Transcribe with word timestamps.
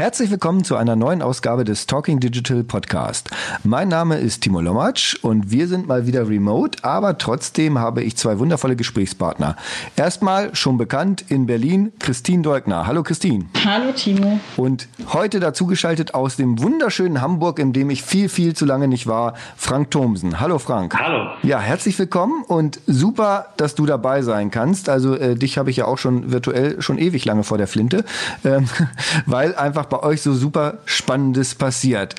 Herzlich 0.00 0.30
willkommen 0.30 0.62
zu 0.62 0.76
einer 0.76 0.94
neuen 0.94 1.22
Ausgabe 1.22 1.64
des 1.64 1.88
Talking 1.88 2.20
Digital 2.20 2.62
Podcast. 2.62 3.30
Mein 3.64 3.88
Name 3.88 4.18
ist 4.18 4.42
Timo 4.42 4.60
Lomatsch 4.60 5.16
und 5.22 5.50
wir 5.50 5.66
sind 5.66 5.88
mal 5.88 6.06
wieder 6.06 6.28
remote, 6.28 6.84
aber 6.84 7.18
trotzdem 7.18 7.80
habe 7.80 8.04
ich 8.04 8.16
zwei 8.16 8.38
wundervolle 8.38 8.76
Gesprächspartner. 8.76 9.56
Erstmal 9.96 10.54
schon 10.54 10.78
bekannt 10.78 11.24
in 11.26 11.46
Berlin 11.46 11.92
Christine 11.98 12.44
Deugner. 12.44 12.86
Hallo 12.86 13.02
Christine. 13.02 13.46
Hallo 13.64 13.90
Timo. 13.90 14.38
Und 14.56 14.86
heute 15.12 15.40
dazugeschaltet 15.40 16.14
aus 16.14 16.36
dem 16.36 16.62
wunderschönen 16.62 17.20
Hamburg, 17.20 17.58
in 17.58 17.72
dem 17.72 17.90
ich 17.90 18.04
viel, 18.04 18.28
viel 18.28 18.54
zu 18.54 18.66
lange 18.66 18.86
nicht 18.86 19.08
war, 19.08 19.34
Frank 19.56 19.90
Thomsen. 19.90 20.38
Hallo 20.38 20.60
Frank. 20.60 20.94
Hallo. 20.96 21.32
Ja, 21.42 21.58
herzlich 21.58 21.98
willkommen 21.98 22.44
und 22.44 22.78
super, 22.86 23.46
dass 23.56 23.74
du 23.74 23.84
dabei 23.84 24.22
sein 24.22 24.52
kannst. 24.52 24.90
Also 24.90 25.16
äh, 25.16 25.34
dich 25.34 25.58
habe 25.58 25.70
ich 25.70 25.76
ja 25.78 25.86
auch 25.86 25.98
schon 25.98 26.30
virtuell 26.30 26.80
schon 26.80 26.98
ewig 26.98 27.24
lange 27.24 27.42
vor 27.42 27.58
der 27.58 27.66
Flinte, 27.66 28.04
ähm, 28.44 28.68
weil 29.26 29.56
einfach 29.56 29.87
bei 29.88 30.02
euch 30.02 30.22
so 30.22 30.32
super 30.32 30.78
Spannendes 30.84 31.54
passiert. 31.54 32.14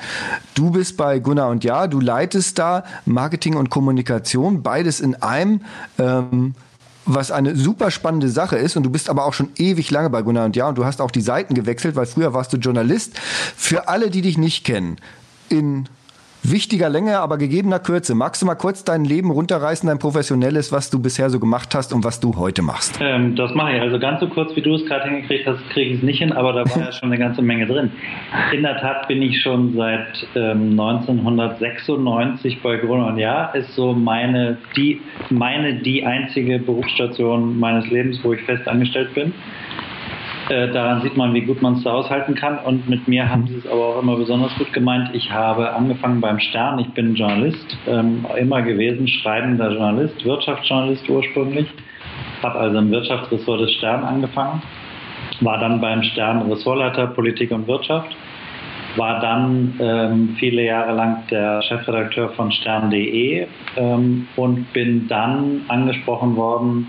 Du 0.55 0.71
bist 0.71 0.97
bei 0.97 1.19
Gunnar 1.19 1.49
und 1.49 1.63
Ja, 1.63 1.87
du 1.87 1.99
leitest 1.99 2.59
da 2.59 2.83
Marketing 3.05 3.55
und 3.55 3.69
Kommunikation, 3.69 4.63
beides 4.63 4.99
in 4.99 5.15
einem. 5.15 5.61
Ähm, 5.97 6.55
was 7.11 7.31
eine 7.31 7.55
super 7.55 7.89
spannende 7.89 8.29
Sache 8.29 8.57
ist 8.57 8.77
und 8.77 8.83
du 8.83 8.91
bist 8.91 9.09
aber 9.09 9.25
auch 9.25 9.33
schon 9.33 9.49
ewig 9.55 9.89
lange 9.89 10.11
bei 10.11 10.21
Gunnar 10.21 10.45
und 10.45 10.55
Ja 10.55 10.69
und 10.69 10.77
du 10.77 10.85
hast 10.85 11.01
auch 11.01 11.09
die 11.09 11.21
Seiten 11.21 11.55
gewechselt, 11.55 11.95
weil 11.95 12.05
früher 12.05 12.33
warst 12.33 12.53
du 12.53 12.57
Journalist. 12.57 13.17
Für 13.19 13.87
alle, 13.87 14.11
die 14.11 14.21
dich 14.21 14.37
nicht 14.37 14.63
kennen, 14.63 14.97
in 15.49 15.89
wichtiger 16.43 16.89
Länge, 16.89 17.19
aber 17.19 17.37
gegebener 17.37 17.79
Kürze. 17.79 18.15
Magst 18.15 18.41
du 18.41 18.45
mal 18.45 18.55
kurz 18.55 18.83
dein 18.83 19.05
Leben 19.05 19.31
runterreißen, 19.31 19.87
dein 19.87 19.99
professionelles, 19.99 20.71
was 20.71 20.89
du 20.89 20.99
bisher 20.99 21.29
so 21.29 21.39
gemacht 21.39 21.75
hast 21.75 21.93
und 21.93 22.03
was 22.03 22.19
du 22.19 22.35
heute 22.37 22.61
machst? 22.61 22.99
Ähm, 23.01 23.35
das 23.35 23.53
mache 23.53 23.75
ich. 23.75 23.81
Also 23.81 23.99
ganz 23.99 24.19
so 24.19 24.27
kurz, 24.27 24.55
wie 24.55 24.61
du 24.61 24.75
es 24.75 24.85
gerade 24.85 25.09
hingekriegt 25.09 25.47
hast, 25.47 25.59
kriege 25.71 25.91
ich 25.91 25.97
es 25.97 26.03
nicht 26.03 26.19
hin, 26.19 26.31
aber 26.31 26.53
da 26.53 26.69
war 26.69 26.77
ja 26.85 26.91
schon 26.91 27.09
eine 27.09 27.17
ganze 27.17 27.41
Menge 27.41 27.67
drin. 27.67 27.91
In 28.53 28.63
der 28.63 28.77
Tat 28.79 29.07
bin 29.07 29.21
ich 29.21 29.41
schon 29.41 29.75
seit 29.75 30.27
ähm, 30.35 30.79
1996 30.79 32.61
bei 32.61 32.77
Grün 32.77 33.03
und 33.03 33.17
Ja. 33.17 33.45
Ist 33.49 33.73
so 33.75 33.93
meine 33.93 34.57
die, 34.75 35.01
meine 35.29 35.75
die 35.75 36.05
einzige 36.05 36.59
Berufsstation 36.59 37.59
meines 37.59 37.89
Lebens, 37.89 38.19
wo 38.23 38.33
ich 38.33 38.41
fest 38.41 38.67
angestellt 38.67 39.13
bin. 39.13 39.33
Äh, 40.49 40.71
daran 40.71 41.01
sieht 41.03 41.15
man, 41.15 41.35
wie 41.35 41.41
gut 41.41 41.61
man 41.61 41.75
es 41.75 41.83
da 41.83 41.93
aushalten 41.93 42.33
kann. 42.33 42.57
Und 42.59 42.89
mit 42.89 43.07
mir 43.07 43.29
haben 43.29 43.45
sie 43.47 43.55
es 43.55 43.67
aber 43.67 43.85
auch 43.85 44.01
immer 44.01 44.15
besonders 44.15 44.53
gut 44.57 44.73
gemeint. 44.73 45.11
Ich 45.13 45.31
habe 45.31 45.73
angefangen 45.73 46.21
beim 46.21 46.39
Stern. 46.39 46.79
Ich 46.79 46.89
bin 46.89 47.13
Journalist, 47.13 47.77
ähm, 47.87 48.25
immer 48.35 48.63
gewesen, 48.63 49.07
schreibender 49.07 49.71
Journalist, 49.71 50.25
Wirtschaftsjournalist 50.25 51.07
ursprünglich. 51.07 51.67
Habe 52.41 52.57
also 52.57 52.79
im 52.79 52.89
Wirtschaftsressort 52.89 53.61
des 53.61 53.73
Stern 53.73 54.03
angefangen. 54.03 54.63
War 55.41 55.59
dann 55.59 55.79
beim 55.79 56.01
Stern 56.01 56.51
Ressortleiter 56.51 57.07
Politik 57.07 57.51
und 57.51 57.67
Wirtschaft. 57.67 58.09
War 58.95 59.19
dann 59.19 59.75
ähm, 59.79 60.35
viele 60.39 60.65
Jahre 60.65 60.93
lang 60.93 61.27
der 61.29 61.61
Chefredakteur 61.61 62.29
von 62.29 62.51
stern.de 62.51 63.45
ähm, 63.77 64.27
und 64.35 64.73
bin 64.73 65.07
dann 65.07 65.61
angesprochen 65.67 66.35
worden 66.35 66.87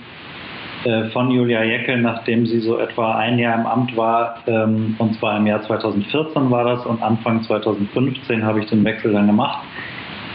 von 1.12 1.30
Julia 1.30 1.62
Jeckel, 1.62 2.00
nachdem 2.00 2.46
sie 2.46 2.60
so 2.60 2.78
etwa 2.78 3.16
ein 3.16 3.38
Jahr 3.38 3.58
im 3.58 3.66
Amt 3.66 3.96
war, 3.96 4.36
ähm, 4.46 4.94
und 4.98 5.14
zwar 5.18 5.36
im 5.36 5.46
Jahr 5.46 5.62
2014 5.62 6.50
war 6.50 6.64
das 6.64 6.86
und 6.86 7.02
Anfang 7.02 7.42
2015 7.42 8.42
habe 8.42 8.60
ich 8.60 8.66
den 8.70 8.84
Wechsel 8.84 9.12
dann 9.12 9.26
gemacht, 9.26 9.62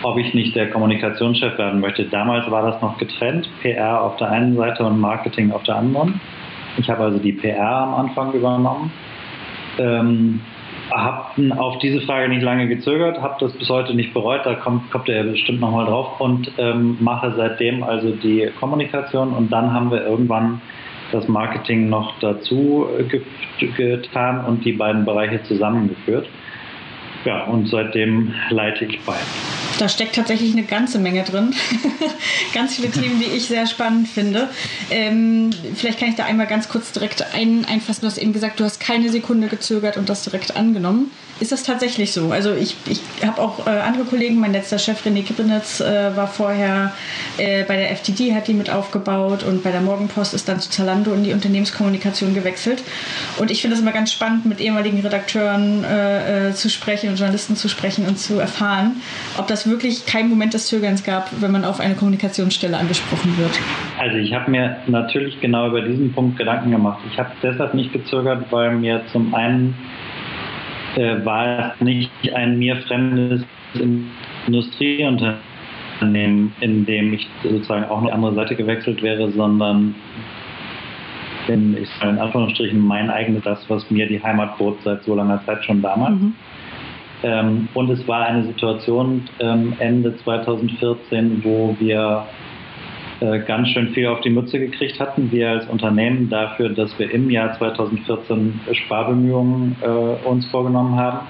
ob 0.03 0.17
ich 0.17 0.33
nicht 0.33 0.55
der 0.55 0.69
Kommunikationschef 0.69 1.57
werden 1.57 1.79
möchte. 1.79 2.05
Damals 2.05 2.49
war 2.51 2.61
das 2.61 2.81
noch 2.81 2.97
getrennt, 2.97 3.49
PR 3.61 4.01
auf 4.01 4.17
der 4.17 4.29
einen 4.29 4.55
Seite 4.55 4.85
und 4.85 4.99
Marketing 4.99 5.51
auf 5.51 5.63
der 5.63 5.77
anderen. 5.77 6.19
Ich 6.77 6.89
habe 6.89 7.03
also 7.05 7.17
die 7.17 7.33
PR 7.33 7.77
am 7.81 7.95
Anfang 7.95 8.33
übernommen. 8.33 8.91
Habe 10.91 11.57
auf 11.57 11.79
diese 11.79 12.01
Frage 12.01 12.29
nicht 12.29 12.43
lange 12.43 12.67
gezögert, 12.67 13.21
habe 13.21 13.35
das 13.39 13.53
bis 13.53 13.69
heute 13.69 13.93
nicht 13.95 14.13
bereut, 14.13 14.45
da 14.45 14.53
kommt, 14.55 14.91
kommt 14.91 15.09
er 15.09 15.23
bestimmt 15.23 15.59
nochmal 15.59 15.85
drauf 15.85 16.19
und 16.19 16.51
ähm, 16.57 16.97
mache 16.99 17.33
seitdem 17.35 17.83
also 17.83 18.11
die 18.11 18.49
Kommunikation 18.59 19.33
und 19.33 19.51
dann 19.51 19.73
haben 19.73 19.91
wir 19.91 20.05
irgendwann 20.05 20.61
das 21.11 21.27
Marketing 21.27 21.89
noch 21.89 22.13
dazu 22.19 22.87
getan 23.77 24.45
und 24.45 24.65
die 24.65 24.73
beiden 24.73 25.05
Bereiche 25.05 25.41
zusammengeführt. 25.43 26.27
Ja, 27.25 27.45
und 27.45 27.67
seitdem 27.69 28.33
leite 28.49 28.85
ich 28.85 29.01
bei. 29.01 29.15
Da 29.79 29.89
steckt 29.89 30.15
tatsächlich 30.15 30.53
eine 30.53 30.63
ganze 30.63 30.99
Menge 30.99 31.23
drin. 31.23 31.53
ganz 32.53 32.75
viele 32.75 32.91
Themen, 32.91 33.19
die 33.19 33.35
ich 33.35 33.47
sehr 33.47 33.65
spannend 33.65 34.07
finde. 34.07 34.49
Ähm, 34.89 35.49
vielleicht 35.75 35.99
kann 35.99 36.09
ich 36.09 36.15
da 36.15 36.25
einmal 36.25 36.47
ganz 36.47 36.69
kurz 36.69 36.91
direkt 36.91 37.25
ein, 37.33 37.65
einfassen. 37.65 38.01
Du 38.01 38.07
hast 38.07 38.17
eben 38.17 38.31
gesagt, 38.31 38.59
du 38.59 38.63
hast 38.63 38.79
keine 38.79 39.09
Sekunde 39.09 39.47
gezögert 39.47 39.97
und 39.97 40.07
das 40.07 40.23
direkt 40.23 40.55
angenommen. 40.55 41.11
Ist 41.39 41.51
das 41.51 41.63
tatsächlich 41.63 42.13
so? 42.13 42.31
Also 42.31 42.53
ich, 42.53 42.77
ich 42.87 43.01
habe 43.25 43.41
auch 43.41 43.67
äh, 43.67 43.69
andere 43.69 44.05
Kollegen, 44.05 44.39
mein 44.39 44.53
letzter 44.53 44.79
Chef 44.79 45.05
René 45.05 45.21
Kippenitz 45.21 45.81
äh, 45.81 46.15
war 46.15 46.27
vorher 46.27 46.93
äh, 47.37 47.65
bei 47.65 47.75
der 47.75 47.89
FTD, 47.93 48.33
hat 48.33 48.47
die 48.47 48.53
mit 48.53 48.69
aufgebaut 48.69 49.43
und 49.43 49.61
bei 49.61 49.71
der 49.71 49.81
Morgenpost 49.81 50.33
ist 50.33 50.47
dann 50.47 50.61
zu 50.61 50.69
Zalando 50.69 51.13
in 51.13 51.25
die 51.25 51.33
Unternehmenskommunikation 51.33 52.33
gewechselt. 52.33 52.81
Und 53.37 53.51
ich 53.51 53.61
finde 53.61 53.75
es 53.75 53.81
immer 53.81 53.91
ganz 53.91 54.13
spannend, 54.13 54.45
mit 54.45 54.61
ehemaligen 54.61 55.01
Redakteuren 55.01 55.83
äh, 55.83 56.49
äh, 56.49 56.53
zu 56.53 56.69
sprechen 56.69 57.09
und 57.09 57.19
Journalisten 57.19 57.57
zu 57.57 57.67
sprechen 57.67 58.07
und 58.07 58.17
zu 58.17 58.39
erfahren, 58.39 59.01
ob 59.37 59.47
das 59.47 59.69
wirklich 59.69 60.05
kein 60.05 60.29
Moment 60.29 60.53
des 60.53 60.67
Zögerns 60.67 61.03
gab, 61.03 61.29
wenn 61.41 61.51
man 61.51 61.65
auf 61.65 61.81
eine 61.81 61.95
Kommunikationsstelle 61.95 62.77
angesprochen 62.77 63.37
wird. 63.37 63.59
Also 63.99 64.17
ich 64.17 64.33
habe 64.33 64.49
mir 64.49 64.77
natürlich 64.87 65.41
genau 65.41 65.67
über 65.67 65.81
diesen 65.81 66.13
Punkt 66.13 66.37
Gedanken 66.37 66.71
gemacht. 66.71 66.99
Ich 67.11 67.19
habe 67.19 67.31
deshalb 67.43 67.73
nicht 67.73 67.91
gezögert, 67.91 68.45
weil 68.51 68.75
mir 68.75 69.01
zum 69.11 69.35
einen 69.35 69.75
äh, 70.95 71.25
war 71.25 71.73
es 71.73 71.81
nicht 71.81 72.09
ein 72.33 72.59
mir 72.59 72.77
fremdes 72.77 73.43
Industrieunternehmen, 74.47 76.53
in 76.61 76.85
dem 76.85 77.13
ich 77.13 77.27
sozusagen 77.43 77.83
auch 77.85 78.01
eine 78.01 78.13
andere 78.13 78.35
Seite 78.35 78.55
gewechselt 78.55 79.01
wäre, 79.01 79.29
sondern 79.31 79.95
in, 81.47 81.77
ich 81.77 81.89
sage 81.99 82.11
in 82.11 82.19
Anführungsstrichen 82.19 82.79
mein 82.79 83.09
eigenes, 83.09 83.43
das, 83.43 83.69
was 83.69 83.89
mir 83.91 84.07
die 84.07 84.21
Heimat 84.21 84.57
bot 84.57 84.77
seit 84.83 85.03
so 85.03 85.15
langer 85.15 85.43
Zeit 85.45 85.63
schon 85.63 85.81
damals. 85.81 86.15
Mhm. 86.15 86.33
Ähm, 87.23 87.67
und 87.73 87.89
es 87.89 88.07
war 88.07 88.25
eine 88.25 88.43
Situation 88.43 89.27
ähm, 89.39 89.73
Ende 89.79 90.15
2014, 90.17 91.43
wo 91.43 91.75
wir 91.79 92.25
äh, 93.21 93.39
ganz 93.39 93.69
schön 93.69 93.89
viel 93.89 94.07
auf 94.07 94.21
die 94.21 94.29
Mütze 94.29 94.59
gekriegt 94.59 94.99
hatten, 94.99 95.31
wir 95.31 95.49
als 95.49 95.67
Unternehmen 95.67 96.29
dafür, 96.29 96.69
dass 96.69 96.97
wir 96.99 97.09
im 97.11 97.29
Jahr 97.29 97.57
2014 97.57 98.59
Sparbemühungen 98.73 99.75
äh, 99.81 100.27
uns 100.27 100.45
vorgenommen 100.47 100.97
haben. 100.97 101.27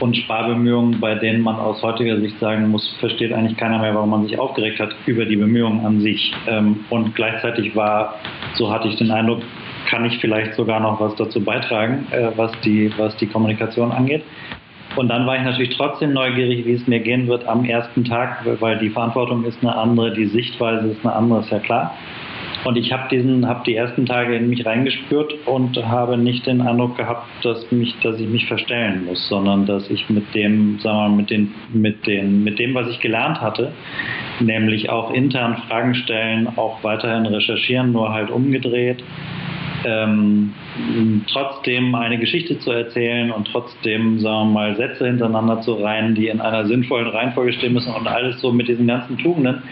Und 0.00 0.16
Sparbemühungen, 0.16 0.98
bei 0.98 1.14
denen 1.14 1.42
man 1.42 1.56
aus 1.56 1.80
heutiger 1.82 2.18
Sicht 2.18 2.38
sagen 2.40 2.68
muss, 2.68 2.96
versteht 2.98 3.32
eigentlich 3.32 3.56
keiner 3.56 3.78
mehr, 3.78 3.94
warum 3.94 4.10
man 4.10 4.24
sich 4.24 4.36
aufgeregt 4.38 4.80
hat 4.80 4.90
über 5.06 5.24
die 5.24 5.36
Bemühungen 5.36 5.86
an 5.86 6.00
sich. 6.00 6.32
Ähm, 6.48 6.80
und 6.90 7.14
gleichzeitig 7.14 7.76
war, 7.76 8.16
so 8.54 8.72
hatte 8.72 8.88
ich 8.88 8.96
den 8.96 9.10
Eindruck, 9.10 9.42
kann 9.88 10.04
ich 10.04 10.18
vielleicht 10.18 10.54
sogar 10.54 10.80
noch 10.80 11.00
was 11.00 11.14
dazu 11.16 11.40
beitragen, 11.40 12.06
äh, 12.10 12.30
was, 12.36 12.50
die, 12.64 12.92
was 12.96 13.16
die 13.16 13.26
Kommunikation 13.26 13.92
angeht. 13.92 14.24
Und 14.96 15.08
dann 15.08 15.26
war 15.26 15.36
ich 15.36 15.42
natürlich 15.42 15.76
trotzdem 15.76 16.12
neugierig, 16.12 16.66
wie 16.66 16.72
es 16.72 16.86
mir 16.86 17.00
gehen 17.00 17.26
wird 17.26 17.46
am 17.46 17.64
ersten 17.64 18.04
Tag, 18.04 18.44
weil 18.60 18.78
die 18.78 18.90
Verantwortung 18.90 19.44
ist 19.44 19.58
eine 19.62 19.74
andere, 19.74 20.12
die 20.12 20.26
Sichtweise 20.26 20.88
ist 20.88 21.04
eine 21.04 21.14
andere, 21.14 21.40
ist 21.40 21.50
ja 21.50 21.58
klar. 21.58 21.94
Und 22.64 22.76
ich 22.76 22.92
habe 22.92 23.08
diesen, 23.10 23.48
habe 23.48 23.62
die 23.66 23.74
ersten 23.74 24.06
Tage 24.06 24.36
in 24.36 24.48
mich 24.48 24.64
reingespürt 24.64 25.34
und 25.46 25.76
habe 25.84 26.16
nicht 26.16 26.46
den 26.46 26.60
Eindruck 26.60 26.96
gehabt, 26.96 27.26
dass 27.42 27.70
mich, 27.72 27.94
dass 28.02 28.20
ich 28.20 28.28
mich 28.28 28.46
verstellen 28.46 29.04
muss, 29.06 29.28
sondern 29.28 29.66
dass 29.66 29.90
ich 29.90 30.08
mit 30.08 30.32
dem, 30.34 30.78
sagen 30.78 30.96
wir 30.96 31.08
mal, 31.08 31.16
mit 31.16 31.30
den, 31.30 31.54
mit 31.72 32.06
den, 32.06 32.44
mit 32.44 32.58
dem, 32.60 32.74
was 32.74 32.88
ich 32.88 33.00
gelernt 33.00 33.40
hatte, 33.40 33.72
nämlich 34.38 34.90
auch 34.90 35.12
intern 35.12 35.56
Fragen 35.68 35.94
stellen, 35.94 36.48
auch 36.56 36.84
weiterhin 36.84 37.26
recherchieren, 37.26 37.90
nur 37.90 38.12
halt 38.12 38.30
umgedreht, 38.30 39.02
ähm, 39.84 40.52
trotzdem 41.30 41.94
eine 41.94 42.18
Geschichte 42.18 42.58
zu 42.58 42.70
erzählen 42.70 43.30
und 43.30 43.48
trotzdem, 43.50 44.18
sagen 44.20 44.48
wir 44.48 44.52
mal, 44.52 44.76
Sätze 44.76 45.06
hintereinander 45.06 45.60
zu 45.60 45.74
reihen, 45.74 46.14
die 46.14 46.28
in 46.28 46.40
einer 46.40 46.66
sinnvollen 46.66 47.08
Reihenfolge 47.08 47.52
stehen 47.52 47.72
müssen 47.72 47.92
und 47.92 48.06
alles 48.06 48.40
so 48.40 48.52
mit 48.52 48.68
diesen 48.68 48.86
ganzen 48.86 49.18
Tugenden 49.18 49.62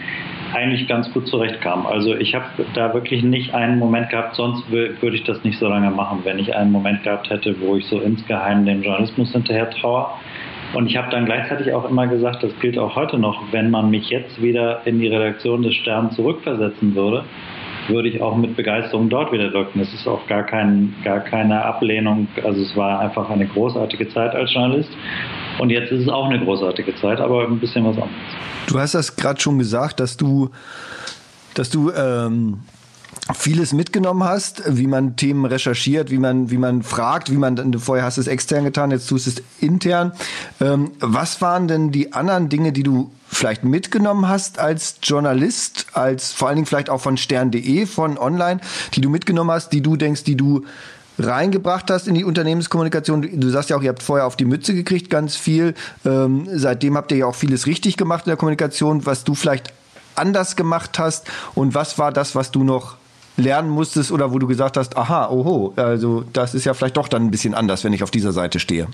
eigentlich 0.53 0.87
ganz 0.87 1.11
gut 1.13 1.27
zurechtkam. 1.27 1.85
Also 1.85 2.15
ich 2.15 2.35
habe 2.35 2.45
da 2.73 2.93
wirklich 2.93 3.23
nicht 3.23 3.53
einen 3.53 3.79
Moment 3.79 4.09
gehabt, 4.09 4.35
sonst 4.35 4.69
würde 4.69 5.15
ich 5.15 5.23
das 5.23 5.43
nicht 5.43 5.57
so 5.59 5.67
lange 5.67 5.89
machen, 5.91 6.19
wenn 6.23 6.39
ich 6.39 6.55
einen 6.55 6.71
Moment 6.71 7.03
gehabt 7.03 7.29
hätte, 7.29 7.55
wo 7.61 7.77
ich 7.77 7.85
so 7.85 7.99
insgeheim 7.99 8.65
dem 8.65 8.83
Journalismus 8.83 9.31
hinterher 9.31 9.69
traue. 9.69 10.07
Und 10.73 10.87
ich 10.87 10.95
habe 10.95 11.09
dann 11.11 11.25
gleichzeitig 11.25 11.73
auch 11.73 11.89
immer 11.89 12.07
gesagt, 12.07 12.43
das 12.43 12.57
gilt 12.59 12.77
auch 12.77 12.95
heute 12.95 13.17
noch, 13.17 13.41
wenn 13.51 13.71
man 13.71 13.89
mich 13.89 14.09
jetzt 14.09 14.41
wieder 14.41 14.81
in 14.85 14.99
die 14.99 15.07
Redaktion 15.07 15.63
des 15.63 15.75
Sterns 15.75 16.15
zurückversetzen 16.15 16.95
würde, 16.95 17.25
würde 17.87 18.09
ich 18.09 18.21
auch 18.21 18.35
mit 18.35 18.55
Begeisterung 18.55 19.09
dort 19.09 19.31
wieder 19.31 19.51
wirken. 19.53 19.79
Es 19.79 19.93
ist 19.93 20.07
auch 20.07 20.25
gar, 20.27 20.43
kein, 20.43 20.93
gar 21.03 21.19
keine 21.19 21.63
Ablehnung. 21.63 22.27
Also 22.43 22.61
es 22.61 22.75
war 22.75 22.99
einfach 22.99 23.29
eine 23.29 23.47
großartige 23.47 24.09
Zeit 24.09 24.35
als 24.35 24.53
Journalist. 24.53 24.89
Und 25.59 25.69
jetzt 25.69 25.91
ist 25.91 26.03
es 26.03 26.09
auch 26.09 26.25
eine 26.25 26.43
großartige 26.43 26.95
Zeit, 26.95 27.19
aber 27.19 27.43
ein 27.47 27.59
bisschen 27.59 27.85
was 27.85 27.95
anderes. 27.95 28.11
Du 28.67 28.79
hast 28.79 28.93
das 28.93 29.15
gerade 29.15 29.39
schon 29.39 29.59
gesagt, 29.59 29.99
dass 29.99 30.17
du, 30.17 30.49
dass 31.53 31.69
du 31.69 31.91
ähm, 31.91 32.59
vieles 33.33 33.71
mitgenommen 33.73 34.23
hast, 34.23 34.63
wie 34.65 34.87
man 34.87 35.15
Themen 35.15 35.45
recherchiert, 35.45 36.09
wie 36.11 36.17
man, 36.17 36.49
wie 36.49 36.57
man 36.57 36.83
fragt, 36.83 37.31
wie 37.31 37.37
man, 37.37 37.73
vorher 37.79 38.05
hast 38.05 38.17
du 38.17 38.21
es 38.21 38.27
extern 38.27 38.63
getan, 38.63 38.91
jetzt 38.91 39.07
tust 39.07 39.27
du 39.27 39.29
es 39.31 39.43
intern. 39.59 40.11
Ähm, 40.59 40.91
was 40.99 41.41
waren 41.41 41.67
denn 41.67 41.91
die 41.91 42.13
anderen 42.13 42.49
Dinge, 42.49 42.71
die 42.71 42.83
du 42.83 43.11
vielleicht 43.27 43.63
mitgenommen 43.63 44.27
hast 44.27 44.59
als 44.59 44.95
Journalist, 45.03 45.87
als 45.93 46.31
vor 46.31 46.49
allen 46.49 46.57
Dingen 46.57 46.65
vielleicht 46.65 46.89
auch 46.89 46.99
von 46.99 47.15
stern.de, 47.15 47.85
von 47.85 48.17
online, 48.17 48.59
die 48.93 49.01
du 49.01 49.09
mitgenommen 49.09 49.51
hast, 49.51 49.71
die 49.71 49.81
du 49.81 49.95
denkst, 49.95 50.23
die 50.23 50.35
du 50.35 50.65
reingebracht 51.17 51.89
hast 51.91 52.07
in 52.07 52.15
die 52.15 52.23
Unternehmenskommunikation. 52.23 53.39
Du 53.39 53.49
sagst 53.49 53.69
ja 53.69 53.77
auch, 53.77 53.81
ihr 53.81 53.89
habt 53.89 54.03
vorher 54.03 54.25
auf 54.25 54.35
die 54.35 54.45
Mütze 54.45 54.73
gekriegt 54.73 55.09
ganz 55.09 55.35
viel. 55.35 55.75
Ähm, 56.05 56.47
seitdem 56.51 56.97
habt 56.97 57.11
ihr 57.11 57.19
ja 57.19 57.25
auch 57.27 57.35
vieles 57.35 57.67
richtig 57.67 57.95
gemacht 57.97 58.25
in 58.25 58.31
der 58.31 58.37
Kommunikation, 58.37 59.05
was 59.05 59.23
du 59.23 59.35
vielleicht 59.35 59.73
anders 60.15 60.55
gemacht 60.55 60.99
hast 60.99 61.29
und 61.55 61.73
was 61.73 61.97
war 61.97 62.11
das, 62.11 62.35
was 62.35 62.51
du 62.51 62.63
noch 62.63 62.97
lernen 63.37 63.69
musstest 63.69 64.11
oder 64.11 64.33
wo 64.33 64.39
du 64.39 64.47
gesagt 64.47 64.77
hast, 64.77 64.97
aha, 64.97 65.29
oho, 65.29 65.73
also 65.75 66.23
das 66.33 66.53
ist 66.53 66.65
ja 66.65 66.73
vielleicht 66.73 66.97
doch 66.97 67.07
dann 67.07 67.23
ein 67.23 67.31
bisschen 67.31 67.53
anders, 67.53 67.83
wenn 67.83 67.93
ich 67.93 68.03
auf 68.03 68.11
dieser 68.11 68.31
Seite 68.31 68.59
stehe? 68.59 68.87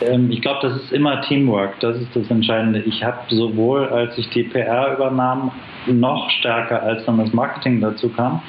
Ähm, 0.00 0.30
ich 0.30 0.40
glaube, 0.42 0.60
das 0.62 0.82
ist 0.82 0.92
immer 0.92 1.22
Teamwork, 1.22 1.78
das 1.80 1.96
ist 1.96 2.08
das 2.14 2.28
Entscheidende. 2.30 2.80
Ich 2.80 3.02
habe 3.02 3.18
sowohl, 3.30 3.88
als 3.88 4.16
ich 4.18 4.28
die 4.30 4.44
PR 4.44 4.94
übernahm, 4.94 5.52
noch 5.86 6.30
stärker 6.30 6.82
als 6.82 7.04
dann 7.04 7.18
das 7.18 7.32
Marketing 7.32 7.80
dazu 7.80 8.08
kam, 8.08 8.42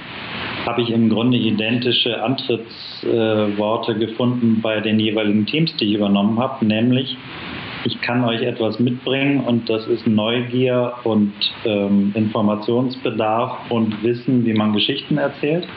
habe 0.65 0.81
ich 0.81 0.89
im 0.89 1.09
Grunde 1.09 1.37
identische 1.37 2.23
Antrittsworte 2.23 3.91
äh, 3.91 3.95
gefunden 3.95 4.61
bei 4.61 4.79
den 4.79 4.99
jeweiligen 4.99 5.45
Teams, 5.45 5.75
die 5.77 5.85
ich 5.85 5.95
übernommen 5.95 6.39
habe, 6.39 6.65
nämlich 6.65 7.17
ich 7.85 8.01
kann 8.01 8.23
euch 8.23 8.41
etwas 8.41 8.79
mitbringen 8.79 9.41
und 9.41 9.69
das 9.69 9.85
ist 9.87 10.07
Neugier 10.07 10.93
und 11.03 11.33
ähm, 11.65 12.11
Informationsbedarf 12.15 13.69
und 13.69 14.03
Wissen, 14.03 14.43
wie 14.45 14.53
man 14.53 14.73
Geschichten 14.73 15.17
erzählt. 15.17 15.67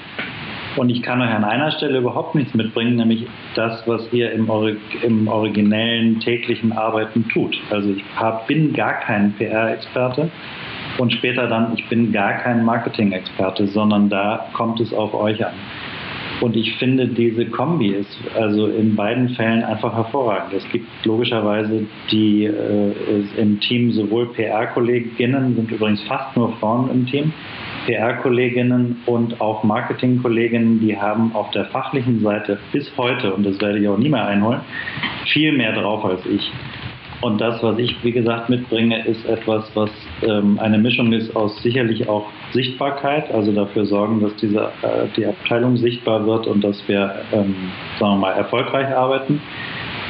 Und 0.76 0.90
ich 0.90 1.02
kann 1.02 1.20
euch 1.20 1.31
an 1.31 1.44
einer 1.44 1.70
Stelle 1.72 1.99
überhaupt 1.99 2.34
nichts 2.34 2.55
mitbringen, 2.55 2.96
nämlich 2.96 3.26
das, 3.55 3.87
was 3.87 4.10
ihr 4.12 4.32
im, 4.32 4.49
Orig 4.49 4.78
im 5.02 5.28
originellen 5.28 6.20
täglichen 6.20 6.72
Arbeiten 6.72 7.28
tut. 7.28 7.58
Also 7.70 7.90
ich 7.90 8.05
hab, 8.16 8.46
bin 8.46 8.72
gar 8.72 9.00
kein 9.00 9.34
PR-Experte 9.34 10.31
und 10.99 11.12
später 11.12 11.46
dann, 11.46 11.75
ich 11.76 11.87
bin 11.88 12.12
gar 12.12 12.34
kein 12.34 12.64
Marketing-Experte, 12.64 13.66
sondern 13.66 14.08
da 14.08 14.46
kommt 14.55 14.81
es 14.81 14.94
auf 14.94 15.12
euch 15.14 15.44
an. 15.44 15.55
Und 16.40 16.56
ich 16.56 16.76
finde, 16.76 17.08
diese 17.08 17.46
Kombi 17.46 17.88
ist 17.88 18.19
also 18.37 18.69
in 18.69 18.94
beiden 18.94 19.31
Fällen 19.31 19.64
einfach 19.64 19.94
hervorragend. 19.94 20.52
Es 20.52 20.69
gibt 20.70 20.87
logischerweise 21.05 21.87
die 22.11 22.44
äh, 22.44 22.93
im 23.37 23.58
Team 23.61 23.90
sowohl 23.93 24.32
PR-Kolleginnen, 24.32 25.56
sind 25.56 25.70
übrigens 25.70 26.02
fast 26.02 26.37
nur 26.37 26.52
Frauen 26.58 26.90
im 26.90 27.06
Team, 27.06 27.32
PR-Kolleginnen 27.87 29.02
und 29.06 29.40
auch 29.40 29.64
Marketing-Kolleginnen, 29.64 30.81
die 30.81 30.96
haben 30.96 31.35
auf 31.35 31.50
der 31.50 31.64
fachlichen 31.67 32.20
Seite 32.20 32.58
bis 32.73 32.91
heute, 32.96 33.34
und 33.34 33.44
das 33.44 33.61
werde 33.61 33.79
ich 33.79 33.88
auch 33.88 33.99
nie 33.99 34.08
mehr 34.08 34.26
einholen, 34.26 34.61
viel 35.32 35.52
mehr 35.52 35.73
drauf 35.73 36.05
als 36.05 36.25
ich. 36.26 36.52
Und 37.20 37.41
das, 37.41 37.61
was 37.62 37.79
ich, 37.79 37.97
wie 38.05 38.12
gesagt, 38.12 38.49
mitbringe, 38.49 39.05
ist 39.06 39.26
etwas, 39.26 39.69
was 39.75 39.91
ähm, 40.23 40.59
eine 40.61 40.79
Mischung 40.79 41.12
ist 41.12 41.35
aus 41.35 41.61
sicherlich 41.62 42.09
auch 42.09 42.26
Sichtbarkeit, 42.53 43.32
also 43.32 43.53
dafür 43.53 43.87
sorgen, 43.87 44.20
dass 44.20 44.35
diese, 44.37 44.61
äh, 44.82 45.09
die 45.17 45.26
Abteilung 45.26 45.76
sichtbar 45.76 46.25
wird 46.26 46.47
und 46.47 46.62
dass 46.62 46.81
wir, 46.87 47.17
ähm, 47.32 47.56
sagen 47.99 48.12
wir 48.12 48.19
mal, 48.19 48.32
erfolgreich 48.32 48.88
arbeiten. 48.94 49.41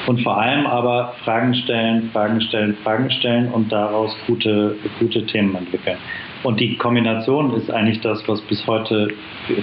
Und 0.06 0.22
vor 0.22 0.38
allem 0.38 0.66
aber 0.66 1.14
Fragen 1.24 1.54
stellen, 1.54 2.10
Fragen 2.12 2.40
stellen, 2.40 2.76
Fragen 2.82 3.10
stellen 3.10 3.48
und 3.52 3.72
daraus 3.72 4.16
gute, 4.26 4.76
gute 4.98 5.24
Themen 5.26 5.54
entwickeln. 5.54 5.98
Und 6.44 6.60
die 6.60 6.76
Kombination 6.76 7.52
ist 7.54 7.70
eigentlich 7.70 8.00
das, 8.00 8.26
was 8.28 8.40
bis 8.42 8.64
heute, 8.66 9.08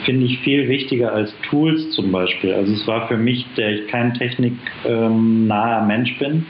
finde 0.03 0.25
ich, 0.25 0.39
viel 0.39 0.68
wichtiger 0.68 1.13
als 1.13 1.33
Tools 1.50 1.89
zum 1.92 2.12
Beispiel. 2.12 2.53
Also 2.53 2.74
es 2.74 2.86
war 2.86 3.07
für 3.07 3.18
mich, 3.18 3.45
der 3.56 3.71
ich 3.71 3.88
kein 3.88 4.13
techniknaher 4.13 5.81
ähm, 5.81 5.88
Mensch 5.88 6.18
bin, 6.19 6.45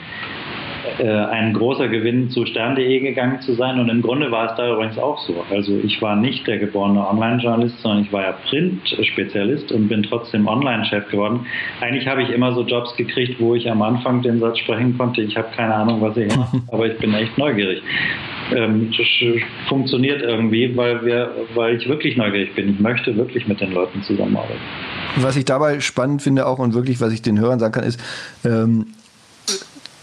äh, 0.99 1.07
ein 1.07 1.53
großer 1.53 1.87
Gewinn 1.87 2.29
zu 2.29 2.45
stern.de 2.45 2.99
gegangen 2.99 3.41
zu 3.41 3.53
sein. 3.53 3.79
Und 3.79 3.89
im 3.89 4.01
Grunde 4.01 4.31
war 4.31 4.51
es 4.51 4.57
da 4.57 4.71
übrigens 4.73 4.97
auch 4.97 5.19
so. 5.19 5.43
Also 5.49 5.77
ich 5.83 6.01
war 6.01 6.15
nicht 6.15 6.45
der 6.47 6.57
geborene 6.57 7.07
Online-Journalist, 7.07 7.79
sondern 7.81 8.03
ich 8.03 8.11
war 8.11 8.23
ja 8.23 8.31
Print-Spezialist 8.49 9.71
und 9.71 9.87
bin 9.87 10.03
trotzdem 10.03 10.47
Online-Chef 10.47 11.09
geworden. 11.09 11.45
Eigentlich 11.81 12.07
habe 12.07 12.23
ich 12.23 12.29
immer 12.29 12.53
so 12.53 12.63
Jobs 12.63 12.95
gekriegt, 12.95 13.39
wo 13.39 13.55
ich 13.55 13.69
am 13.69 13.81
Anfang 13.81 14.21
den 14.21 14.39
Satz 14.39 14.59
sprechen 14.59 14.97
konnte, 14.97 15.21
ich 15.21 15.35
habe 15.35 15.47
keine 15.55 15.73
Ahnung, 15.73 16.01
was 16.01 16.15
ich 16.17 16.35
mache, 16.35 16.61
aber 16.71 16.87
ich 16.87 16.97
bin 16.97 17.13
echt 17.13 17.37
neugierig. 17.37 17.81
Ähm, 18.53 18.91
das 18.95 19.07
funktioniert 19.67 20.21
irgendwie, 20.21 20.75
weil, 20.75 21.05
wir, 21.05 21.31
weil 21.55 21.75
ich 21.75 21.87
wirklich 21.87 22.15
neugierig 22.17 22.53
bin. 22.55 22.69
Ich 22.69 22.79
möchte 22.79 23.15
wirklich 23.15 23.47
mit 23.47 23.59
den 23.59 23.71
Leuten 23.73 24.01
zusammenarbeiten. 24.03 24.59
Was 25.17 25.37
ich 25.37 25.45
dabei 25.45 25.79
spannend 25.79 26.21
finde 26.21 26.45
auch 26.45 26.59
und 26.59 26.73
wirklich, 26.73 26.99
was 27.01 27.13
ich 27.13 27.21
den 27.21 27.39
Hörern 27.39 27.59
sagen 27.59 27.73
kann, 27.73 27.83
ist, 27.83 27.99
ähm, 28.45 28.87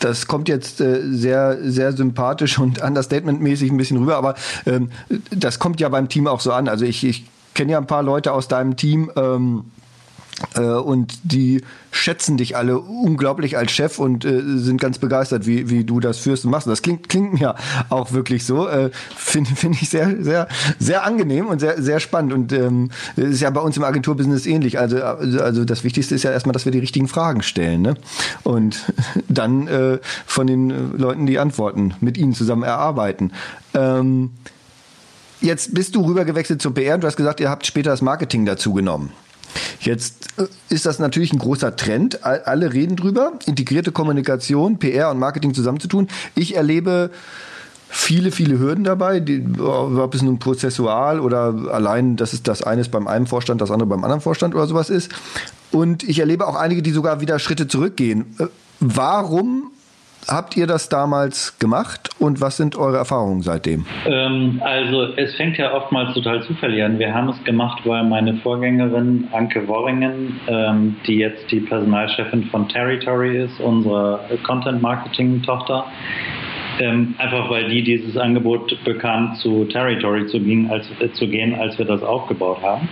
das 0.05 0.27
kommt 0.27 0.49
jetzt 0.49 0.81
äh, 0.81 1.01
sehr, 1.11 1.59
sehr 1.63 1.93
sympathisch 1.93 2.59
und 2.59 2.83
understatement-mäßig 2.83 3.71
ein 3.71 3.77
bisschen 3.77 3.99
rüber, 3.99 4.17
aber 4.17 4.35
ähm, 4.67 4.91
das 5.31 5.59
kommt 5.59 5.81
ja 5.81 5.89
beim 5.89 6.09
Team 6.09 6.27
auch 6.27 6.41
so 6.41 6.53
an. 6.53 6.69
Also 6.69 6.85
ich, 6.85 7.05
ich 7.05 7.27
kenne 7.55 7.73
ja 7.73 7.79
ein 7.79 7.87
paar 7.87 8.03
Leute 8.03 8.33
aus 8.33 8.49
deinem 8.49 8.77
Team, 8.77 9.11
ähm, 9.17 9.65
äh, 9.65 9.82
und 10.57 11.19
die 11.23 11.63
schätzen 11.93 12.37
dich 12.39 12.57
alle 12.57 12.79
unglaublich 12.79 13.59
als 13.59 13.71
Chef 13.71 13.99
und 13.99 14.25
äh, 14.25 14.43
sind 14.57 14.81
ganz 14.81 14.99
begeistert, 14.99 15.47
wie, 15.47 15.69
wie 15.69 15.85
du 15.85 16.01
das 16.01 16.19
führst 16.19 16.45
und 16.45 16.51
machst. 16.51 16.67
Das 16.67 16.83
klingt, 16.83 17.09
klingt 17.09 17.35
mir 17.35 17.55
auch 17.91 18.13
wirklich 18.13 18.45
so. 18.45 18.67
Äh, 18.67 18.91
Finde 19.15 19.51
find 19.55 19.81
ich 19.81 19.91
sehr, 19.91 20.23
sehr, 20.23 20.49
sehr 20.79 21.05
angenehm 21.05 21.47
und 21.47 21.61
sehr, 21.61 21.81
sehr 21.81 22.01
spannend. 22.01 22.33
Und 22.33 22.53
ähm, 22.53 22.91
ist 23.17 23.41
ja 23.41 23.51
bei 23.51 23.61
uns 23.61 23.77
im 23.77 23.85
Agenturbusiness 23.85 24.47
ähnlich. 24.47 24.79
Also, 24.79 25.03
also 25.03 25.65
das 25.65 25.85
Wichtigste 25.85 26.15
ist 26.15 26.23
ja 26.23 26.33
erstmal, 26.33 26.55
dass 26.55 26.65
wir 26.65 26.73
die 26.73 26.79
richtigen 26.79 27.09
Fragen 27.09 27.43
stellen. 27.43 27.83
Ne? 27.83 27.95
Und 28.43 28.93
dann 29.29 29.69
äh, 29.69 29.99
von 30.27 30.47
den 30.47 30.97
Leuten 30.97 31.27
die 31.27 31.39
Antworten 31.39 31.95
mit 32.01 32.17
ihnen 32.17 32.33
zusammen 32.33 32.63
erarbeiten. 32.63 33.33
Ähm, 33.75 34.31
jetzt 35.43 35.75
bist 35.75 35.95
du 35.95 36.07
rübergewechselt 36.07 36.63
zur 36.63 36.73
PR 36.73 36.95
und 36.95 37.03
du 37.03 37.07
hast 37.07 37.17
gesagt, 37.17 37.41
ihr 37.41 37.51
habt 37.51 37.67
später 37.67 37.91
das 37.91 38.01
Marketing 38.01 38.47
dazu 38.47 38.73
genommen. 38.73 39.13
Jetzt 39.81 40.29
äh, 40.39 40.47
ist 40.69 40.87
das 40.87 40.99
natürlich 40.99 41.33
ein 41.33 41.39
großer 41.39 41.77
Trend. 41.77 42.25
Alle 42.25 42.73
reden 42.73 42.97
drüber, 42.97 43.33
integrierte 43.47 43.93
Kommunikation, 43.93 44.79
PR 44.79 45.11
und 45.11 45.19
Marketing 45.19 45.55
zusammenzutun. 45.55 46.09
Ich 46.35 46.57
erlebe 46.57 47.11
viele, 47.89 48.33
viele 48.33 48.59
Hürden 48.59 48.85
dabei, 48.85 49.21
die, 49.21 49.45
ob 49.61 50.15
es 50.15 50.23
nun 50.23 50.39
prozessual 50.39 51.21
oder 51.21 51.55
allein, 51.71 52.17
dass 52.17 52.33
es 52.33 52.43
das 52.43 52.63
eine 52.63 52.81
ist 52.81 52.91
beim 52.91 53.07
einen 53.07 53.27
Vorstand, 53.27 53.61
das 53.61 53.71
andere 53.71 53.87
beim 53.87 54.03
anderen 54.03 54.23
Vorstand 54.23 54.55
oder 54.55 54.67
sowas 54.67 54.89
ist. 54.89 55.11
Und 55.71 56.03
ich 56.03 56.19
erlebe 56.19 56.47
auch 56.47 56.55
einige, 56.55 56.83
die 56.83 56.91
sogar 56.91 57.21
wieder 57.21 57.39
Schritte 57.39 57.69
zurückgehen. 57.69 58.35
Äh, 58.39 58.47
warum 58.81 59.72
habt 60.29 60.57
ihr 60.57 60.67
das 60.67 60.89
damals 60.89 61.59
gemacht 61.59 62.11
und 62.19 62.41
was 62.41 62.57
sind 62.57 62.77
eure 62.77 62.97
Erfahrungen 62.97 63.43
seitdem? 63.43 63.87
Ähm, 64.07 64.61
also 64.65 65.15
es 65.17 65.35
fängt 65.35 65.59
ja 65.59 65.75
oftmals 65.75 66.15
total 66.15 66.43
zufällig 66.43 66.83
an. 66.83 66.99
Wir 66.99 67.15
haben 67.15 67.29
es 67.29 67.43
gemacht, 67.45 67.83
weil 67.85 68.05
meine 68.05 68.35
Vorgängerin 68.39 69.29
Anke 69.33 69.67
Worringen, 69.69 70.41
ähm, 70.47 70.97
die 71.07 71.17
jetzt 71.17 71.51
die 71.51 71.61
Personalchefin 71.61 72.45
von 72.45 72.69
Territory 72.69 73.45
ist, 73.45 73.61
unsere 73.61 74.21
Content-Marketing-Tochter, 74.43 75.87
ähm, 76.79 77.15
einfach 77.19 77.51
weil 77.51 77.69
die 77.69 77.83
dieses 77.83 78.17
Angebot 78.17 78.77
bekam, 78.85 79.35
zu 79.37 79.65
Territory 79.67 80.27
zu 80.27 80.41
gehen, 80.41 80.71
als, 80.71 80.87
äh, 81.01 81.13
zu 81.13 81.27
gehen, 81.27 81.55
als 81.55 81.79
wir 81.79 81.85
das 81.85 82.03
aufgebaut 82.03 82.63
haben. 82.63 82.89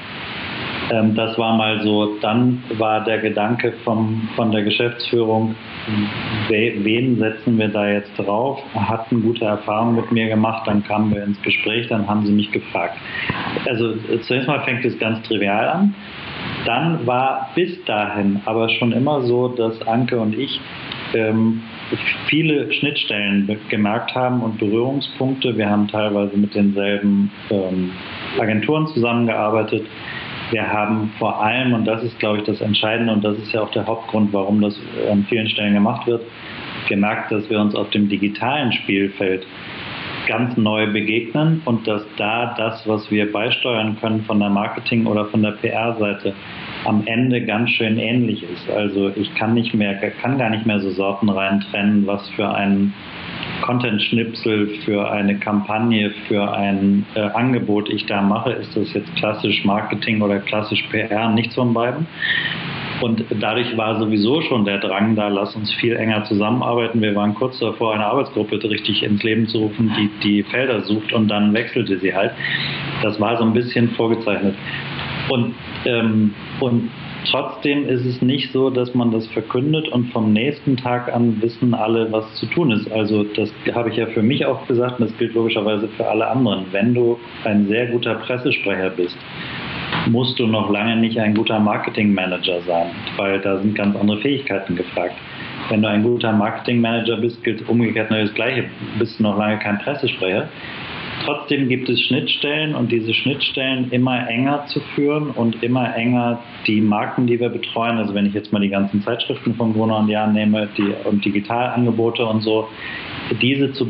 Ähm, 0.90 1.14
das 1.14 1.38
war 1.38 1.56
mal 1.56 1.82
so. 1.82 2.18
Dann 2.20 2.62
war 2.78 3.04
der 3.04 3.18
Gedanke 3.18 3.73
vom, 3.85 4.28
von 4.37 4.50
der 4.50 4.62
Geschäftsführung, 4.62 5.54
wen 6.49 7.18
setzen 7.18 7.59
wir 7.59 7.68
da 7.68 7.88
jetzt 7.88 8.12
drauf? 8.18 8.61
Hatten 8.75 9.23
gute 9.23 9.44
Erfahrungen 9.44 9.97
mit 9.97 10.12
mir 10.12 10.28
gemacht, 10.28 10.66
dann 10.66 10.82
kamen 10.85 11.14
wir 11.14 11.25
ins 11.25 11.40
Gespräch, 11.42 11.88
dann 11.88 12.06
haben 12.06 12.26
sie 12.26 12.32
mich 12.32 12.50
gefragt. 12.50 12.97
Also 13.66 13.94
zunächst 14.23 14.49
mal 14.49 14.61
fängt 14.62 14.85
es 14.85 14.99
ganz 14.99 15.26
trivial 15.26 15.68
an. 15.68 15.94
Dann 16.66 17.06
war 17.06 17.50
bis 17.54 17.82
dahin 17.85 18.40
aber 18.44 18.68
schon 18.68 18.92
immer 18.92 19.23
so, 19.23 19.49
dass 19.49 19.80
Anke 19.87 20.18
und 20.18 20.37
ich 20.37 20.61
ähm, 21.14 21.62
viele 22.26 22.73
Schnittstellen 22.73 23.59
gemerkt 23.68 24.14
haben 24.14 24.42
und 24.42 24.59
Berührungspunkte. 24.59 25.56
Wir 25.56 25.68
haben 25.68 25.88
teilweise 25.88 26.37
mit 26.37 26.54
denselben 26.54 27.30
ähm, 27.50 27.90
Agenturen 28.38 28.87
zusammengearbeitet. 28.88 29.87
Wir 30.50 30.66
haben 30.66 31.12
vor 31.19 31.40
allem, 31.42 31.75
und 31.75 31.85
das 31.85 32.02
ist, 32.02 32.19
glaube 32.19 32.38
ich, 32.38 32.45
das 32.45 32.61
Entscheidende, 32.61 33.12
und 33.12 33.25
das 33.25 33.38
ist 33.38 33.52
ja 33.52 33.61
auch 33.61 33.71
der 33.71 33.87
Hauptgrund, 33.87 34.33
warum 34.33 34.61
das 34.61 34.78
an 35.11 35.25
vielen 35.28 35.49
Stellen 35.49 35.75
gemacht 35.75 36.07
wird, 36.07 36.23
gemerkt, 36.88 37.30
dass 37.30 37.49
wir 37.49 37.61
uns 37.61 37.75
auf 37.75 37.90
dem 37.90 38.09
digitalen 38.09 38.73
Spielfeld 38.73 39.47
ganz 40.30 40.56
neu 40.56 40.87
begegnen 40.87 41.60
und 41.64 41.88
dass 41.88 42.02
da 42.16 42.54
das, 42.56 42.87
was 42.87 43.10
wir 43.10 43.32
beisteuern 43.32 43.96
können 44.00 44.22
von 44.22 44.38
der 44.38 44.49
Marketing- 44.49 45.06
oder 45.06 45.25
von 45.26 45.42
der 45.42 45.52
PR-Seite, 45.52 46.34
am 46.84 47.02
Ende 47.06 47.44
ganz 47.44 47.70
schön 47.70 47.99
ähnlich 47.99 48.44
ist. 48.44 48.70
Also 48.70 49.10
ich 49.16 49.34
kann 49.34 49.54
nicht 49.54 49.75
mehr, 49.75 49.94
kann 50.22 50.38
gar 50.38 50.50
nicht 50.50 50.66
mehr 50.66 50.78
so 50.78 50.90
sortenrein 50.90 51.60
trennen, 51.68 52.06
was 52.06 52.28
für 52.30 52.49
ein 52.49 52.92
Content-Schnipsel 53.62 54.68
für 54.84 55.10
eine 55.10 55.37
Kampagne, 55.37 56.10
für 56.28 56.52
ein 56.52 57.04
äh, 57.16 57.20
Angebot 57.20 57.90
ich 57.90 58.06
da 58.06 58.22
mache. 58.22 58.52
Ist 58.52 58.76
das 58.76 58.92
jetzt 58.94 59.12
klassisch 59.16 59.64
Marketing 59.64 60.22
oder 60.22 60.38
klassisch 60.38 60.84
PR? 60.92 61.28
Nichts 61.30 61.56
von 61.56 61.75
beiden. 61.75 62.06
Und 63.00 63.25
dadurch 63.40 63.76
war 63.76 63.99
sowieso 63.99 64.42
schon 64.42 64.64
der 64.64 64.78
Drang 64.78 65.16
da, 65.16 65.28
lass 65.28 65.57
uns 65.57 65.73
viel 65.75 65.97
enger 65.97 66.25
zusammenarbeiten. 66.25 67.00
Wir 67.00 67.14
waren 67.14 67.35
kurz 67.35 67.59
davor, 67.59 67.95
eine 67.95 68.07
Arbeitsgruppe 68.07 68.62
richtig 68.69 69.02
ins 69.02 69.23
Leben 69.23 69.47
zu 69.49 69.59
rufen, 69.59 69.92
die 69.97 70.11
die 70.23 70.42
Felder 70.42 70.83
sucht 70.83 71.12
und 71.12 71.28
dann 71.28 71.54
wechselte 71.54 71.99
sie 71.99 72.14
halt. 72.14 72.33
Das 73.02 73.19
war 73.19 73.38
so 73.38 73.45
ein 73.45 73.54
bisschen 73.54 73.90
vorgezeichnet. 73.90 74.54
Und, 75.28 75.54
ähm, 75.87 76.35
und 76.61 76.90
trotzdem 77.30 77.88
ist 77.88 78.04
es 78.04 78.21
nicht 78.21 78.52
so, 78.52 78.69
dass 78.71 78.95
man 78.95 79.12
das 79.12 79.26
verkündet 79.28 79.88
und 79.88 80.12
vom 80.12 80.33
nächsten 80.33 80.76
Tag 80.76 81.12
an 81.12 81.40
wissen 81.40 81.73
alle, 81.75 82.11
was 82.12 82.35
zu 82.35 82.47
tun 82.47 82.71
ist. 82.71 82.90
Also 82.92 83.25
das 83.25 83.50
habe 83.73 83.90
ich 83.90 83.97
ja 83.97 84.07
für 84.07 84.23
mich 84.23 84.45
auch 84.45 84.66
gesagt 84.66 85.00
und 85.00 85.09
das 85.09 85.19
gilt 85.19 85.35
logischerweise 85.35 85.88
für 85.88 86.07
alle 86.07 86.26
anderen. 86.28 86.66
Wenn 86.73 86.95
du 86.95 87.19
ein 87.45 87.66
sehr 87.69 87.87
guter 87.87 88.14
Pressesprecher 88.16 88.90
bist, 88.90 89.16
musst 90.06 90.38
du 90.38 90.47
noch 90.47 90.70
lange 90.70 90.97
nicht 90.97 91.18
ein 91.18 91.35
guter 91.35 91.59
Marketingmanager 91.59 92.61
sein, 92.66 92.90
weil 93.16 93.40
da 93.40 93.59
sind 93.59 93.75
ganz 93.75 93.97
andere 93.97 94.18
Fähigkeiten 94.18 94.76
gefragt. 94.76 95.14
Wenn 95.68 95.82
du 95.82 95.88
ein 95.88 96.02
guter 96.02 96.32
Marketingmanager 96.32 97.16
bist, 97.16 97.42
gilt 97.44 97.68
umgekehrt 97.68 98.11
nur 98.11 98.20
das 98.20 98.35
Gleiche, 98.35 98.64
bist 98.99 99.18
du 99.18 99.23
noch 99.23 99.38
lange 99.38 99.59
kein 99.59 99.78
Pressesprecher. 99.78 100.49
Trotzdem 101.25 101.69
gibt 101.69 101.89
es 101.89 102.00
Schnittstellen 102.03 102.75
und 102.75 102.91
diese 102.91 103.12
Schnittstellen 103.12 103.91
immer 103.91 104.29
enger 104.29 104.65
zu 104.67 104.81
führen 104.95 105.31
und 105.31 105.62
immer 105.62 105.95
enger 105.95 106.41
die 106.67 106.81
Marken, 106.81 107.27
die 107.27 107.39
wir 107.39 107.50
betreuen, 107.50 107.99
also 107.99 108.15
wenn 108.15 108.27
ich 108.27 108.35
jetzt 108.35 108.53
mal 108.53 108.61
die 108.61 108.71
ganzen 108.71 109.03
Zeitschriften 109.03 109.55
von 109.55 109.75
Gruner 109.75 109.99
und 109.99 110.09
Jahr 110.09 110.29
nehme 110.29 110.69
die, 110.79 110.95
und 111.05 111.25
Digitalangebote 111.25 112.25
und 112.25 112.41
so, 112.41 112.69
diese 113.43 113.73
zu 113.73 113.87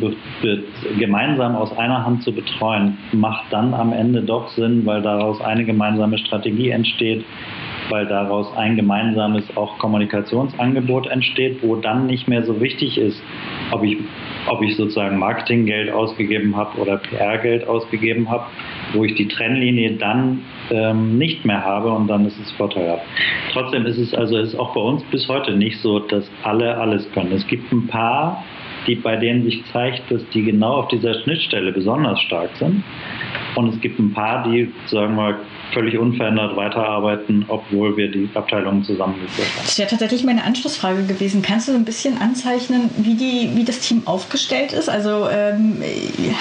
gemeinsam 0.99 1.55
aus 1.55 1.77
einer 1.79 2.05
Hand 2.05 2.23
zu 2.23 2.33
betreuen, 2.33 2.99
macht 3.13 3.45
dann 3.51 3.75
am 3.75 3.93
Ende 3.93 4.23
doch 4.23 4.49
Sinn, 4.51 4.85
weil 4.85 5.03
daraus 5.03 5.41
eine 5.41 5.65
gemeinsame 5.65 6.19
Strategie 6.19 6.71
entsteht, 6.71 7.25
weil 7.91 8.07
daraus 8.07 8.47
ein 8.57 8.77
gemeinsames 8.77 9.45
auch 9.57 9.79
Kommunikationsangebot 9.79 11.09
entsteht, 11.09 11.63
wo 11.63 11.77
dann 11.77 12.07
nicht 12.07 12.29
mehr 12.29 12.45
so 12.45 12.61
wichtig 12.61 12.99
ist, 12.99 13.23
ob 13.73 13.83
ich, 13.83 13.99
ob 14.49 14.63
ich 14.63 14.77
sozusagen 14.77 15.19
Marketinggeld 15.19 15.93
ausgegeben 15.93 16.57
habe 16.57 16.79
oder 16.79 16.97
PR-Geld 16.99 17.67
ausgegeben 17.67 18.31
habe, 18.31 18.45
wo 18.95 19.05
ich 19.05 19.15
die 19.15 19.29
Trennlinie 19.29 19.93
dann 19.97 20.43
ähm, 20.71 21.19
nicht 21.19 21.45
mehr 21.45 21.65
habe 21.65 21.91
und 21.91 22.09
dann 22.09 22.27
ist 22.27 22.39
es 22.41 22.51
vorteilhaft. 22.53 23.05
Trotzdem 23.53 23.87
ist 23.87 23.99
es 23.99 24.15
also 24.15 24.39
ist 24.39 24.59
auch 24.59 24.73
bei 24.75 24.81
uns 24.81 25.03
bis 25.11 25.29
heute 25.29 25.53
nicht 25.57 25.81
so, 25.81 25.99
dass 25.99 26.31
alle 26.43 26.77
alles 26.77 27.11
können. 27.13 27.33
Es 27.33 27.47
gibt 27.47 27.71
ein 27.73 27.87
paar 27.89 28.43
die, 28.87 28.95
bei 28.95 29.17
denen 29.17 29.45
sich 29.45 29.63
zeigt, 29.73 30.11
dass 30.11 30.27
die 30.31 30.43
genau 30.43 30.77
auf 30.77 30.89
dieser 30.89 31.15
Schnittstelle 31.23 31.73
besonders 31.73 32.21
stark 32.23 32.51
sind. 32.57 32.83
Und 33.57 33.75
es 33.75 33.81
gibt 33.81 33.99
ein 33.99 34.13
paar, 34.13 34.45
die, 34.49 34.73
sagen 34.87 35.17
wir, 35.17 35.39
völlig 35.73 35.99
unverändert 35.99 36.57
weiterarbeiten, 36.57 37.45
obwohl 37.49 37.97
wir 37.97 38.11
die 38.11 38.29
Abteilungen 38.35 38.85
zusammengeführt 38.85 39.49
haben. 39.57 39.65
Das 39.65 39.79
wäre 39.79 39.89
tatsächlich 39.89 40.25
meine 40.25 40.45
Anschlussfrage 40.45 41.05
gewesen. 41.05 41.43
Kannst 41.43 41.69
du 41.69 41.73
ein 41.73 41.85
bisschen 41.85 42.21
anzeichnen, 42.21 42.91
wie, 42.99 43.15
die, 43.15 43.51
wie 43.55 43.65
das 43.65 43.81
Team 43.81 44.03
aufgestellt 44.07 44.73
ist? 44.73 44.89
Also 44.89 45.29
ähm, 45.31 45.83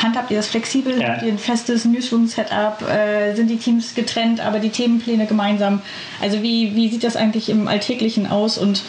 handhabt 0.01 0.31
ihr 0.31 0.37
das 0.37 0.47
flexibel? 0.47 0.99
Ja. 0.99 1.09
Habt 1.09 1.23
ihr 1.23 1.29
ein 1.29 1.37
festes 1.37 1.85
Newsroom-Setup? 1.85 2.81
Äh, 2.89 3.35
sind 3.35 3.49
die 3.49 3.57
Teams 3.57 3.95
getrennt, 3.95 4.39
aber 4.45 4.59
die 4.59 4.69
Themenpläne 4.69 5.25
gemeinsam? 5.25 5.81
Also 6.21 6.41
wie, 6.41 6.75
wie 6.75 6.89
sieht 6.89 7.03
das 7.03 7.15
eigentlich 7.15 7.49
im 7.49 7.67
Alltäglichen 7.67 8.27
aus? 8.27 8.57
Und 8.57 8.83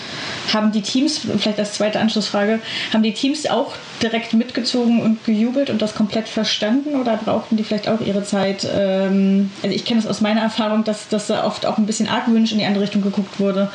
haben 0.53 0.73
die 0.73 0.83
Teams, 0.83 1.27
vielleicht 1.39 1.59
als 1.59 1.75
zweite 1.75 2.01
Anschlussfrage, 2.01 2.61
haben 2.93 3.03
die 3.03 3.13
Teams 3.13 3.49
auch 3.49 3.75
direkt 4.03 4.33
mitgezogen 4.35 5.03
und 5.03 5.25
gejubelt 5.25 5.71
und 5.71 5.81
das 5.83 5.95
komplett 5.95 6.29
verstanden 6.29 7.01
oder 7.01 7.17
brauchten 7.17 7.57
die 7.57 7.65
vielleicht 7.65 7.89
auch 7.89 8.01
ihre 8.01 8.23
Zeit? 8.23 8.67
Ähm, 8.73 9.51
also 9.63 9.75
ich 9.75 9.85
kenne 9.85 10.01
das 10.01 10.11
aus 10.11 10.21
meiner 10.21 10.41
Erfahrung, 10.41 10.85
dass, 10.85 11.09
dass 11.09 11.27
da 11.27 11.45
oft 11.45 11.67
auch 11.67 11.79
ein 11.79 11.87
bisschen 11.87 12.09
argwöhnisch 12.09 12.53
in 12.53 12.59
die 12.59 12.65
andere 12.65 12.85
Richtung 12.85 13.03
geguckt 13.03 13.39
wurde. 13.41 13.71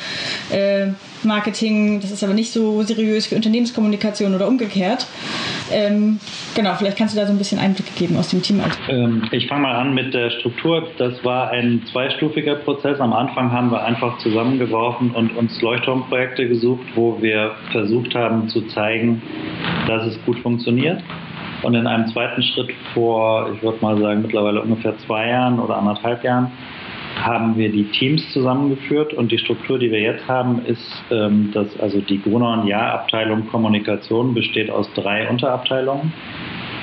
Äh, 0.49 0.87
Marketing, 1.23 1.99
das 2.01 2.11
ist 2.11 2.23
aber 2.23 2.33
nicht 2.33 2.51
so 2.51 2.83
seriös 2.83 3.29
wie 3.31 3.35
Unternehmenskommunikation 3.35 4.35
oder 4.35 4.47
umgekehrt. 4.47 5.07
Ähm, 5.71 6.19
genau, 6.55 6.73
vielleicht 6.75 6.97
kannst 6.97 7.15
du 7.15 7.19
da 7.19 7.25
so 7.25 7.33
ein 7.33 7.37
bisschen 7.37 7.59
Einblicke 7.59 7.91
geben 7.97 8.17
aus 8.17 8.29
dem 8.29 8.41
Team. 8.41 8.61
Ähm, 8.87 9.23
ich 9.31 9.47
fange 9.47 9.63
mal 9.63 9.75
an 9.75 9.93
mit 9.93 10.13
der 10.13 10.29
Struktur. 10.29 10.87
Das 10.97 11.23
war 11.23 11.49
ein 11.49 11.81
zweistufiger 11.91 12.55
Prozess. 12.55 12.99
Am 12.99 13.13
Anfang 13.13 13.51
haben 13.51 13.71
wir 13.71 13.83
einfach 13.83 14.17
zusammengeworfen 14.19 15.11
und 15.11 15.35
uns 15.35 15.59
Leuchtturmprojekte 15.61 16.47
gesucht, 16.47 16.85
wo 16.95 17.21
wir 17.21 17.51
versucht 17.71 18.13
haben 18.15 18.47
zu 18.49 18.61
zeigen, 18.67 19.21
dass 19.87 20.05
es 20.05 20.14
gut 20.25 20.39
funktioniert. 20.39 21.01
Und 21.63 21.73
in 21.73 21.87
einem 21.87 22.07
zweiten 22.07 22.43
Schritt 22.43 22.71
vor, 22.93 23.51
ich 23.55 23.63
würde 23.63 23.79
mal 23.81 23.97
sagen, 23.97 24.21
mittlerweile 24.21 24.61
ungefähr 24.61 24.97
zwei 24.99 25.29
Jahren 25.29 25.59
oder 25.59 25.77
anderthalb 25.77 26.23
Jahren, 26.23 26.51
haben 27.15 27.57
wir 27.57 27.71
die 27.71 27.85
Teams 27.91 28.21
zusammengeführt 28.33 29.13
und 29.13 29.31
die 29.31 29.37
Struktur, 29.37 29.79
die 29.79 29.89
wir 29.89 30.01
jetzt 30.01 30.27
haben, 30.27 30.65
ist, 30.65 31.03
ähm, 31.11 31.49
dass 31.53 31.67
also 31.79 32.01
die 32.01 32.21
Gruner 32.21 32.53
und 32.53 32.67
Jahr 32.67 32.93
Abteilung 32.93 33.47
Kommunikation 33.47 34.33
besteht 34.33 34.69
aus 34.69 34.91
drei 34.93 35.27
Unterabteilungen. 35.29 36.11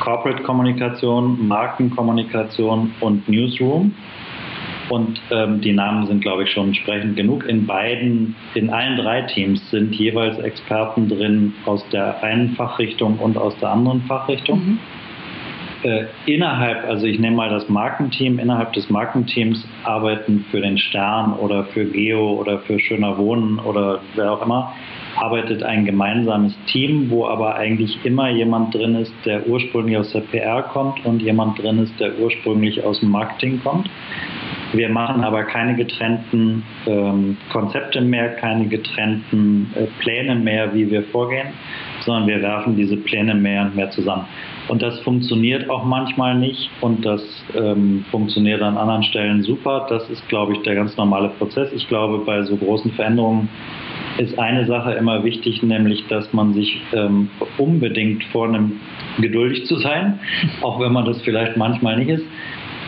Corporate 0.01 0.43
Kommunikation, 0.43 1.47
Markenkommunikation 1.47 2.93
und 3.01 3.29
Newsroom. 3.29 3.95
Und 4.93 5.19
ähm, 5.31 5.63
die 5.63 5.73
Namen 5.73 6.07
sind, 6.07 6.21
glaube 6.21 6.43
ich, 6.43 6.51
schon 6.51 6.67
entsprechend 6.67 7.17
genug. 7.17 7.49
In 7.49 7.67
beiden, 7.67 8.35
in 8.53 8.69
allen 8.69 8.99
drei 8.99 9.23
Teams 9.23 9.71
sind 9.71 9.95
jeweils 9.95 10.39
Experten 10.41 11.09
drin 11.09 11.55
aus 11.65 11.83
der 11.89 12.23
einen 12.23 12.51
Fachrichtung 12.57 13.19
und 13.19 13.39
aus 13.39 13.59
der 13.59 13.71
anderen 13.71 14.03
Fachrichtung. 14.03 14.59
Mhm 14.59 14.79
äh, 15.85 16.05
innerhalb, 16.27 16.85
also 16.85 17.07
ich 17.07 17.19
nehme 17.19 17.37
mal 17.37 17.51
das 17.51 17.69
Markenteam, 17.69 18.39
innerhalb 18.39 18.73
des 18.73 18.89
Markenteams 18.89 19.67
arbeiten 19.85 20.45
für 20.51 20.61
den 20.61 20.79
Stern 20.79 21.33
oder 21.35 21.65
für 21.65 21.85
Geo 21.85 22.35
oder 22.41 22.61
für 22.61 22.79
Schöner 22.79 23.19
Wohnen 23.19 23.59
oder 23.59 24.01
wer 24.15 24.33
auch 24.33 24.43
immer, 24.43 24.73
arbeitet 25.17 25.63
ein 25.63 25.85
gemeinsames 25.85 26.57
Team, 26.67 27.11
wo 27.11 27.27
aber 27.27 27.57
eigentlich 27.57 27.99
immer 28.05 28.31
jemand 28.31 28.75
drin 28.75 28.95
ist, 28.95 29.13
der 29.25 29.47
ursprünglich 29.47 29.99
aus 29.99 30.13
der 30.13 30.21
PR 30.21 30.63
kommt 30.63 31.05
und 31.05 31.21
jemand 31.21 31.61
drin 31.61 31.79
ist, 31.79 31.99
der 32.01 32.19
ursprünglich 32.19 32.83
aus 32.85 33.01
dem 33.01 33.11
Marketing 33.11 33.61
kommt. 33.63 33.91
Wir 34.73 34.89
machen 34.89 35.23
aber 35.23 35.45
keine 35.45 35.77
getrennten 35.77 36.63
ähm, 36.87 37.37
Konzepte 37.51 38.01
mehr, 38.01 38.31
keine 38.37 38.67
getrennten 38.69 39.71
äh, 39.75 39.87
Pläne 40.01 40.35
mehr, 40.35 40.73
wie 40.75 40.91
wir 40.91 41.03
vorgehen, 41.05 41.49
sondern 42.01 42.27
wir 42.27 42.41
werfen 42.41 42.77
diese 42.77 42.97
Pläne 42.97 43.35
mehr 43.35 43.63
und 43.63 43.77
mehr 43.77 43.91
zusammen. 43.91 44.25
Und 44.69 44.81
das 44.81 44.99
funktioniert 45.01 45.69
auch 45.69 45.85
manchmal 45.85 46.37
nicht 46.39 46.71
und 46.81 47.05
das 47.05 47.23
ähm, 47.55 48.05
funktioniert 48.11 48.63
an 48.63 48.79
anderen 48.79 49.03
Stellen 49.03 49.43
super. 49.43 49.87
Das 49.89 50.09
ist, 50.09 50.27
glaube 50.29 50.55
ich, 50.55 50.63
der 50.63 50.75
ganz 50.75 50.97
normale 50.97 51.29
Prozess. 51.31 51.71
Ich 51.75 51.89
glaube, 51.89 52.25
bei 52.25 52.43
so 52.45 52.57
großen 52.57 52.93
Veränderungen 52.93 53.49
ist 54.19 54.39
eine 54.39 54.67
Sache 54.67 54.93
immer 54.93 55.25
wichtig, 55.25 55.63
nämlich, 55.63 56.07
dass 56.09 56.33
man 56.33 56.55
sich 56.55 56.81
ähm, 56.93 57.29
unbedingt 57.59 58.25
vornimmt, 58.25 58.75
geduldig 59.21 59.67
zu 59.67 59.77
sein, 59.77 60.19
auch 60.63 60.81
wenn 60.81 60.93
man 60.93 61.05
das 61.05 61.21
vielleicht 61.23 61.57
manchmal 61.57 61.99
nicht 61.99 62.09
ist. 62.09 62.25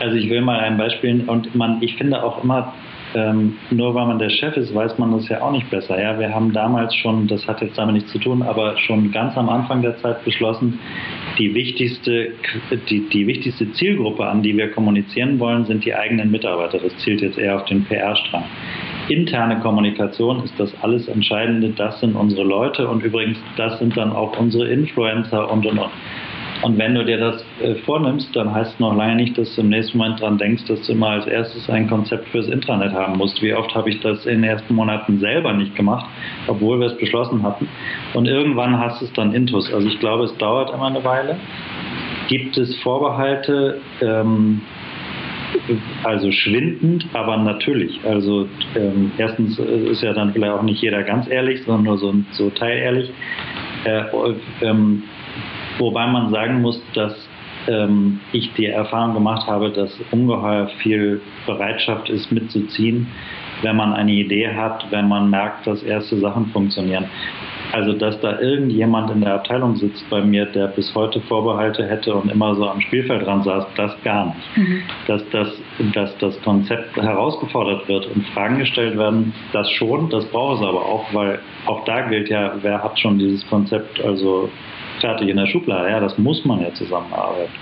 Also 0.01 0.17
ich 0.17 0.29
will 0.29 0.41
mal 0.41 0.61
ein 0.61 0.77
Beispiel 0.77 1.25
und 1.27 1.55
man, 1.55 1.83
ich 1.83 1.97
finde 1.97 2.23
auch 2.23 2.43
immer, 2.43 2.73
ähm, 3.15 3.57
nur 3.71 3.95
weil 3.95 4.07
man 4.07 4.19
der 4.19 4.29
Chef 4.29 4.57
ist, 4.57 4.75
weiß 4.75 4.99
man 4.99 5.13
das 5.13 5.29
ja 5.29 5.41
auch 5.41 5.53
nicht 5.53 5.71
besser. 5.71 6.01
Ja, 6.01 6.19
wir 6.19 6.35
haben 6.35 6.53
damals 6.53 6.95
schon, 6.97 7.29
das 7.29 7.47
hat 7.47 7.61
jetzt 7.61 7.79
damit 7.79 7.95
nichts 7.95 8.11
zu 8.11 8.19
tun, 8.19 8.43
aber 8.43 8.77
schon 8.79 9.13
ganz 9.13 9.37
am 9.37 9.49
Anfang 9.49 9.83
der 9.83 9.97
Zeit 9.99 10.25
beschlossen, 10.25 10.81
die 11.39 11.55
wichtigste, 11.55 12.33
die, 12.91 13.09
die 13.09 13.27
wichtigste 13.27 13.71
Zielgruppe, 13.73 14.27
an 14.27 14.43
die 14.43 14.57
wir 14.57 14.73
kommunizieren 14.73 15.39
wollen, 15.39 15.65
sind 15.65 15.85
die 15.85 15.95
eigenen 15.95 16.33
Mitarbeiter. 16.33 16.79
Das 16.79 16.97
zielt 16.99 17.21
jetzt 17.21 17.39
eher 17.39 17.55
auf 17.57 17.65
den 17.67 17.85
PR-Strang. 17.85 18.45
Interne 19.09 19.61
Kommunikation 19.61 20.43
ist 20.45 20.59
das 20.59 20.73
alles 20.83 21.07
Entscheidende. 21.07 21.71
Das 21.71 22.01
sind 22.01 22.17
unsere 22.17 22.43
Leute 22.43 22.89
und 22.89 23.05
übrigens, 23.05 23.39
das 23.57 23.79
sind 23.79 23.97
dann 23.97 24.13
auch 24.13 24.37
unsere 24.39 24.69
Influencer 24.69 25.51
und 25.53 25.65
und 25.67 25.79
und. 25.79 25.91
Und 26.65 26.79
wenn 26.79 26.95
du 26.95 27.05
dir 27.05 27.19
das 27.19 27.45
äh, 27.63 27.75
vornimmst, 27.85 28.35
dann 28.35 28.55
heißt 28.55 28.73
es 28.73 28.81
noch 28.81 28.97
lange 28.97 29.17
nicht, 29.17 29.37
dass 29.37 29.55
du 29.55 29.61
im 29.61 29.69
nächsten 29.69 29.99
Moment 29.99 30.21
dran 30.21 30.39
denkst, 30.39 30.65
dass 30.67 30.81
du 30.87 30.93
immer 30.93 31.11
als 31.11 31.27
erstes 31.27 31.69
ein 31.69 31.91
Konzept 31.91 32.27
fürs 32.31 32.49
Intranet 32.49 32.95
haben 32.95 33.19
musst. 33.19 33.43
Wie 33.43 33.53
oft 33.53 33.75
habe 33.75 33.91
ich 33.91 34.01
das 34.01 34.25
in 34.25 34.41
den 34.41 34.45
ersten 34.45 34.75
Monaten 34.75 35.19
selber 35.19 35.53
nicht 35.53 35.77
gemacht, 35.77 36.07
obwohl 36.47 36.81
wir 36.81 36.87
es 36.87 36.97
beschlossen 36.97 37.43
hatten. 37.43 37.69
Und 38.15 38.27
irgendwann 38.29 38.81
hast 38.81 39.03
du 39.03 39.05
es 39.05 39.13
dann 39.13 39.35
intus. 39.35 39.71
Also 39.75 39.87
ich 39.87 40.01
glaube, 40.01 40.25
es 40.25 40.35
dauert 40.39 40.73
immer 40.73 40.87
eine 40.87 41.05
Weile. 41.05 41.37
Gibt 42.29 42.57
es 42.57 42.75
Vorbehalte? 42.77 43.83
Ähm, 44.01 44.63
also 46.03 46.33
schwindend, 46.33 47.07
aber 47.13 47.37
natürlich. 47.37 48.01
Also 48.05 48.49
ähm, 48.75 49.13
erstens 49.19 49.59
ist 49.59 50.03
ja 50.03 50.15
dann 50.15 50.33
vielleicht 50.33 50.53
auch 50.53 50.63
nicht 50.63 50.81
jeder 50.81 51.03
ganz 51.03 51.29
ehrlich, 51.29 51.63
sondern 51.65 51.85
nur 51.85 51.99
so, 51.99 52.15
so 52.33 52.49
teilehrlich. 52.49 53.11
Äh, 53.85 54.05
ähm, 54.63 55.03
Wobei 55.79 56.07
man 56.07 56.31
sagen 56.31 56.61
muss, 56.61 56.81
dass 56.95 57.15
ähm, 57.69 58.21
ich 58.33 58.53
die 58.55 58.67
Erfahrung 58.67 59.15
gemacht 59.15 59.47
habe, 59.47 59.71
dass 59.71 59.91
ungeheuer 60.11 60.69
viel 60.83 61.21
Bereitschaft 61.47 62.09
ist, 62.11 62.31
mitzuziehen, 62.31 63.07
wenn 63.63 63.77
man 63.77 63.93
eine 63.93 64.13
Idee 64.13 64.49
hat, 64.55 64.87
wenn 64.91 65.09
man 65.09 65.31
merkt, 65.31 65.67
dass 65.67 65.83
erste 65.83 66.19
Sachen 66.19 66.47
funktionieren. 66.47 67.07
Also, 67.73 67.93
dass 67.93 68.21
da 68.21 68.39
irgendjemand 68.39 69.11
in 69.11 69.23
der 69.23 69.35
Abteilung 69.35 69.75
sitzt 69.77 70.09
bei 70.09 70.21
mir, 70.21 70.47
der 70.47 70.69
bis 70.69 70.95
heute 70.95 71.21
Vorbehalte 71.23 71.85
hätte 71.85 72.15
und 72.15 72.31
immer 72.31 72.55
so 72.55 72.69
am 72.69 72.81
Spielfeld 72.81 73.27
dran 73.27 73.43
saß, 73.43 73.67
das 73.77 74.01
gar 74.05 74.27
nicht. 74.27 74.57
Mhm. 74.57 74.83
Dass, 75.09 75.29
das, 75.31 75.49
dass 75.93 76.17
das 76.19 76.41
Konzept 76.43 76.97
herausgefordert 76.97 77.89
wird 77.89 78.07
und 78.15 78.25
Fragen 78.29 78.59
gestellt 78.59 78.97
werden, 78.97 79.33
das 79.53 79.69
schon, 79.73 80.09
das 80.11 80.25
braucht 80.27 80.61
es 80.61 80.69
aber 80.69 80.87
auch, 80.87 81.13
weil 81.13 81.41
auch 81.67 81.85
da 81.85 82.03
gilt 82.03 82.29
ja, 82.29 82.53
wer 82.63 82.83
hat 82.85 82.99
schon 83.01 83.19
dieses 83.19 83.45
Konzept 83.49 84.01
also 84.05 84.51
fertig 85.01 85.29
in 85.29 85.37
der 85.37 85.47
Schublade. 85.47 85.91
Ja, 85.91 86.01
das 86.01 86.17
muss 86.19 86.45
man 86.45 86.61
ja 86.61 86.73
zusammenarbeiten. 86.75 87.53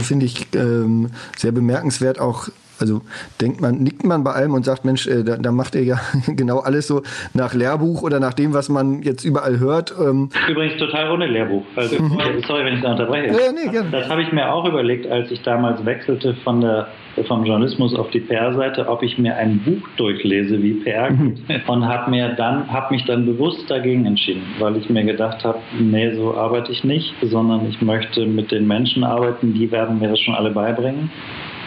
Finde 0.00 0.26
ich 0.26 0.46
ähm, 0.54 1.10
sehr 1.36 1.52
bemerkenswert 1.52 2.18
auch 2.18 2.48
also 2.80 3.02
denkt 3.40 3.60
man, 3.60 3.82
nickt 3.82 4.04
man 4.04 4.24
bei 4.24 4.32
allem 4.32 4.54
und 4.54 4.64
sagt, 4.64 4.84
Mensch, 4.84 5.06
äh, 5.06 5.24
da, 5.24 5.36
da, 5.36 5.52
macht 5.52 5.74
er 5.74 5.82
ja 5.82 5.98
genau 6.28 6.60
alles 6.60 6.86
so 6.86 7.02
nach 7.34 7.54
Lehrbuch 7.54 8.02
oder 8.02 8.20
nach 8.20 8.34
dem, 8.34 8.54
was 8.54 8.68
man 8.68 9.02
jetzt 9.02 9.24
überall 9.24 9.58
hört. 9.58 9.94
Ähm. 10.00 10.30
Übrigens 10.48 10.78
total 10.78 11.10
ohne 11.10 11.26
Lehrbuch. 11.26 11.64
Also, 11.76 12.02
mhm. 12.02 12.18
sorry, 12.46 12.64
wenn 12.64 12.74
ich 12.74 12.82
da 12.82 12.92
unterbreche. 12.92 13.28
Ja, 13.28 13.52
nee, 13.52 13.70
gerne. 13.70 13.90
Das 13.90 14.08
habe 14.08 14.22
ich 14.22 14.32
mir 14.32 14.52
auch 14.52 14.66
überlegt, 14.66 15.10
als 15.10 15.30
ich 15.30 15.42
damals 15.42 15.84
wechselte 15.84 16.34
von 16.44 16.60
der 16.60 16.88
vom 17.26 17.44
Journalismus 17.44 17.96
auf 17.96 18.10
die 18.10 18.20
PR-Seite, 18.20 18.86
ob 18.88 19.02
ich 19.02 19.18
mir 19.18 19.36
ein 19.36 19.58
Buch 19.58 19.88
durchlese, 19.96 20.62
wie 20.62 20.74
PR 20.74 21.10
mhm. 21.10 21.36
und 21.66 21.84
habe 21.86 22.10
mir 22.10 22.28
dann 22.36 22.70
habe 22.72 22.94
mich 22.94 23.04
dann 23.06 23.26
bewusst 23.26 23.68
dagegen 23.68 24.06
entschieden, 24.06 24.42
weil 24.58 24.76
ich 24.76 24.88
mir 24.88 25.04
gedacht 25.04 25.44
habe, 25.44 25.58
nee, 25.78 26.14
so 26.14 26.36
arbeite 26.36 26.70
ich 26.70 26.84
nicht, 26.84 27.12
sondern 27.22 27.68
ich 27.68 27.80
möchte 27.82 28.26
mit 28.26 28.52
den 28.52 28.66
Menschen 28.66 29.04
arbeiten, 29.04 29.54
die 29.54 29.70
werden 29.70 29.98
mir 29.98 30.08
das 30.08 30.20
schon 30.20 30.34
alle 30.34 30.50
beibringen 30.50 31.10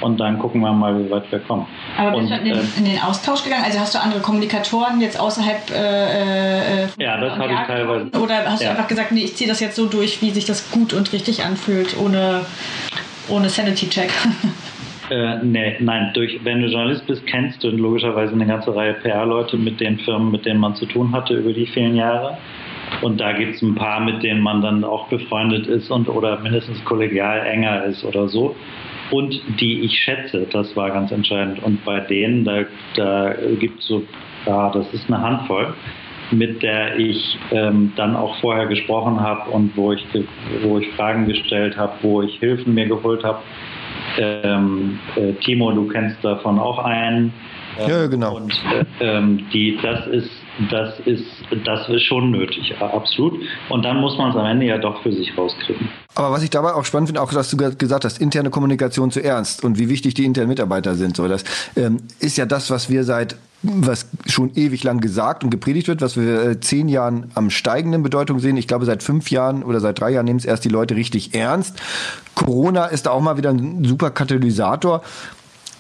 und 0.01 0.20
dann 0.20 0.39
gucken 0.39 0.62
wir 0.62 0.72
mal, 0.74 0.98
wie 1.03 1.10
weit 1.10 1.31
wir 1.31 1.39
kommen. 1.39 1.65
Aber 1.98 2.20
bist 2.20 2.31
und, 2.31 2.38
du 2.38 2.38
in 2.38 2.46
den, 2.46 2.58
äh, 2.58 2.77
in 2.77 2.86
den, 2.86 3.00
Austausch 3.00 3.43
gegangen? 3.43 3.63
Also 3.65 3.79
hast 3.79 3.96
du 3.96 4.00
andere 4.00 4.22
Kommunikatoren 4.22 5.00
jetzt 5.01 5.20
außerhalb 5.20 5.70
äh, 5.72 6.84
äh 6.84 6.88
Ja, 6.98 7.20
das 7.20 7.38
habe 7.38 7.53
ich 7.53 7.60
teilweise. 7.60 8.20
Oder 8.20 8.46
hast 8.46 8.62
ja. 8.62 8.70
du 8.70 8.75
einfach 8.75 8.88
gesagt, 8.88 9.12
nee, 9.12 9.24
ich 9.24 9.36
ziehe 9.36 9.50
das 9.50 9.60
jetzt 9.60 9.75
so 9.75 9.86
durch, 9.86 10.22
wie 10.22 10.31
sich 10.31 10.46
das 10.46 10.72
gut 10.72 10.93
und 10.93 11.12
richtig 11.13 11.43
anfühlt, 11.43 11.96
ohne, 11.98 12.46
ohne 13.29 13.50
Sanity-Check? 13.50 14.12
Äh, 15.10 15.43
nee, 15.43 15.75
nein, 15.81 16.12
durch, 16.13 16.39
wenn 16.46 16.62
du 16.62 16.67
Journalist 16.67 17.05
bist, 17.05 17.27
kennst 17.27 17.62
du 17.62 17.70
logischerweise 17.70 18.31
eine 18.31 18.48
ganze 18.48 18.74
Reihe 18.74 18.93
PR-Leute 18.93 19.58
mit 19.58 19.81
den 19.81 20.00
Firmen, 20.00 20.31
mit 20.31 20.46
denen 20.46 20.62
man 20.62 20.74
zu 20.75 20.86
tun 20.86 21.12
hatte 21.12 21.34
über 21.34 21.51
die 21.51 21.65
vielen 21.65 21.98
Jahre. 21.98 22.38
Und 23.01 23.20
da 23.20 23.34
gibt 23.34 23.55
es 23.55 23.62
ein 23.62 23.75
paar, 23.75 24.00
mit 24.00 24.24
denen 24.24 24.41
man 24.41 24.62
dann 24.62 24.86
auch 24.86 25.10
befreundet 25.10 25.67
ist 25.67 25.91
und 25.91 26.08
oder 26.08 26.39
mindestens 26.39 26.81
kollegial 26.86 27.46
enger 27.46 27.84
ist 27.84 28.05
oder 28.05 28.29
so 28.29 28.55
und 29.12 29.41
die 29.60 29.82
ich 29.82 30.00
schätze. 30.00 30.48
Das 30.51 30.75
war 30.75 30.89
ganz 30.89 31.12
entscheidend. 31.12 31.62
Und 31.63 31.84
bei 31.86 32.00
denen, 32.00 32.44
da, 32.46 32.63
da 32.96 33.34
gibt 33.60 33.80
es 33.80 33.88
so, 33.88 34.03
ja, 34.46 34.70
das 34.72 34.91
ist 34.94 35.08
eine 35.08 35.22
Handvoll, 35.22 35.74
mit 36.32 36.63
der 36.63 36.98
ich 36.98 37.38
ähm, 37.51 37.91
dann 37.96 38.15
auch 38.15 38.39
vorher 38.39 38.65
gesprochen 38.68 39.20
habe 39.20 39.51
und 39.51 39.75
wo 39.75 39.91
ich, 39.91 40.06
wo 40.63 40.80
ich 40.80 40.89
Fragen 40.91 41.27
gestellt 41.27 41.77
habe, 41.77 41.94
wo 42.01 42.22
ich 42.22 42.39
Hilfen 42.39 42.74
mir 42.74 42.88
geholt 42.88 43.24
habe. 43.24 43.39
Ähm, 44.18 45.00
äh, 45.15 45.34
Timo, 45.44 45.72
du 45.72 45.88
kennst 45.88 46.24
davon 46.24 46.58
auch 46.58 46.80
einen. 46.80 47.34
Ähm, 47.80 47.90
ja, 47.90 48.08
genau. 48.08 48.36
Und 48.38 48.54
äh, 48.72 48.86
ähm, 49.00 49.46
die, 49.54 49.78
das 49.82 50.08
ist 50.08 50.30
das 50.70 51.00
ist, 51.06 51.24
das 51.66 51.88
ist 51.90 52.04
schon 52.04 52.32
nötig, 52.32 52.75
absolut. 52.80 53.40
Und 53.70 53.84
dann 53.84 53.98
muss 53.98 54.18
man 54.18 54.32
es 54.32 54.36
am 54.36 54.46
Ende 54.46 54.66
ja 54.66 54.78
doch 54.78 55.01
für 55.01 55.12
sich 55.12 55.36
rauskriegen. 55.38 55.90
Aber 56.13 56.32
was 56.32 56.44
ich 56.44 56.50
dabei 56.50 56.74
auch 56.74 56.86
spannend 56.86 57.10
finde, 57.10 57.22
auch 57.22 57.32
dass 57.32 57.50
du 57.50 57.58
gesagt 57.58 58.06
hast, 58.06 58.20
interne 58.20 58.50
Kommunikation 58.50 59.12
zuerst 59.12 59.63
und 59.63 59.80
wie 59.80 59.90
wichtig 59.90 60.13
die 60.13 60.25
internen 60.25 60.50
Mitarbeiter 60.50 60.96
sind. 60.96 61.16
So, 61.16 61.28
das 61.28 61.44
ähm, 61.75 61.98
ist 62.20 62.38
ja 62.38 62.46
das, 62.46 62.70
was 62.70 62.90
wir 62.90 63.04
seit 63.04 63.38
was 63.63 64.08
schon 64.25 64.56
ewig 64.56 64.84
lang 64.84 65.01
gesagt 65.01 65.44
und 65.44 65.51
gepredigt 65.51 65.88
wird, 65.88 66.01
was 66.01 66.18
wir 66.18 66.44
äh, 66.44 66.60
zehn 66.60 66.90
Jahren 66.90 67.32
am 67.36 67.51
steigenden 67.51 68.01
Bedeutung 68.01 68.40
sehen. 68.40 68.58
Ich 68.58 68.68
glaube, 68.68 68.86
seit 68.86 69.04
fünf 69.04 69.30
Jahren 69.30 69.62
oder 69.62 69.80
seit 69.80 70.00
drei 70.00 70.10
Jahren 70.10 70.26
nehmen 70.26 70.39
es 70.39 70.45
erst 70.45 70.65
die 70.65 70.69
Leute 70.69 70.95
richtig 70.95 71.36
ernst. 71.36 71.80
Corona 72.34 72.86
ist 72.86 73.06
da 73.06 73.12
auch 73.12 73.22
mal 73.22 73.38
wieder 73.38 73.52
ein 73.52 73.84
super 73.84 74.10
Katalysator. 74.10 75.04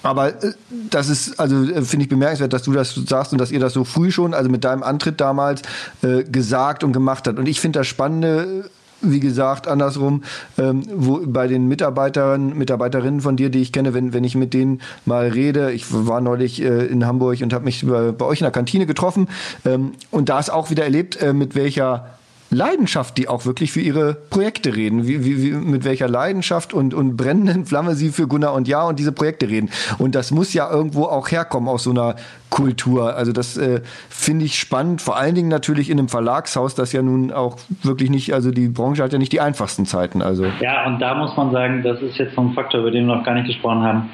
Aber 0.03 0.43
äh, 0.43 0.53
das 0.89 1.09
ist, 1.09 1.39
also 1.39 1.63
äh, 1.63 1.81
finde 1.83 2.03
ich 2.03 2.09
bemerkenswert, 2.09 2.53
dass 2.53 2.63
du 2.63 2.73
das 2.73 2.95
sagst 2.95 3.31
und 3.31 3.39
dass 3.39 3.51
ihr 3.51 3.59
das 3.59 3.73
so 3.73 3.83
früh 3.83 4.11
schon, 4.11 4.33
also 4.33 4.49
mit 4.49 4.63
deinem 4.63 4.83
Antritt 4.83 5.21
damals, 5.21 5.61
äh, 6.01 6.23
gesagt 6.23 6.83
und 6.83 6.93
gemacht 6.93 7.27
habt. 7.27 7.39
Und 7.39 7.47
ich 7.47 7.59
finde 7.59 7.79
das 7.79 7.87
Spannende, 7.87 8.69
wie 9.01 9.19
gesagt, 9.19 9.67
andersrum, 9.67 10.23
ähm, 10.57 10.83
wo 10.93 11.21
bei 11.25 11.47
den 11.47 11.67
Mitarbeitern, 11.67 12.57
Mitarbeiterinnen 12.57 13.21
von 13.21 13.35
dir, 13.35 13.49
die 13.49 13.61
ich 13.61 13.71
kenne, 13.71 13.93
wenn, 13.93 14.13
wenn 14.13 14.23
ich 14.23 14.35
mit 14.35 14.53
denen 14.53 14.81
mal 15.05 15.27
rede, 15.27 15.71
ich 15.71 15.85
war 15.89 16.21
neulich 16.21 16.61
äh, 16.61 16.85
in 16.85 17.05
Hamburg 17.05 17.41
und 17.41 17.53
habe 17.53 17.65
mich 17.65 17.85
bei, 17.85 18.11
bei, 18.11 18.25
euch 18.25 18.41
in 18.41 18.45
der 18.45 18.51
Kantine 18.51 18.85
getroffen 18.85 19.27
ähm, 19.65 19.93
und 20.11 20.29
da 20.29 20.39
ist 20.39 20.51
auch 20.51 20.69
wieder 20.69 20.83
erlebt, 20.83 21.21
äh, 21.21 21.33
mit 21.33 21.55
welcher 21.55 22.17
Leidenschaft, 22.51 23.17
die 23.17 23.29
auch 23.29 23.45
wirklich 23.45 23.71
für 23.71 23.79
ihre 23.79 24.13
Projekte 24.13 24.75
reden, 24.75 25.07
wie, 25.07 25.23
wie, 25.23 25.41
wie, 25.41 25.51
mit 25.51 25.85
welcher 25.85 26.09
Leidenschaft 26.09 26.73
und, 26.73 26.93
und 26.93 27.15
brennenden 27.15 27.65
Flamme 27.65 27.95
sie 27.95 28.09
für 28.09 28.27
Gunnar 28.27 28.53
und 28.53 28.67
Ja 28.67 28.83
und 28.83 28.99
diese 28.99 29.13
Projekte 29.13 29.47
reden. 29.47 29.69
Und 29.97 30.15
das 30.15 30.31
muss 30.31 30.53
ja 30.53 30.69
irgendwo 30.69 31.05
auch 31.05 31.31
herkommen 31.31 31.69
aus 31.69 31.83
so 31.83 31.91
einer 31.91 32.15
Kultur. 32.49 33.15
Also 33.15 33.31
das 33.31 33.55
äh, 33.55 33.81
finde 34.09 34.43
ich 34.45 34.59
spannend, 34.59 35.01
vor 35.01 35.15
allen 35.15 35.33
Dingen 35.33 35.47
natürlich 35.47 35.89
in 35.89 35.97
einem 35.97 36.09
Verlagshaus, 36.09 36.75
das 36.75 36.91
ja 36.91 37.01
nun 37.01 37.31
auch 37.31 37.57
wirklich 37.83 38.09
nicht, 38.09 38.33
also 38.33 38.51
die 38.51 38.67
Branche 38.67 39.01
hat 39.01 39.13
ja 39.13 39.19
nicht 39.19 39.31
die 39.31 39.39
einfachsten 39.39 39.85
Zeiten. 39.85 40.21
Also. 40.21 40.45
Ja, 40.59 40.85
und 40.85 40.99
da 40.99 41.15
muss 41.15 41.35
man 41.37 41.51
sagen, 41.53 41.81
das 41.83 42.01
ist 42.01 42.17
jetzt 42.17 42.35
so 42.35 42.41
ein 42.41 42.53
Faktor, 42.53 42.81
über 42.81 42.91
den 42.91 43.07
wir 43.07 43.15
noch 43.15 43.23
gar 43.23 43.35
nicht 43.35 43.47
gesprochen 43.47 43.81
haben. 43.81 44.09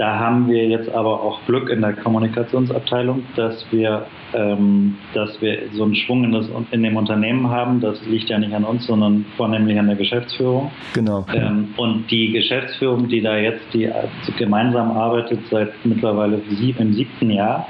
Da 0.00 0.18
haben 0.18 0.48
wir 0.48 0.66
jetzt 0.66 0.90
aber 0.94 1.22
auch 1.22 1.44
Glück 1.44 1.68
in 1.68 1.82
der 1.82 1.92
Kommunikationsabteilung, 1.92 3.22
dass 3.36 3.66
wir, 3.70 4.06
ähm, 4.32 4.96
dass 5.12 5.38
wir 5.42 5.58
so 5.72 5.84
einen 5.84 5.94
Schwung 5.94 6.24
in, 6.24 6.32
das, 6.32 6.46
in 6.70 6.82
dem 6.82 6.96
Unternehmen 6.96 7.50
haben. 7.50 7.82
Das 7.82 8.02
liegt 8.06 8.30
ja 8.30 8.38
nicht 8.38 8.54
an 8.54 8.64
uns, 8.64 8.86
sondern 8.86 9.26
vornehmlich 9.36 9.78
an 9.78 9.88
der 9.88 9.96
Geschäftsführung. 9.96 10.70
Genau. 10.94 11.26
Ähm, 11.34 11.74
und 11.76 12.10
die 12.10 12.32
Geschäftsführung, 12.32 13.08
die 13.08 13.20
da 13.20 13.36
jetzt 13.36 13.74
die 13.74 13.90
gemeinsam 14.38 14.90
arbeitet 14.92 15.40
seit 15.50 15.72
mittlerweile 15.84 16.40
sieb, 16.48 16.80
im 16.80 16.94
siebten 16.94 17.30
Jahr, 17.30 17.68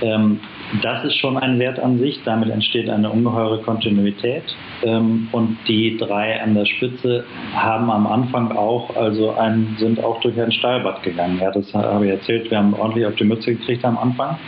ähm, 0.00 0.38
das 0.82 1.04
ist 1.04 1.16
schon 1.16 1.36
ein 1.38 1.58
Wert 1.58 1.78
an 1.80 1.98
sich. 1.98 2.20
Damit 2.24 2.50
entsteht 2.50 2.88
eine 2.90 3.10
ungeheure 3.10 3.60
Kontinuität. 3.62 4.44
Ähm, 4.84 5.28
und 5.32 5.56
die 5.66 5.96
drei 5.96 6.40
an 6.42 6.54
der 6.54 6.66
Spitze 6.66 7.24
haben 7.54 7.90
am 7.90 8.06
Anfang 8.06 8.52
auch, 8.52 8.94
also 8.96 9.34
ein, 9.34 9.76
sind 9.78 10.02
auch 10.02 10.20
durch 10.20 10.40
ein 10.40 10.52
Stahlbad 10.52 11.02
gegangen. 11.02 11.38
Ja, 11.40 11.50
das 11.50 11.72
habe 11.74 12.06
ich 12.06 12.12
erzählt. 12.12 12.50
Wir 12.50 12.58
haben 12.58 12.74
ordentlich 12.74 13.06
auf 13.06 13.14
die 13.16 13.24
Mütze 13.24 13.54
gekriegt 13.54 13.84
am 13.84 13.98
Anfang. 13.98 14.38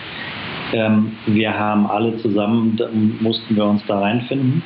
Ähm, 0.73 1.13
wir 1.27 1.59
haben 1.59 1.87
alle 1.87 2.17
zusammen, 2.19 2.79
mussten 3.21 3.57
wir 3.57 3.65
uns 3.65 3.85
da 3.87 4.01
reinfinden. 4.01 4.63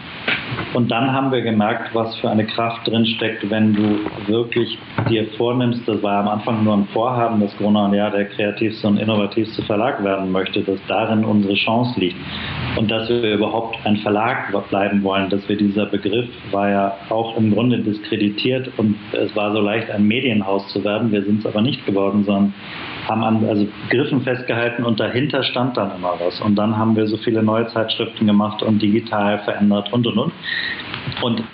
Und 0.74 0.90
dann 0.90 1.12
haben 1.12 1.30
wir 1.32 1.40
gemerkt, 1.42 1.94
was 1.94 2.14
für 2.16 2.30
eine 2.30 2.44
Kraft 2.46 2.86
drin 2.86 3.06
steckt, 3.06 3.48
wenn 3.48 3.74
du 3.74 3.98
wirklich 4.26 4.78
dir 5.08 5.26
vornimmst, 5.36 5.86
das 5.86 6.02
war 6.02 6.20
am 6.20 6.28
Anfang 6.28 6.64
nur 6.64 6.74
ein 6.74 6.86
Vorhaben, 6.92 7.40
dass 7.40 7.56
und 7.56 7.94
ja 7.94 8.10
der 8.10 8.26
kreativste 8.26 8.86
und 8.88 8.98
innovativste 8.98 9.62
Verlag 9.62 10.02
werden 10.02 10.30
möchte, 10.32 10.62
dass 10.62 10.78
darin 10.88 11.24
unsere 11.24 11.54
Chance 11.54 11.98
liegt. 11.98 12.16
Und 12.76 12.90
dass 12.90 13.08
wir 13.08 13.34
überhaupt 13.34 13.78
ein 13.84 13.96
Verlag 13.98 14.52
bleiben 14.68 15.02
wollen, 15.02 15.30
dass 15.30 15.48
wir 15.48 15.56
dieser 15.56 15.86
Begriff 15.86 16.28
war 16.50 16.68
ja 16.68 16.96
auch 17.08 17.36
im 17.36 17.52
Grunde 17.52 17.78
diskreditiert 17.78 18.70
und 18.76 18.96
es 19.12 19.34
war 19.36 19.52
so 19.52 19.60
leicht, 19.60 19.90
ein 19.90 20.04
Medienhaus 20.06 20.66
zu 20.68 20.82
werden. 20.84 21.12
Wir 21.12 21.22
sind 21.22 21.40
es 21.40 21.46
aber 21.46 21.62
nicht 21.62 21.86
geworden, 21.86 22.24
sondern 22.24 22.54
haben 23.08 23.22
an 23.22 23.44
also 23.48 23.66
Griffen 23.90 24.22
festgehalten 24.22 24.84
und 24.84 24.98
dahinter 24.98 25.42
stand 25.42 25.76
dann 25.76 25.94
immer 25.96 26.14
was. 26.18 26.40
Und 26.40 26.56
dann 26.56 26.76
haben 26.76 26.96
wir 26.96 27.06
so 27.06 27.16
viele 27.18 27.42
neue 27.42 27.66
Zeitschriften 27.68 28.26
gemacht 28.26 28.62
und 28.62 28.80
digital 28.80 29.38
verändert 29.40 29.92
und 29.92 30.06
und 30.06 30.18
und. 30.18 30.32
Und 31.22 31.44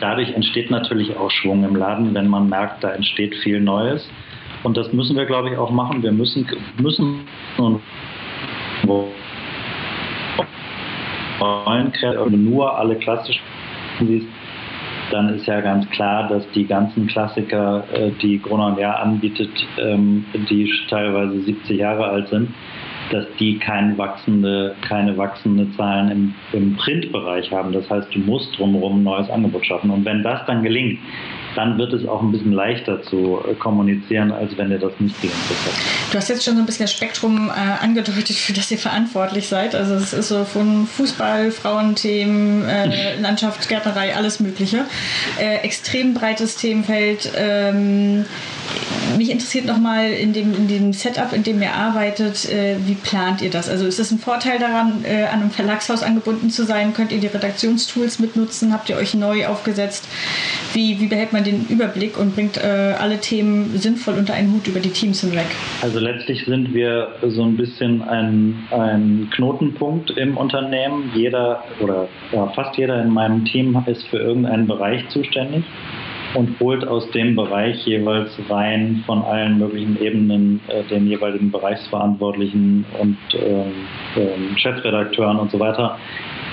dadurch 0.00 0.32
entsteht 0.32 0.70
natürlich 0.70 1.16
auch 1.16 1.30
Schwung 1.30 1.64
im 1.64 1.76
Laden, 1.76 2.14
wenn 2.14 2.28
man 2.28 2.48
merkt, 2.48 2.82
da 2.82 2.90
entsteht 2.90 3.34
viel 3.36 3.60
Neues. 3.60 4.08
Und 4.62 4.76
das 4.76 4.92
müssen 4.92 5.16
wir, 5.16 5.24
glaube 5.24 5.50
ich, 5.50 5.56
auch 5.56 5.70
machen. 5.70 6.02
Wir 6.02 6.12
müssen, 6.12 6.46
müssen 6.78 7.20
nur 12.30 12.78
alle 12.78 12.96
klassischen 12.96 13.42
dann 15.10 15.34
ist 15.34 15.46
ja 15.46 15.60
ganz 15.60 15.88
klar, 15.90 16.28
dass 16.28 16.48
die 16.52 16.66
ganzen 16.66 17.06
Klassiker, 17.06 17.84
äh, 17.92 18.10
die 18.22 18.40
Gruner 18.40 18.68
und 18.68 18.82
anbietet, 18.82 19.50
ähm, 19.78 20.24
die 20.34 20.70
teilweise 20.88 21.40
70 21.42 21.78
Jahre 21.78 22.04
alt 22.06 22.28
sind, 22.28 22.50
dass 23.10 23.26
die 23.38 23.58
keine 23.58 23.96
wachsende, 23.98 24.74
keine 24.82 25.16
wachsende 25.16 25.70
Zahlen 25.76 26.10
im, 26.10 26.34
im 26.52 26.76
Printbereich 26.76 27.50
haben. 27.52 27.72
Das 27.72 27.88
heißt, 27.90 28.14
du 28.14 28.20
musst 28.20 28.56
drumherum 28.58 29.00
ein 29.00 29.04
neues 29.04 29.30
Angebot 29.30 29.66
schaffen. 29.66 29.90
Und 29.90 30.04
wenn 30.04 30.22
das 30.22 30.44
dann 30.46 30.62
gelingt, 30.62 30.98
dann 31.54 31.78
wird 31.78 31.92
es 31.92 32.06
auch 32.06 32.22
ein 32.22 32.32
bisschen 32.32 32.52
leichter 32.52 33.02
zu 33.02 33.40
äh, 33.46 33.54
kommunizieren, 33.54 34.32
als 34.32 34.56
wenn 34.56 34.70
ihr 34.70 34.78
das 34.78 34.92
nicht 34.98 35.20
gelingt. 35.20 35.38
Du 36.10 36.16
hast 36.16 36.28
jetzt 36.28 36.44
schon 36.44 36.54
so 36.54 36.60
ein 36.60 36.66
bisschen 36.66 36.84
das 36.84 36.92
Spektrum 36.92 37.48
äh, 37.48 37.84
angedeutet, 37.84 38.36
für 38.36 38.52
das 38.52 38.70
ihr 38.70 38.78
verantwortlich 38.78 39.48
seid. 39.48 39.74
Also 39.74 39.94
es 39.94 40.12
ist 40.12 40.28
so 40.28 40.44
von 40.44 40.86
Fußball, 40.86 41.50
Frauenthemen, 41.50 42.68
äh, 42.68 43.16
Landschaft, 43.20 43.68
Gärtnerei, 43.68 44.14
alles 44.14 44.40
Mögliche. 44.40 44.84
Äh, 45.38 45.56
extrem 45.58 46.14
breites 46.14 46.56
Themenfeld. 46.56 47.32
Ähm, 47.36 48.24
mich 49.16 49.30
interessiert 49.30 49.66
nochmal 49.66 50.10
in 50.10 50.32
dem, 50.32 50.54
in 50.54 50.68
dem 50.68 50.92
Setup, 50.92 51.32
in 51.32 51.42
dem 51.42 51.60
ihr 51.60 51.74
arbeitet, 51.74 52.48
äh, 52.50 52.76
wie 52.86 52.94
plant 52.94 53.42
ihr 53.42 53.50
das? 53.50 53.68
Also 53.68 53.86
ist 53.86 53.98
es 53.98 54.10
ein 54.10 54.18
Vorteil 54.18 54.58
daran, 54.58 55.04
äh, 55.04 55.24
an 55.24 55.40
einem 55.40 55.50
Verlagshaus 55.50 56.02
angebunden 56.02 56.50
zu 56.50 56.64
sein? 56.64 56.94
Könnt 56.94 57.12
ihr 57.12 57.20
die 57.20 57.26
Redaktionstools 57.26 58.18
mitnutzen? 58.18 58.72
Habt 58.72 58.88
ihr 58.88 58.96
euch 58.96 59.14
neu 59.14 59.46
aufgesetzt? 59.46 60.08
Wie, 60.72 61.00
wie 61.00 61.06
behält 61.06 61.32
man 61.32 61.44
den 61.44 61.66
Überblick 61.68 62.18
und 62.18 62.34
bringt 62.34 62.56
äh, 62.56 62.94
alle 62.98 63.18
Themen 63.18 63.76
sinnvoll 63.78 64.14
unter 64.14 64.34
einen 64.34 64.52
Hut 64.52 64.66
über 64.66 64.80
die 64.80 64.90
Teams 64.90 65.20
hinweg? 65.20 65.46
Also 65.82 65.98
letztlich 65.98 66.44
sind 66.46 66.72
wir 66.72 67.08
so 67.28 67.44
ein 67.44 67.56
bisschen 67.56 68.02
ein, 68.02 68.66
ein 68.70 69.28
Knotenpunkt 69.34 70.10
im 70.12 70.36
Unternehmen. 70.36 71.10
Jeder 71.14 71.64
oder 71.80 72.08
ja, 72.32 72.48
fast 72.54 72.76
jeder 72.78 73.02
in 73.02 73.10
meinem 73.10 73.44
Team 73.44 73.76
ist 73.86 74.06
für 74.08 74.18
irgendeinen 74.18 74.66
Bereich 74.66 75.08
zuständig 75.10 75.64
und 76.34 76.58
holt 76.60 76.86
aus 76.86 77.10
dem 77.10 77.34
Bereich 77.36 77.84
jeweils 77.86 78.30
rein 78.48 79.02
von 79.06 79.22
allen 79.22 79.58
möglichen 79.58 80.00
Ebenen 80.00 80.60
äh, 80.68 80.82
den 80.84 81.06
jeweiligen 81.06 81.50
Bereichsverantwortlichen 81.50 82.84
und 83.00 83.18
ähm, 83.34 83.72
ähm, 84.16 84.56
Chefredakteuren 84.56 85.38
und 85.38 85.50
so 85.50 85.58
weiter, 85.58 85.98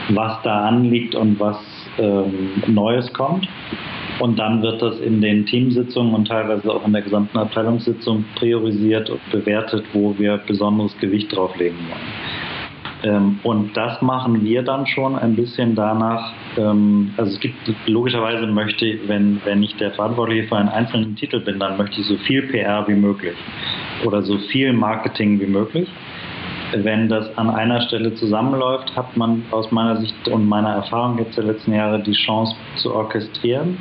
was 0.10 0.42
da 0.44 0.66
anliegt 0.66 1.16
und 1.16 1.40
was 1.40 1.58
ähm, 1.98 2.64
Neues 2.68 3.12
kommt. 3.14 3.48
Und 4.20 4.40
dann 4.40 4.64
wird 4.64 4.82
das 4.82 5.00
in 5.00 5.22
den 5.22 5.46
Teamsitzungen 5.46 6.14
und 6.16 6.28
teilweise 6.28 6.74
auch 6.74 6.86
in 6.86 6.94
der 6.94 7.04
gesamten 7.04 7.38
Abteilungssitzung 7.38 8.26
priorisiert 8.36 9.12
und 9.12 9.20
bewertet, 9.32 9.86
wo 9.94 10.18
wir 10.18 10.38
besonderes 10.38 10.98
Gewicht 10.98 11.36
drauflegen 11.36 11.78
wollen. 11.78 12.27
Ähm, 13.04 13.40
und 13.44 13.76
das 13.78 14.02
machen 14.02 14.44
wir 14.44 14.64
dann 14.64 14.88
schon 14.88 15.18
ein 15.18 15.36
bisschen 15.36 15.76
danach. 15.76 16.34
Ähm, 16.58 17.14
also 17.18 17.32
es 17.32 17.40
gibt 17.40 17.56
logischerweise 17.86 18.48
möchte, 18.48 19.00
wenn, 19.08 19.40
wenn 19.46 19.62
ich 19.64 19.76
der 19.76 19.92
Verantwortliche 19.92 20.48
für 20.48 20.58
einen 20.58 20.70
einzelnen 20.70 21.16
Titel 21.16 21.40
bin, 21.40 21.60
dann 21.60 21.78
möchte 21.78 22.02
ich 22.02 22.08
so 22.08 22.18
viel 22.18 22.44
PR 22.44 22.88
wie 22.88 22.96
möglich 22.96 23.36
oder 24.06 24.22
so 24.24 24.38
viel 24.38 24.74
Marketing 24.74 25.40
wie 25.40 25.48
möglich. 25.48 25.88
Wenn 26.76 27.08
das 27.08 27.38
an 27.38 27.50
einer 27.50 27.82
Stelle 27.82 28.14
zusammenläuft, 28.16 28.94
hat 28.96 29.16
man 29.16 29.44
aus 29.52 29.72
meiner 29.72 29.98
Sicht 29.98 30.28
und 30.28 30.48
meiner 30.50 30.72
Erfahrung 30.72 31.18
jetzt 31.18 31.38
der 31.38 31.46
letzten 31.46 31.74
Jahre 31.74 32.02
die 32.02 32.12
Chance 32.12 32.56
zu 32.76 32.94
orchestrieren 32.94 33.78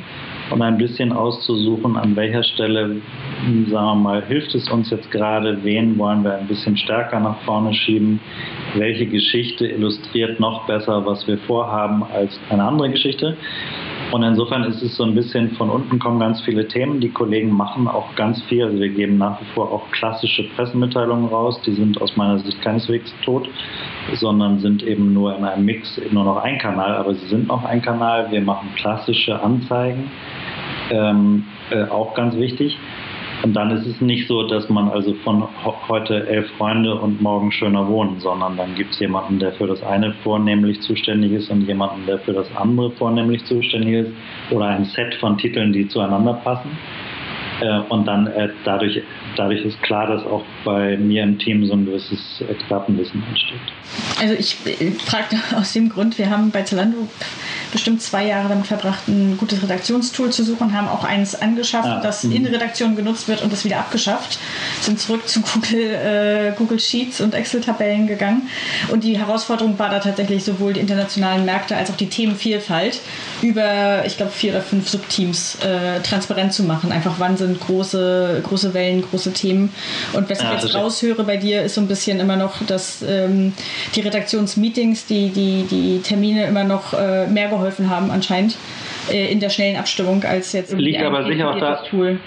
und 0.51 0.61
ein 0.61 0.77
bisschen 0.77 1.11
auszusuchen, 1.11 1.97
an 1.97 2.15
welcher 2.15 2.43
Stelle, 2.43 2.97
sagen 3.69 3.69
wir 3.69 3.95
mal, 3.95 4.25
hilft 4.25 4.55
es 4.55 4.69
uns 4.69 4.89
jetzt 4.89 5.09
gerade, 5.11 5.63
wen 5.63 5.97
wollen 5.97 6.23
wir 6.23 6.37
ein 6.37 6.47
bisschen 6.47 6.77
stärker 6.77 7.19
nach 7.19 7.39
vorne 7.41 7.73
schieben, 7.73 8.19
welche 8.75 9.05
Geschichte 9.05 9.67
illustriert 9.67 10.39
noch 10.39 10.65
besser, 10.67 11.05
was 11.05 11.27
wir 11.27 11.37
vorhaben, 11.39 12.03
als 12.13 12.39
eine 12.49 12.63
andere 12.63 12.89
Geschichte. 12.89 13.37
Und 14.11 14.23
insofern 14.23 14.63
ist 14.63 14.81
es 14.81 14.95
so 14.95 15.03
ein 15.03 15.15
bisschen 15.15 15.51
von 15.51 15.69
unten 15.69 15.99
kommen 15.99 16.19
ganz 16.19 16.41
viele 16.41 16.67
Themen. 16.67 17.01
Die 17.01 17.09
Kollegen 17.09 17.51
machen 17.51 17.87
auch 17.87 18.15
ganz 18.15 18.41
viel. 18.43 18.63
Also 18.63 18.79
wir 18.79 18.89
geben 18.89 19.17
nach 19.17 19.41
wie 19.41 19.45
vor 19.53 19.71
auch 19.71 19.91
klassische 19.91 20.43
Pressemitteilungen 20.55 21.27
raus. 21.27 21.59
Die 21.65 21.73
sind 21.73 22.01
aus 22.01 22.15
meiner 22.15 22.39
Sicht 22.39 22.61
keineswegs 22.61 23.13
tot, 23.25 23.49
sondern 24.13 24.59
sind 24.59 24.81
eben 24.83 25.13
nur 25.13 25.35
in 25.37 25.43
einem 25.43 25.65
Mix 25.65 25.99
nur 26.11 26.23
noch 26.23 26.37
ein 26.37 26.57
Kanal. 26.57 26.95
Aber 26.95 27.13
sie 27.15 27.27
sind 27.27 27.47
noch 27.47 27.65
ein 27.65 27.81
Kanal. 27.81 28.31
Wir 28.31 28.41
machen 28.41 28.69
klassische 28.75 29.41
Anzeigen 29.41 30.09
ähm, 30.89 31.45
äh, 31.69 31.83
auch 31.83 32.13
ganz 32.13 32.35
wichtig. 32.35 32.77
Und 33.43 33.53
dann 33.53 33.71
ist 33.71 33.85
es 33.85 34.01
nicht 34.01 34.27
so, 34.27 34.47
dass 34.47 34.67
man 34.69 34.89
also 34.89 35.13
von 35.23 35.47
heute 35.87 36.27
elf 36.27 36.49
Freunde 36.57 36.95
und 36.95 37.21
morgen 37.21 37.51
schöner 37.51 37.87
wohnen, 37.87 38.19
sondern 38.19 38.57
dann 38.57 38.75
gibt 38.75 38.93
es 38.93 38.99
jemanden, 38.99 39.39
der 39.39 39.51
für 39.53 39.67
das 39.67 39.81
eine 39.83 40.13
vornehmlich 40.23 40.81
zuständig 40.81 41.33
ist 41.33 41.49
und 41.49 41.61
jemanden, 41.61 42.05
der 42.07 42.19
für 42.19 42.33
das 42.33 42.47
andere 42.55 42.91
vornehmlich 42.91 43.45
zuständig 43.45 44.07
ist 44.07 44.11
oder 44.51 44.65
ein 44.65 44.85
Set 44.85 45.15
von 45.15 45.37
Titeln, 45.37 45.71
die 45.71 45.87
zueinander 45.87 46.33
passen. 46.33 46.71
Äh, 47.61 47.79
und 47.89 48.05
dann 48.05 48.27
äh, 48.27 48.49
dadurch, 48.63 49.01
dadurch 49.35 49.63
ist 49.65 49.81
klar, 49.81 50.07
dass 50.07 50.23
auch 50.25 50.43
bei 50.63 50.97
mir 50.97 51.23
im 51.23 51.39
Team 51.39 51.65
so 51.65 51.73
ein 51.73 51.85
gewisses 51.85 52.43
Expertenwissen 52.49 53.23
entsteht. 53.27 53.59
Also 54.19 54.33
ich 54.33 54.55
frage 54.99 55.37
aus 55.55 55.73
dem 55.73 55.89
Grund, 55.89 56.17
wir 56.17 56.29
haben 56.29 56.51
bei 56.51 56.63
Zalando 56.63 57.07
bestimmt 57.71 58.01
zwei 58.01 58.25
Jahre 58.25 58.49
damit 58.49 58.67
verbracht, 58.67 59.07
ein 59.07 59.37
gutes 59.37 59.61
Redaktionstool 59.61 60.29
zu 60.31 60.43
suchen, 60.43 60.75
haben 60.75 60.87
auch 60.87 61.03
eins 61.03 61.35
angeschafft, 61.35 61.87
ah, 61.87 61.99
das 62.01 62.23
in 62.23 62.45
Redaktion 62.45 62.95
genutzt 62.95 63.27
wird 63.27 63.41
und 63.41 63.51
das 63.51 63.65
wieder 63.65 63.79
abgeschafft. 63.79 64.39
Sind 64.81 64.99
zurück 64.99 65.27
zu 65.27 65.41
Google, 65.41 65.93
äh, 65.93 66.53
Google 66.57 66.79
Sheets 66.79 67.21
und 67.21 67.33
Excel-Tabellen 67.33 68.07
gegangen. 68.07 68.49
Und 68.91 69.03
die 69.03 69.17
Herausforderung 69.17 69.77
war 69.79 69.89
da 69.89 69.99
tatsächlich 69.99 70.43
sowohl 70.43 70.73
die 70.73 70.79
internationalen 70.79 71.45
Märkte 71.45 71.75
als 71.75 71.91
auch 71.91 71.97
die 71.97 72.07
Themenvielfalt 72.07 73.01
über, 73.41 74.05
ich 74.05 74.17
glaube, 74.17 74.31
vier 74.31 74.51
oder 74.51 74.61
fünf 74.61 74.87
Subteams 74.87 75.57
äh, 75.63 76.01
transparent 76.01 76.53
zu 76.53 76.63
machen. 76.63 76.91
Einfach 76.91 77.15
wann 77.17 77.37
sind 77.37 77.46
große, 77.55 78.41
große 78.43 78.73
Wellen, 78.73 79.03
große 79.09 79.33
Themen. 79.33 79.73
Und 80.13 80.29
was 80.29 80.41
ja, 80.41 80.55
ich 80.55 80.63
jetzt 80.63 80.75
raushöre 80.75 81.23
bei 81.23 81.37
dir, 81.37 81.63
ist 81.63 81.75
so 81.75 81.81
ein 81.81 81.87
bisschen 81.87 82.19
immer 82.19 82.35
noch, 82.35 82.65
dass 82.65 83.03
ähm, 83.07 83.53
die 83.95 84.01
Redaktionsmeetings, 84.01 85.05
die, 85.05 85.29
die, 85.29 85.63
die 85.69 86.01
Termine 86.01 86.45
immer 86.45 86.63
noch 86.63 86.93
äh, 86.93 87.27
mehr 87.27 87.49
geholfen 87.49 87.89
haben 87.89 88.11
anscheinend 88.11 88.57
äh, 89.11 89.31
in 89.31 89.39
der 89.39 89.49
schnellen 89.49 89.77
Abstimmung 89.77 90.23
als 90.23 90.53
jetzt 90.53 90.73
liegt 90.73 91.01
aber 91.01 91.25
sicher 91.25 91.49
auch 91.49 91.59
da 91.59 91.75
Tool. 91.75 92.19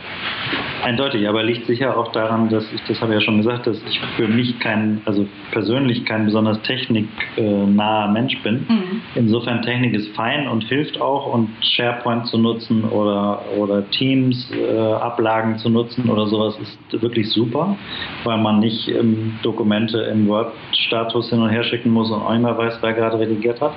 Eindeutig, 0.83 1.29
aber 1.29 1.43
liegt 1.43 1.67
sicher 1.67 1.97
auch 1.97 2.13
daran, 2.13 2.49
dass 2.49 2.65
ich, 2.73 2.83
das 2.89 3.01
habe 3.01 3.13
ich 3.13 3.21
ja 3.21 3.25
schon 3.25 3.39
gesagt, 3.39 3.67
dass 3.67 3.83
ich 3.89 4.01
für 4.17 4.29
mich 4.29 4.59
kein, 4.61 5.03
also 5.05 5.27
persönlich 5.51 6.05
kein 6.05 6.25
besonders 6.25 6.61
techniknaher 6.63 8.09
Mensch 8.09 8.39
bin. 8.43 8.67
Mhm. 8.69 9.03
Insofern 9.15 9.63
Technik 9.63 9.95
ist 9.95 10.15
fein 10.17 10.49
und 10.49 10.65
hilft 10.65 11.01
auch 11.01 11.33
und 11.33 11.51
SharePoint 11.61 12.27
zu 12.27 12.39
nutzen 12.39 12.85
oder, 12.85 13.43
oder 13.57 13.89
Teams 13.91 14.51
äh, 14.53 14.79
Ablagen 14.79 15.59
zu 15.59 15.69
nutzen 15.69 16.09
oder 16.09 16.27
sowas 16.27 16.57
ist 16.61 17.03
wirklich 17.03 17.31
super, 17.31 17.77
weil 18.25 18.39
man 18.39 18.61
nicht 18.61 18.89
ähm, 18.89 19.39
Dokumente 19.43 19.99
im 20.03 20.29
Word-Status 20.29 21.31
hin 21.31 21.41
und 21.41 21.51
her 21.51 21.65
schicken 21.65 21.91
muss 21.91 22.11
und 22.11 22.23
auch 22.23 22.35
immer 22.35 22.57
weiß, 22.57 22.79
wer 22.81 22.95
gerade 22.95 23.19
redigiert 23.19 23.61
hat. 23.61 23.73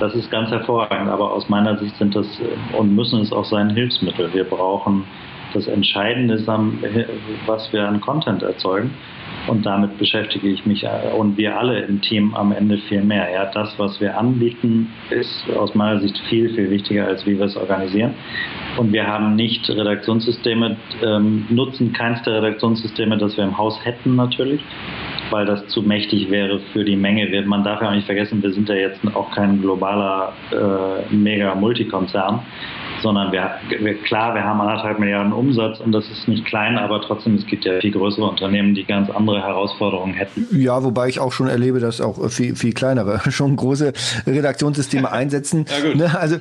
Das 0.00 0.14
ist 0.14 0.30
ganz 0.30 0.50
hervorragend, 0.50 1.10
aber 1.10 1.32
aus 1.32 1.48
meiner 1.48 1.76
Sicht 1.78 1.96
sind 1.96 2.14
das 2.14 2.26
äh, 2.40 2.76
und 2.76 2.94
müssen 2.94 3.20
es 3.20 3.32
auch 3.32 3.44
sein 3.44 3.70
Hilfsmittel. 3.70 4.32
Wir 4.32 4.44
brauchen 4.44 5.04
das 5.54 5.66
Entscheidende, 5.66 6.34
ist, 6.34 6.48
was 7.46 7.72
wir 7.72 7.86
an 7.86 8.00
Content 8.00 8.42
erzeugen. 8.42 8.90
Und 9.46 9.64
damit 9.64 9.96
beschäftige 9.98 10.48
ich 10.48 10.66
mich 10.66 10.84
und 11.16 11.36
wir 11.38 11.58
alle 11.58 11.80
im 11.80 12.02
Team 12.02 12.34
am 12.34 12.52
Ende 12.52 12.76
viel 12.78 13.02
mehr. 13.02 13.30
Ja, 13.30 13.46
das, 13.46 13.78
was 13.78 14.00
wir 14.00 14.18
anbieten, 14.18 14.90
ist 15.10 15.48
aus 15.56 15.74
meiner 15.74 16.00
Sicht 16.00 16.18
viel, 16.28 16.50
viel 16.54 16.70
wichtiger, 16.70 17.06
als 17.06 17.24
wie 17.24 17.38
wir 17.38 17.46
es 17.46 17.56
organisieren. 17.56 18.14
Und 18.76 18.92
wir 18.92 19.06
haben 19.06 19.36
nicht 19.36 19.68
Redaktionssysteme, 19.70 20.76
ähm, 21.02 21.46
nutzen 21.48 21.92
keins 21.92 22.20
der 22.22 22.34
Redaktionssysteme, 22.42 23.16
das 23.16 23.36
wir 23.36 23.44
im 23.44 23.56
Haus 23.56 23.78
hätten 23.84 24.16
natürlich 24.16 24.62
weil 25.30 25.46
das 25.46 25.66
zu 25.68 25.82
mächtig 25.82 26.30
wäre 26.30 26.60
für 26.72 26.84
die 26.84 26.96
Menge. 26.96 27.28
Man 27.46 27.64
darf 27.64 27.80
ja 27.80 27.88
auch 27.88 27.94
nicht 27.94 28.06
vergessen, 28.06 28.42
wir 28.42 28.52
sind 28.52 28.68
ja 28.68 28.76
jetzt 28.76 29.00
auch 29.14 29.30
kein 29.30 29.60
globaler 29.60 30.32
äh, 30.50 31.14
Mega-Multikonzern, 31.14 32.40
sondern 33.02 33.32
wir, 33.32 33.50
wir, 33.80 33.94
klar, 34.02 34.34
wir 34.34 34.44
haben 34.44 34.60
anderthalb 34.60 34.98
Milliarden 34.98 35.32
Umsatz 35.32 35.80
und 35.80 35.92
das 35.92 36.08
ist 36.08 36.28
nicht 36.28 36.44
klein, 36.44 36.78
aber 36.78 37.00
trotzdem, 37.00 37.34
es 37.34 37.46
gibt 37.46 37.64
ja 37.64 37.80
viel 37.80 37.92
größere 37.92 38.28
Unternehmen, 38.28 38.74
die 38.74 38.84
ganz 38.84 39.10
andere 39.10 39.42
Herausforderungen 39.42 40.14
hätten. 40.14 40.46
Ja, 40.52 40.82
wobei 40.84 41.08
ich 41.08 41.20
auch 41.20 41.32
schon 41.32 41.48
erlebe, 41.48 41.80
dass 41.80 42.00
auch 42.00 42.30
viel, 42.30 42.56
viel 42.56 42.72
kleinere 42.72 43.20
schon 43.30 43.56
große 43.56 43.92
Redaktionssysteme 44.26 45.10
einsetzen. 45.10 45.66
Ja, 45.68 45.88
gut. 45.88 45.96
Ne, 45.96 46.18
also 46.18 46.36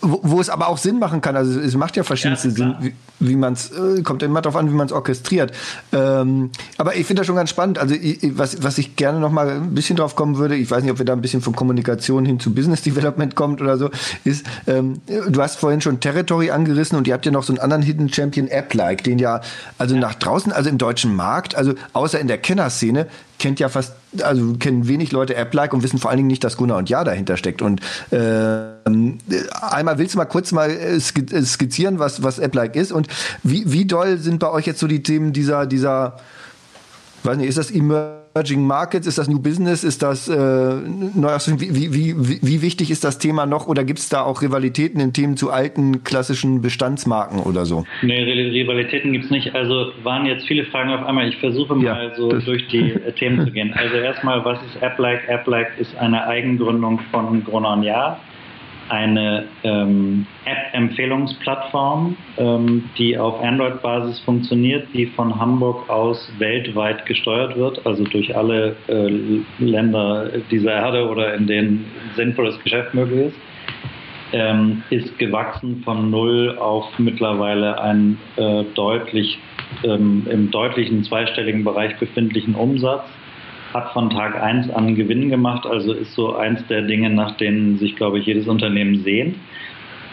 wo, 0.00 0.20
wo, 0.22 0.40
es 0.40 0.48
aber 0.48 0.68
auch 0.68 0.78
Sinn 0.78 0.98
machen 0.98 1.20
kann. 1.20 1.36
Also 1.36 1.60
es 1.60 1.74
macht 1.74 1.96
ja 1.96 2.02
verschiedenste 2.02 2.48
ja, 2.48 2.54
Sinn, 2.54 2.76
wie, 2.80 2.94
wie 3.20 3.36
man 3.36 3.52
es, 3.52 3.70
äh, 3.70 4.02
kommt 4.02 4.22
immer 4.22 4.40
darauf 4.40 4.56
an, 4.56 4.70
wie 4.70 4.74
man 4.74 4.86
es 4.86 4.92
orchestriert. 4.92 5.52
Ähm, 5.92 6.50
aber 6.78 6.96
ich 6.96 7.06
finde 7.06 7.20
das 7.20 7.26
schon 7.26 7.36
ganz 7.36 7.50
spannend. 7.50 7.78
Also 7.78 7.94
ich, 7.94 8.38
was, 8.38 8.62
was 8.62 8.78
ich 8.78 8.96
gerne 8.96 9.20
noch 9.20 9.30
mal 9.30 9.48
ein 9.48 9.74
bisschen 9.74 9.96
drauf 9.96 10.16
kommen 10.16 10.38
würde, 10.38 10.56
ich 10.56 10.70
weiß 10.70 10.82
nicht, 10.82 10.92
ob 10.92 10.98
wir 10.98 11.04
da 11.04 11.12
ein 11.12 11.20
bisschen 11.20 11.42
von 11.42 11.54
Kommunikation 11.54 12.24
hin 12.24 12.40
zu 12.40 12.54
Business 12.54 12.82
Development 12.82 13.34
kommt 13.34 13.60
oder 13.60 13.76
so, 13.76 13.90
ist, 14.24 14.46
ähm, 14.66 15.00
du 15.06 15.42
hast 15.42 15.58
vorhin 15.58 15.80
schon 15.80 16.00
Territory 16.00 16.50
angerissen 16.50 16.96
und 16.96 17.06
ihr 17.06 17.14
habt 17.14 17.26
ja 17.26 17.32
noch 17.32 17.42
so 17.42 17.52
einen 17.52 17.60
anderen 17.60 17.82
Hidden 17.82 18.12
Champion 18.12 18.48
App-like, 18.48 19.04
den 19.04 19.18
ja, 19.18 19.40
also 19.78 19.96
nach 19.96 20.14
draußen, 20.14 20.52
also 20.52 20.70
im 20.70 20.78
deutschen 20.78 21.14
Markt, 21.14 21.54
also 21.54 21.74
außer 21.92 22.18
in 22.18 22.28
der 22.28 22.38
Kennerszene, 22.38 23.06
kennt 23.38 23.60
ja 23.60 23.68
fast, 23.68 23.94
also 24.22 24.54
kennen 24.54 24.88
wenig 24.88 25.12
Leute 25.12 25.36
App-like 25.36 25.72
und 25.72 25.82
wissen 25.82 25.98
vor 25.98 26.10
allen 26.10 26.18
Dingen 26.18 26.28
nicht, 26.28 26.42
dass 26.42 26.56
Gunnar 26.56 26.78
und 26.78 26.88
Ja 26.88 27.04
dahinter 27.04 27.36
steckt. 27.36 27.62
Und 27.62 27.80
äh, 28.10 28.18
einmal 29.60 29.98
willst 29.98 30.14
du 30.14 30.18
mal 30.18 30.24
kurz 30.24 30.52
mal 30.52 30.70
äh, 30.70 31.00
skizzieren, 31.00 31.98
was, 31.98 32.22
was 32.22 32.38
App-like 32.38 32.76
ist 32.76 32.92
und 32.92 33.08
wie, 33.42 33.70
wie 33.72 33.84
doll 33.84 34.18
sind 34.18 34.40
bei 34.40 34.50
euch 34.50 34.66
jetzt 34.66 34.80
so 34.80 34.86
die 34.86 35.02
Themen 35.02 35.32
dieser, 35.32 35.66
dieser, 35.66 36.18
weiß 37.22 37.36
nicht, 37.36 37.48
ist 37.48 37.58
das 37.58 37.70
Emerging 37.70 38.19
Emerging 38.34 38.66
Markets? 38.66 39.06
Ist 39.06 39.18
das 39.18 39.28
New 39.28 39.40
Business? 39.40 39.84
Ist 39.84 40.02
das 40.02 40.28
äh, 40.28 40.34
wie, 40.34 41.92
wie, 41.92 42.14
wie, 42.16 42.38
wie 42.42 42.62
wichtig 42.62 42.90
ist 42.90 43.04
das 43.04 43.18
Thema 43.18 43.46
noch 43.46 43.66
oder 43.66 43.84
gibt 43.84 43.98
es 43.98 44.08
da 44.08 44.22
auch 44.22 44.42
Rivalitäten 44.42 45.00
in 45.00 45.12
Themen 45.12 45.36
zu 45.36 45.50
alten 45.50 46.04
klassischen 46.04 46.62
Bestandsmarken 46.62 47.40
oder 47.40 47.66
so? 47.66 47.84
Nee, 48.02 48.22
Rivalitäten 48.22 49.12
gibt 49.12 49.26
es 49.26 49.30
nicht. 49.30 49.54
Also 49.54 49.92
waren 50.02 50.26
jetzt 50.26 50.46
viele 50.46 50.64
Fragen 50.64 50.90
auf 50.90 51.04
einmal. 51.04 51.28
Ich 51.28 51.38
versuche 51.38 51.74
mal 51.74 51.84
ja, 51.84 52.14
so 52.14 52.30
durch 52.30 52.66
die 52.68 52.92
äh, 53.06 53.12
Themen 53.12 53.44
zu 53.44 53.52
gehen. 53.52 53.72
Also 53.74 53.96
erstmal, 53.96 54.44
was 54.44 54.58
ist 54.62 54.82
AppLike? 54.82 55.32
AppLike 55.32 55.70
ist 55.78 55.96
eine 55.96 56.26
Eigengründung 56.26 57.00
von 57.10 57.44
Gruner 57.44 57.82
Jahr 57.82 58.20
eine 58.90 59.44
ähm, 59.62 60.26
App-Empfehlungsplattform, 60.44 62.16
ähm, 62.36 62.90
die 62.98 63.16
auf 63.16 63.40
Android-Basis 63.40 64.20
funktioniert, 64.20 64.88
die 64.92 65.06
von 65.06 65.38
Hamburg 65.38 65.88
aus 65.88 66.30
weltweit 66.38 67.06
gesteuert 67.06 67.56
wird, 67.56 67.86
also 67.86 68.04
durch 68.04 68.36
alle 68.36 68.76
äh, 68.88 69.40
Länder 69.58 70.30
dieser 70.50 70.72
Erde 70.72 71.08
oder 71.08 71.34
in 71.34 71.46
denen 71.46 71.86
sinnvolles 72.16 72.58
Geschäft 72.62 72.92
möglich 72.94 73.28
ist. 73.28 73.36
Ähm, 74.32 74.82
ist 74.90 75.18
gewachsen 75.18 75.82
von 75.84 76.10
null 76.10 76.56
auf 76.58 76.86
mittlerweile 76.98 77.80
einen 77.80 78.16
äh, 78.36 78.62
deutlich 78.74 79.40
ähm, 79.82 80.26
im 80.30 80.50
deutlichen 80.50 81.02
zweistelligen 81.02 81.64
Bereich 81.64 81.96
befindlichen 81.98 82.54
Umsatz 82.54 83.02
hat 83.72 83.92
von 83.92 84.10
Tag 84.10 84.40
1 84.40 84.70
an 84.70 84.94
Gewinn 84.94 85.30
gemacht, 85.30 85.66
also 85.66 85.92
ist 85.92 86.14
so 86.14 86.34
eins 86.34 86.66
der 86.68 86.82
Dinge, 86.82 87.10
nach 87.10 87.36
denen 87.36 87.78
sich, 87.78 87.96
glaube 87.96 88.18
ich, 88.18 88.26
jedes 88.26 88.46
Unternehmen 88.48 89.02
sehnt. 89.02 89.36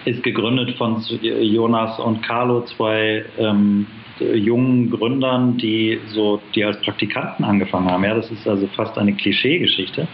Ist 0.05 0.23
gegründet 0.23 0.77
von 0.77 1.03
Jonas 1.21 1.99
und 1.99 2.21
Carlo, 2.21 2.61
zwei 2.61 3.25
ähm, 3.37 3.87
jungen 4.19 4.89
Gründern, 4.89 5.57
die 5.57 5.99
so, 6.07 6.41
die 6.55 6.63
als 6.63 6.79
Praktikanten 6.81 7.43
angefangen 7.43 7.89
haben. 7.89 8.03
Ja, 8.03 8.15
das 8.15 8.31
ist 8.31 8.47
also 8.47 8.67
fast 8.67 8.97
eine 8.97 9.13
Klischeegeschichte 9.13 10.07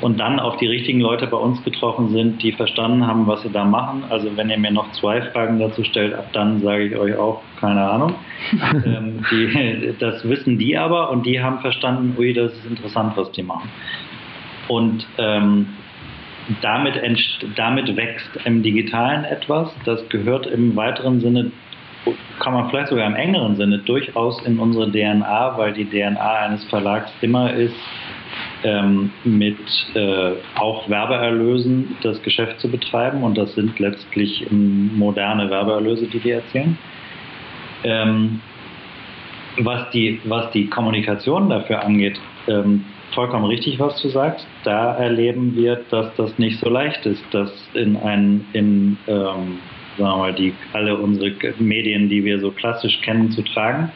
und 0.00 0.18
dann 0.18 0.40
auf 0.40 0.56
die 0.56 0.66
richtigen 0.66 1.00
Leute 1.00 1.26
bei 1.26 1.36
uns 1.36 1.62
getroffen 1.62 2.10
sind, 2.10 2.42
die 2.42 2.52
verstanden 2.52 3.06
haben, 3.06 3.26
was 3.26 3.42
sie 3.42 3.50
da 3.50 3.64
machen. 3.64 4.04
Also 4.10 4.36
wenn 4.36 4.50
ihr 4.50 4.58
mir 4.58 4.72
noch 4.72 4.90
zwei 4.92 5.22
Fragen 5.22 5.58
dazu 5.58 5.84
stellt, 5.84 6.14
ab 6.14 6.26
dann 6.32 6.60
sage 6.60 6.86
ich 6.86 6.96
euch 6.96 7.16
auch 7.16 7.40
keine 7.60 7.88
Ahnung. 7.88 8.14
ähm, 8.84 9.24
die, 9.30 9.94
das 9.98 10.28
wissen 10.28 10.58
die 10.58 10.76
aber 10.76 11.10
und 11.10 11.24
die 11.24 11.40
haben 11.40 11.60
verstanden, 11.60 12.14
ui, 12.18 12.32
das 12.32 12.52
ist 12.52 12.66
interessant, 12.66 13.16
was 13.16 13.30
die 13.32 13.42
machen. 13.44 13.68
Und 14.68 15.06
ähm, 15.18 15.68
damit, 16.60 17.00
damit 17.56 17.96
wächst 17.96 18.30
im 18.44 18.62
Digitalen 18.62 19.24
etwas, 19.24 19.74
das 19.84 20.08
gehört 20.08 20.46
im 20.46 20.74
weiteren 20.74 21.20
Sinne 21.20 21.52
kann 22.40 22.54
man 22.54 22.68
vielleicht 22.68 22.88
sogar 22.88 23.06
im 23.06 23.14
engeren 23.14 23.54
Sinne 23.54 23.78
durchaus 23.78 24.44
in 24.44 24.58
unsere 24.58 24.90
DNA, 24.90 25.56
weil 25.56 25.72
die 25.72 25.84
DNA 25.84 26.34
eines 26.34 26.64
Verlags 26.64 27.12
immer 27.20 27.52
ist, 27.52 27.76
ähm, 28.64 29.10
mit 29.24 29.58
äh, 29.94 30.32
auch 30.54 30.88
Werbeerlösen 30.88 31.96
das 32.02 32.22
Geschäft 32.22 32.60
zu 32.60 32.70
betreiben 32.70 33.22
und 33.22 33.36
das 33.36 33.54
sind 33.54 33.78
letztlich 33.78 34.46
moderne 34.50 35.50
Werbeerlöse, 35.50 36.06
die 36.06 36.22
wir 36.22 36.36
erzielen. 36.36 36.78
Ähm, 37.84 38.40
was, 39.58 39.90
die, 39.90 40.20
was 40.24 40.50
die 40.52 40.68
Kommunikation 40.68 41.50
dafür 41.50 41.84
angeht, 41.84 42.18
ähm, 42.48 42.84
vollkommen 43.14 43.44
richtig, 43.44 43.78
was 43.78 44.00
du 44.00 44.08
sagst. 44.08 44.46
Da 44.64 44.94
erleben 44.94 45.54
wir, 45.54 45.82
dass 45.90 46.14
das 46.16 46.38
nicht 46.38 46.58
so 46.60 46.70
leicht 46.70 47.04
ist, 47.04 47.22
das 47.32 47.50
in 47.74 47.96
ein, 47.96 48.46
in, 48.52 48.96
ähm, 49.06 49.58
sagen 49.98 50.10
wir 50.10 50.16
mal, 50.16 50.32
die, 50.32 50.54
alle 50.72 50.96
unsere 50.96 51.32
Medien, 51.58 52.08
die 52.08 52.24
wir 52.24 52.40
so 52.40 52.50
klassisch 52.50 53.00
kennen, 53.02 53.30
zu 53.30 53.42
tragen 53.42 53.92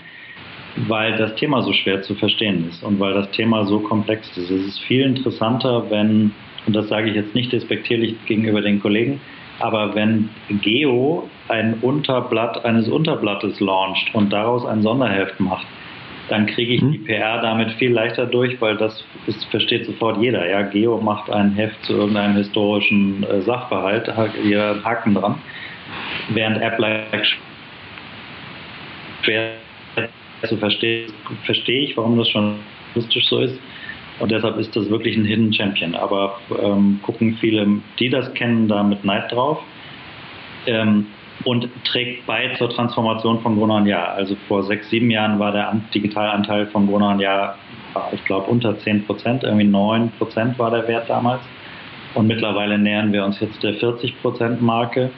weil 0.76 1.16
das 1.16 1.34
Thema 1.36 1.62
so 1.62 1.72
schwer 1.72 2.02
zu 2.02 2.14
verstehen 2.14 2.68
ist 2.68 2.82
und 2.82 3.00
weil 3.00 3.14
das 3.14 3.30
Thema 3.30 3.64
so 3.64 3.80
komplex 3.80 4.28
ist. 4.36 4.50
Es 4.50 4.66
ist 4.66 4.78
viel 4.80 5.02
interessanter, 5.02 5.90
wenn, 5.90 6.32
und 6.66 6.76
das 6.76 6.88
sage 6.88 7.08
ich 7.08 7.16
jetzt 7.16 7.34
nicht 7.34 7.52
despektierlich 7.52 8.14
gegenüber 8.26 8.60
den 8.60 8.80
Kollegen, 8.80 9.20
aber 9.58 9.94
wenn 9.94 10.28
Geo 10.60 11.28
ein 11.48 11.78
Unterblatt 11.80 12.64
eines 12.64 12.88
Unterblattes 12.88 13.58
launcht 13.60 14.14
und 14.14 14.32
daraus 14.32 14.66
ein 14.66 14.82
Sonderheft 14.82 15.40
macht, 15.40 15.66
dann 16.28 16.46
kriege 16.46 16.74
ich 16.74 16.82
mhm. 16.82 16.92
die 16.92 16.98
PR 16.98 17.40
damit 17.40 17.70
viel 17.72 17.92
leichter 17.92 18.26
durch, 18.26 18.60
weil 18.60 18.76
das 18.76 19.04
ist, 19.26 19.44
versteht 19.46 19.86
sofort 19.86 20.20
jeder. 20.20 20.46
Ja, 20.48 20.62
Geo 20.62 21.00
macht 21.00 21.30
ein 21.30 21.52
Heft 21.52 21.82
zu 21.84 21.94
irgendeinem 21.94 22.36
historischen 22.36 23.22
äh, 23.24 23.40
Sachverhalt, 23.42 24.14
hat 24.14 24.32
ihr 24.44 24.80
Haken 24.84 25.14
dran, 25.14 25.36
während 26.30 26.60
App-like 26.60 27.26
schwer 29.22 29.52
also 30.42 30.56
verstehe, 30.56 31.06
verstehe 31.44 31.84
ich, 31.84 31.96
warum 31.96 32.18
das 32.18 32.28
schon 32.28 32.56
journalistisch 32.96 33.28
so 33.28 33.40
ist. 33.40 33.58
Und 34.18 34.30
deshalb 34.30 34.56
ist 34.58 34.74
das 34.74 34.88
wirklich 34.88 35.16
ein 35.16 35.24
Hidden 35.24 35.52
Champion. 35.52 35.94
Aber 35.94 36.38
ähm, 36.62 37.00
gucken 37.02 37.36
viele, 37.40 37.66
die 37.98 38.08
das 38.08 38.32
kennen, 38.34 38.66
da 38.66 38.82
mit 38.82 39.04
Neid 39.04 39.30
drauf. 39.30 39.58
Ähm, 40.66 41.06
und 41.44 41.68
trägt 41.84 42.26
bei 42.26 42.54
zur 42.56 42.70
Transformation 42.70 43.40
von 43.40 43.58
und 43.58 43.86
Jahr. 43.86 44.14
Also 44.14 44.36
vor 44.48 44.62
sechs, 44.62 44.88
sieben 44.88 45.10
Jahren 45.10 45.38
war 45.38 45.52
der 45.52 45.76
Digitalanteil 45.94 46.66
von 46.68 46.88
und 46.88 47.20
Jahr, 47.20 47.58
ich 48.12 48.24
glaube, 48.24 48.50
unter 48.50 48.78
10 48.78 49.06
Prozent, 49.06 49.44
irgendwie 49.44 49.66
9 49.66 50.10
Prozent 50.18 50.58
war 50.58 50.70
der 50.70 50.88
Wert 50.88 51.10
damals. 51.10 51.42
Und 52.14 52.26
mittlerweile 52.26 52.78
nähern 52.78 53.12
wir 53.12 53.22
uns 53.24 53.38
jetzt 53.40 53.62
der 53.62 53.74
40 53.74 54.22
Prozent 54.22 54.62
Marke, 54.62 55.10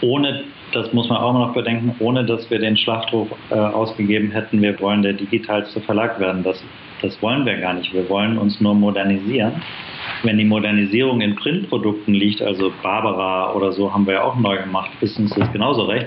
ohne 0.00 0.44
das 0.74 0.92
muss 0.92 1.08
man 1.08 1.18
auch 1.18 1.32
noch 1.32 1.54
bedenken, 1.54 1.94
ohne 1.98 2.24
dass 2.24 2.50
wir 2.50 2.58
den 2.58 2.76
Schlachtruf 2.76 3.28
äh, 3.50 3.54
ausgegeben 3.54 4.30
hätten, 4.30 4.60
wir 4.60 4.78
wollen 4.80 5.02
der 5.02 5.12
digitalste 5.12 5.80
Verlag 5.80 6.18
werden. 6.20 6.42
Das, 6.42 6.62
das 7.00 7.20
wollen 7.22 7.46
wir 7.46 7.56
gar 7.58 7.74
nicht. 7.74 7.92
Wir 7.92 8.08
wollen 8.08 8.38
uns 8.38 8.60
nur 8.60 8.74
modernisieren. 8.74 9.62
Wenn 10.22 10.38
die 10.38 10.44
Modernisierung 10.44 11.20
in 11.20 11.34
Printprodukten 11.36 12.14
liegt, 12.14 12.42
also 12.42 12.72
Barbara 12.82 13.52
oder 13.52 13.72
so 13.72 13.92
haben 13.92 14.06
wir 14.06 14.14
ja 14.14 14.22
auch 14.22 14.36
neu 14.36 14.58
gemacht, 14.58 14.90
ist 15.00 15.18
uns 15.18 15.34
das 15.34 15.50
genauso 15.52 15.82
recht. 15.84 16.06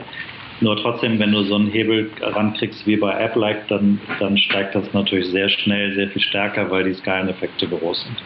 Nur 0.60 0.76
trotzdem, 0.82 1.20
wenn 1.20 1.32
du 1.32 1.44
so 1.44 1.56
einen 1.56 1.70
Hebel 1.70 2.10
rankriegst 2.20 2.88
wie 2.88 2.96
bei 2.96 3.14
App-like, 3.14 3.68
dann, 3.68 4.00
dann 4.20 4.38
steigt 4.38 4.74
das 4.74 4.92
natürlich 4.94 5.28
sehr 5.28 5.50
schnell, 5.50 5.94
sehr 5.94 6.10
viel 6.10 6.22
stärker, 6.22 6.72
weil 6.72 6.84
die 6.84 6.94
Skaleneffekte 6.96 7.68
groß 7.68 8.04
sind. 8.04 8.18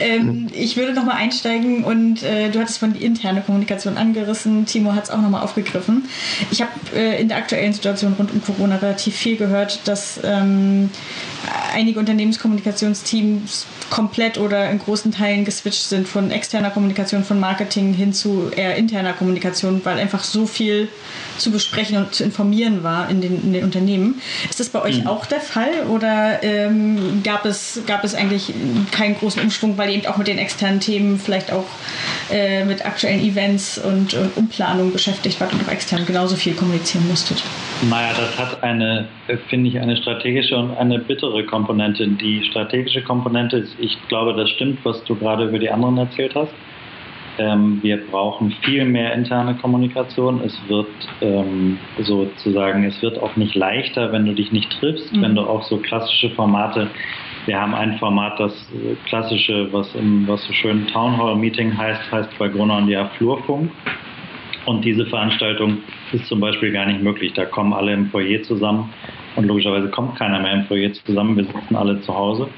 Ähm, 0.00 0.46
ich 0.54 0.76
würde 0.76 0.92
nochmal 0.92 1.16
einsteigen 1.16 1.82
und 1.82 2.22
äh, 2.22 2.50
du 2.50 2.60
hattest 2.60 2.78
von 2.78 2.92
die 2.92 3.04
interne 3.04 3.40
Kommunikation 3.40 3.96
angerissen. 3.96 4.66
Timo 4.66 4.94
hat 4.94 5.04
es 5.04 5.10
auch 5.10 5.20
nochmal 5.20 5.42
aufgegriffen. 5.42 6.08
Ich 6.50 6.60
habe 6.62 6.72
äh, 6.94 7.20
in 7.20 7.28
der 7.28 7.38
aktuellen 7.38 7.72
Situation 7.72 8.12
rund 8.12 8.32
um 8.32 8.42
Corona 8.42 8.76
relativ 8.76 9.16
viel 9.16 9.36
gehört, 9.36 9.88
dass 9.88 10.20
ähm, 10.22 10.90
einige 11.74 11.98
Unternehmenskommunikationsteams 11.98 13.66
komplett 13.92 14.38
oder 14.38 14.70
in 14.70 14.78
großen 14.78 15.12
Teilen 15.12 15.44
geswitcht 15.44 15.82
sind 15.82 16.08
von 16.08 16.30
externer 16.30 16.70
Kommunikation, 16.70 17.24
von 17.24 17.38
Marketing 17.38 17.92
hin 17.92 18.14
zu 18.14 18.50
eher 18.56 18.74
interner 18.76 19.12
Kommunikation, 19.12 19.82
weil 19.84 19.98
einfach 19.98 20.24
so 20.24 20.46
viel 20.46 20.88
zu 21.36 21.50
besprechen 21.50 21.98
und 21.98 22.14
zu 22.14 22.24
informieren 22.24 22.82
war 22.82 23.10
in 23.10 23.20
den, 23.20 23.42
in 23.42 23.52
den 23.52 23.64
Unternehmen. 23.64 24.22
Ist 24.48 24.60
das 24.60 24.70
bei 24.70 24.80
euch 24.80 25.00
mhm. 25.00 25.08
auch 25.08 25.26
der 25.26 25.40
Fall 25.40 25.86
oder 25.90 26.42
ähm, 26.42 27.22
gab, 27.22 27.44
es, 27.44 27.82
gab 27.86 28.02
es 28.02 28.14
eigentlich 28.14 28.54
keinen 28.92 29.14
großen 29.14 29.42
Umschwung, 29.42 29.76
weil 29.76 29.90
ihr 29.90 29.96
eben 29.96 30.06
auch 30.06 30.16
mit 30.16 30.26
den 30.26 30.38
externen 30.38 30.80
Themen, 30.80 31.18
vielleicht 31.18 31.52
auch 31.52 31.66
äh, 32.30 32.64
mit 32.64 32.86
aktuellen 32.86 33.20
Events 33.20 33.76
und, 33.76 34.14
und 34.14 34.34
Umplanung 34.38 34.92
beschäftigt 34.92 35.38
wart 35.38 35.52
und 35.52 35.68
auch 35.68 35.70
extern 35.70 36.06
genauso 36.06 36.36
viel 36.36 36.54
kommunizieren 36.54 37.06
musstet? 37.08 37.42
Naja, 37.90 38.14
das 38.16 38.38
hat 38.38 38.62
eine, 38.62 39.08
finde 39.50 39.68
ich, 39.68 39.78
eine 39.78 39.98
strategische 39.98 40.56
und 40.56 40.74
eine 40.78 40.98
bittere 40.98 41.44
Komponente. 41.44 42.08
Die 42.08 42.42
strategische 42.48 43.02
Komponente 43.02 43.58
ist, 43.58 43.74
ich 43.82 43.98
glaube, 44.08 44.34
das 44.34 44.48
stimmt, 44.50 44.84
was 44.84 45.02
du 45.04 45.14
gerade 45.16 45.44
über 45.44 45.58
die 45.58 45.70
anderen 45.70 45.98
erzählt 45.98 46.34
hast. 46.34 46.52
Ähm, 47.38 47.78
wir 47.82 47.98
brauchen 48.10 48.50
viel 48.62 48.84
mehr 48.84 49.14
interne 49.14 49.54
Kommunikation. 49.54 50.42
Es 50.44 50.58
wird 50.68 50.88
ähm, 51.20 51.78
sozusagen, 51.98 52.84
es 52.84 53.00
wird 53.02 53.18
auch 53.22 53.36
nicht 53.36 53.54
leichter, 53.54 54.12
wenn 54.12 54.26
du 54.26 54.34
dich 54.34 54.52
nicht 54.52 54.70
triffst, 54.78 55.14
mhm. 55.14 55.22
wenn 55.22 55.34
du 55.34 55.42
auch 55.42 55.62
so 55.62 55.78
klassische 55.78 56.30
Formate 56.30 56.88
wir 57.44 57.60
haben 57.60 57.74
ein 57.74 57.98
Format, 57.98 58.38
das 58.38 58.52
äh, 58.72 58.94
klassische, 59.08 59.72
was, 59.72 59.92
im, 59.96 60.28
was 60.28 60.44
so 60.44 60.52
schön 60.52 60.86
Town 60.86 61.16
Hall 61.16 61.34
Meeting 61.34 61.76
heißt, 61.76 62.12
heißt 62.12 62.38
bei 62.38 62.48
Gruner 62.48 62.76
und 62.78 62.88
Jahr 62.88 63.10
Flurfunk. 63.16 63.70
Und 64.64 64.84
diese 64.84 65.06
Veranstaltung 65.06 65.78
ist 66.12 66.26
zum 66.26 66.38
Beispiel 66.38 66.70
gar 66.70 66.86
nicht 66.86 67.02
möglich. 67.02 67.32
Da 67.32 67.44
kommen 67.44 67.72
alle 67.72 67.92
im 67.94 68.10
Foyer 68.10 68.42
zusammen 68.42 68.92
und 69.34 69.46
logischerweise 69.46 69.88
kommt 69.88 70.16
keiner 70.16 70.38
mehr 70.38 70.52
im 70.52 70.64
Foyer 70.66 70.92
zusammen. 70.92 71.36
Wir 71.36 71.44
sitzen 71.44 71.74
alle 71.74 72.00
zu 72.02 72.14
Hause. 72.14 72.48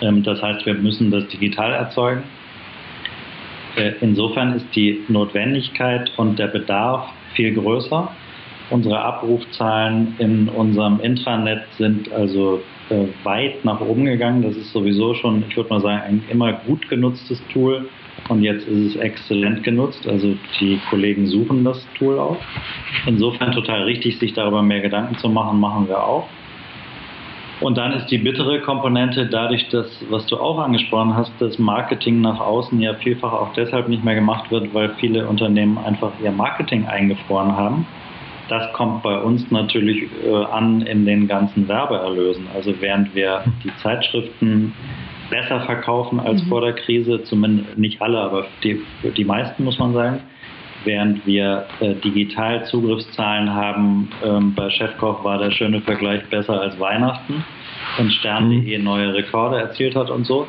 Ähm, 0.00 0.22
das 0.22 0.42
heißt, 0.42 0.64
wir 0.66 0.74
müssen 0.74 1.10
das 1.10 1.26
digital 1.28 1.72
erzeugen. 1.72 2.22
Äh, 3.76 3.92
insofern 4.00 4.54
ist 4.54 4.66
die 4.74 5.04
Notwendigkeit 5.08 6.10
und 6.16 6.38
der 6.38 6.48
Bedarf 6.48 7.08
viel 7.34 7.54
größer. 7.54 8.10
Unsere 8.70 9.00
Abrufzahlen 9.00 10.14
in 10.18 10.48
unserem 10.48 11.00
Intranet 11.00 11.62
sind 11.78 12.12
also 12.12 12.62
äh, 12.90 13.06
weit 13.24 13.64
nach 13.64 13.80
oben 13.80 14.04
gegangen. 14.04 14.42
Das 14.42 14.56
ist 14.56 14.72
sowieso 14.72 15.14
schon, 15.14 15.44
ich 15.48 15.56
würde 15.56 15.70
mal 15.70 15.80
sagen, 15.80 16.02
ein 16.02 16.24
immer 16.28 16.52
gut 16.52 16.88
genutztes 16.88 17.42
Tool. 17.52 17.88
Und 18.28 18.42
jetzt 18.42 18.66
ist 18.66 18.94
es 18.94 18.96
exzellent 18.96 19.62
genutzt. 19.62 20.06
Also 20.06 20.36
die 20.60 20.78
Kollegen 20.90 21.26
suchen 21.26 21.64
das 21.64 21.86
Tool 21.96 22.18
auch. 22.18 22.36
Insofern 23.06 23.52
total 23.52 23.84
richtig, 23.84 24.18
sich 24.18 24.34
darüber 24.34 24.62
mehr 24.62 24.80
Gedanken 24.80 25.16
zu 25.16 25.28
machen, 25.28 25.60
machen 25.60 25.88
wir 25.88 26.02
auch. 26.02 26.28
Und 27.60 27.76
dann 27.76 27.92
ist 27.92 28.06
die 28.06 28.18
bittere 28.18 28.60
Komponente 28.60 29.26
dadurch, 29.26 29.68
dass, 29.68 29.86
was 30.10 30.26
du 30.26 30.36
auch 30.36 30.58
angesprochen 30.58 31.16
hast, 31.16 31.32
dass 31.40 31.58
Marketing 31.58 32.20
nach 32.20 32.38
außen 32.38 32.80
ja 32.80 32.94
vielfach 32.94 33.32
auch 33.32 33.52
deshalb 33.54 33.88
nicht 33.88 34.04
mehr 34.04 34.14
gemacht 34.14 34.50
wird, 34.50 34.72
weil 34.74 34.94
viele 35.00 35.26
Unternehmen 35.26 35.76
einfach 35.78 36.12
ihr 36.22 36.30
Marketing 36.30 36.86
eingefroren 36.86 37.56
haben. 37.56 37.86
Das 38.48 38.72
kommt 38.72 39.02
bei 39.02 39.18
uns 39.18 39.50
natürlich 39.50 40.04
äh, 40.24 40.32
an 40.32 40.82
in 40.82 41.04
den 41.04 41.26
ganzen 41.26 41.68
Werbeerlösen. 41.68 42.46
Also 42.54 42.72
während 42.80 43.14
wir 43.14 43.42
die 43.64 43.74
Zeitschriften 43.82 44.72
besser 45.28 45.60
verkaufen 45.62 46.20
als 46.20 46.42
mhm. 46.44 46.48
vor 46.48 46.60
der 46.60 46.74
Krise, 46.74 47.22
zumindest 47.24 47.76
nicht 47.76 48.00
alle, 48.00 48.18
aber 48.18 48.46
die, 48.62 48.80
die 49.16 49.24
meisten 49.24 49.64
muss 49.64 49.78
man 49.78 49.92
sagen, 49.92 50.20
während 50.84 51.26
wir 51.26 51.66
äh, 51.80 51.94
digital 51.94 52.64
Zugriffszahlen 52.66 53.52
haben. 53.52 54.10
Ähm, 54.24 54.54
bei 54.54 54.70
Chefkoch 54.70 55.24
war 55.24 55.38
der 55.38 55.50
schöne 55.50 55.80
Vergleich 55.80 56.24
besser 56.30 56.60
als 56.60 56.78
Weihnachten 56.78 57.44
und 57.98 58.12
Stern.de 58.12 58.78
mhm. 58.78 58.84
neue 58.84 59.14
Rekorde 59.14 59.58
erzielt 59.58 59.96
hat 59.96 60.10
und 60.10 60.24
so, 60.24 60.46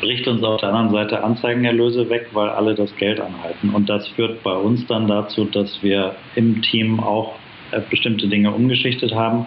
bricht 0.00 0.26
uns 0.26 0.42
auf 0.42 0.60
der 0.60 0.70
anderen 0.70 0.90
Seite 0.90 1.22
Anzeigenerlöse 1.22 2.08
weg, 2.08 2.28
weil 2.32 2.48
alle 2.48 2.74
das 2.74 2.94
Geld 2.96 3.20
anhalten. 3.20 3.70
Und 3.70 3.88
das 3.88 4.06
führt 4.08 4.42
bei 4.42 4.54
uns 4.54 4.86
dann 4.86 5.06
dazu, 5.06 5.44
dass 5.44 5.82
wir 5.82 6.14
im 6.34 6.62
Team 6.62 7.00
auch 7.00 7.34
äh, 7.72 7.80
bestimmte 7.90 8.28
Dinge 8.28 8.50
umgeschichtet 8.50 9.14
haben. 9.14 9.46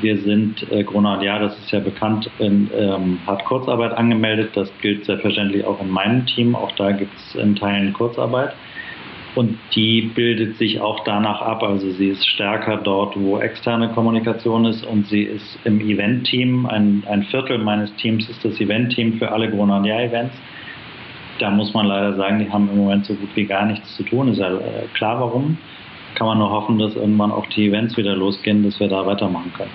Wir 0.00 0.16
sind, 0.18 0.70
äh, 0.70 0.84
Gronald, 0.84 1.22
ja, 1.22 1.38
das 1.38 1.58
ist 1.58 1.70
ja 1.70 1.80
bekannt, 1.80 2.30
in, 2.38 2.70
ähm, 2.74 3.18
hat 3.26 3.44
Kurzarbeit 3.44 3.92
angemeldet. 3.92 4.50
Das 4.54 4.70
gilt 4.80 5.04
selbstverständlich 5.04 5.64
auch 5.64 5.80
in 5.82 5.90
meinem 5.90 6.24
Team. 6.26 6.54
Auch 6.54 6.72
da 6.72 6.92
gibt 6.92 7.14
es 7.14 7.34
in 7.34 7.56
Teilen 7.56 7.92
Kurzarbeit 7.92 8.54
und 9.34 9.58
die 9.74 10.02
bildet 10.14 10.58
sich 10.58 10.80
auch 10.80 11.00
danach 11.04 11.40
ab. 11.40 11.62
Also 11.62 11.90
sie 11.92 12.08
ist 12.08 12.26
stärker 12.26 12.76
dort, 12.76 13.18
wo 13.18 13.38
externe 13.38 13.88
Kommunikation 13.88 14.66
ist 14.66 14.84
und 14.84 15.06
sie 15.06 15.22
ist 15.22 15.58
im 15.64 15.80
Event-Team. 15.80 16.66
Ein, 16.66 17.02
ein 17.08 17.22
Viertel 17.24 17.58
meines 17.58 17.94
Teams 17.96 18.28
ist 18.28 18.44
das 18.44 18.60
Event-Team 18.60 19.14
für 19.14 19.32
alle 19.32 19.50
Gronandia-Events. 19.50 20.34
Da 21.38 21.50
muss 21.50 21.72
man 21.72 21.86
leider 21.86 22.14
sagen, 22.16 22.40
die 22.40 22.50
haben 22.50 22.68
im 22.70 22.76
Moment 22.76 23.06
so 23.06 23.14
gut 23.14 23.30
wie 23.34 23.46
gar 23.46 23.64
nichts 23.64 23.96
zu 23.96 24.02
tun. 24.02 24.28
Ist 24.28 24.38
ja 24.38 24.54
äh, 24.54 24.86
klar, 24.94 25.18
warum. 25.20 25.56
Kann 26.14 26.26
man 26.26 26.38
nur 26.38 26.50
hoffen, 26.50 26.78
dass 26.78 26.94
irgendwann 26.94 27.32
auch 27.32 27.46
die 27.46 27.68
Events 27.68 27.96
wieder 27.96 28.14
losgehen, 28.14 28.62
dass 28.64 28.78
wir 28.78 28.88
da 28.88 29.06
weitermachen 29.06 29.50
können. 29.56 29.70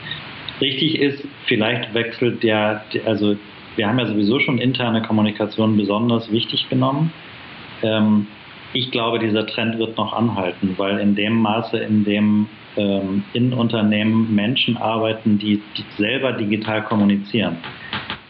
Richtig 0.62 1.00
ist, 1.00 1.24
vielleicht 1.46 1.96
wechselt 1.96 2.44
der, 2.44 2.84
also 3.06 3.36
wir 3.76 3.88
haben 3.88 3.98
ja 3.98 4.06
sowieso 4.06 4.40
schon 4.40 4.60
interne 4.60 5.02
Kommunikation 5.02 5.78
besonders 5.78 6.32
wichtig 6.32 6.68
genommen. 6.70 7.12
Ähm, 7.82 8.28
ich 8.74 8.92
glaube, 8.92 9.20
dieser 9.20 9.46
Trend 9.46 9.78
wird 9.80 9.98
noch 9.98 10.14
anhalten, 10.14 10.76
weil 10.78 11.00
in 11.00 11.16
dem 11.16 11.42
Maße, 11.42 11.78
in 11.78 12.04
dem 12.04 12.48
ähm, 12.76 13.24
in 13.34 13.54
Unternehmen 13.54 14.34
Menschen 14.34 14.78
arbeiten, 14.78 15.40
die, 15.40 15.62
die 15.78 15.86
selber 15.98 16.34
digital 16.34 16.84
kommunizieren, 16.84 17.58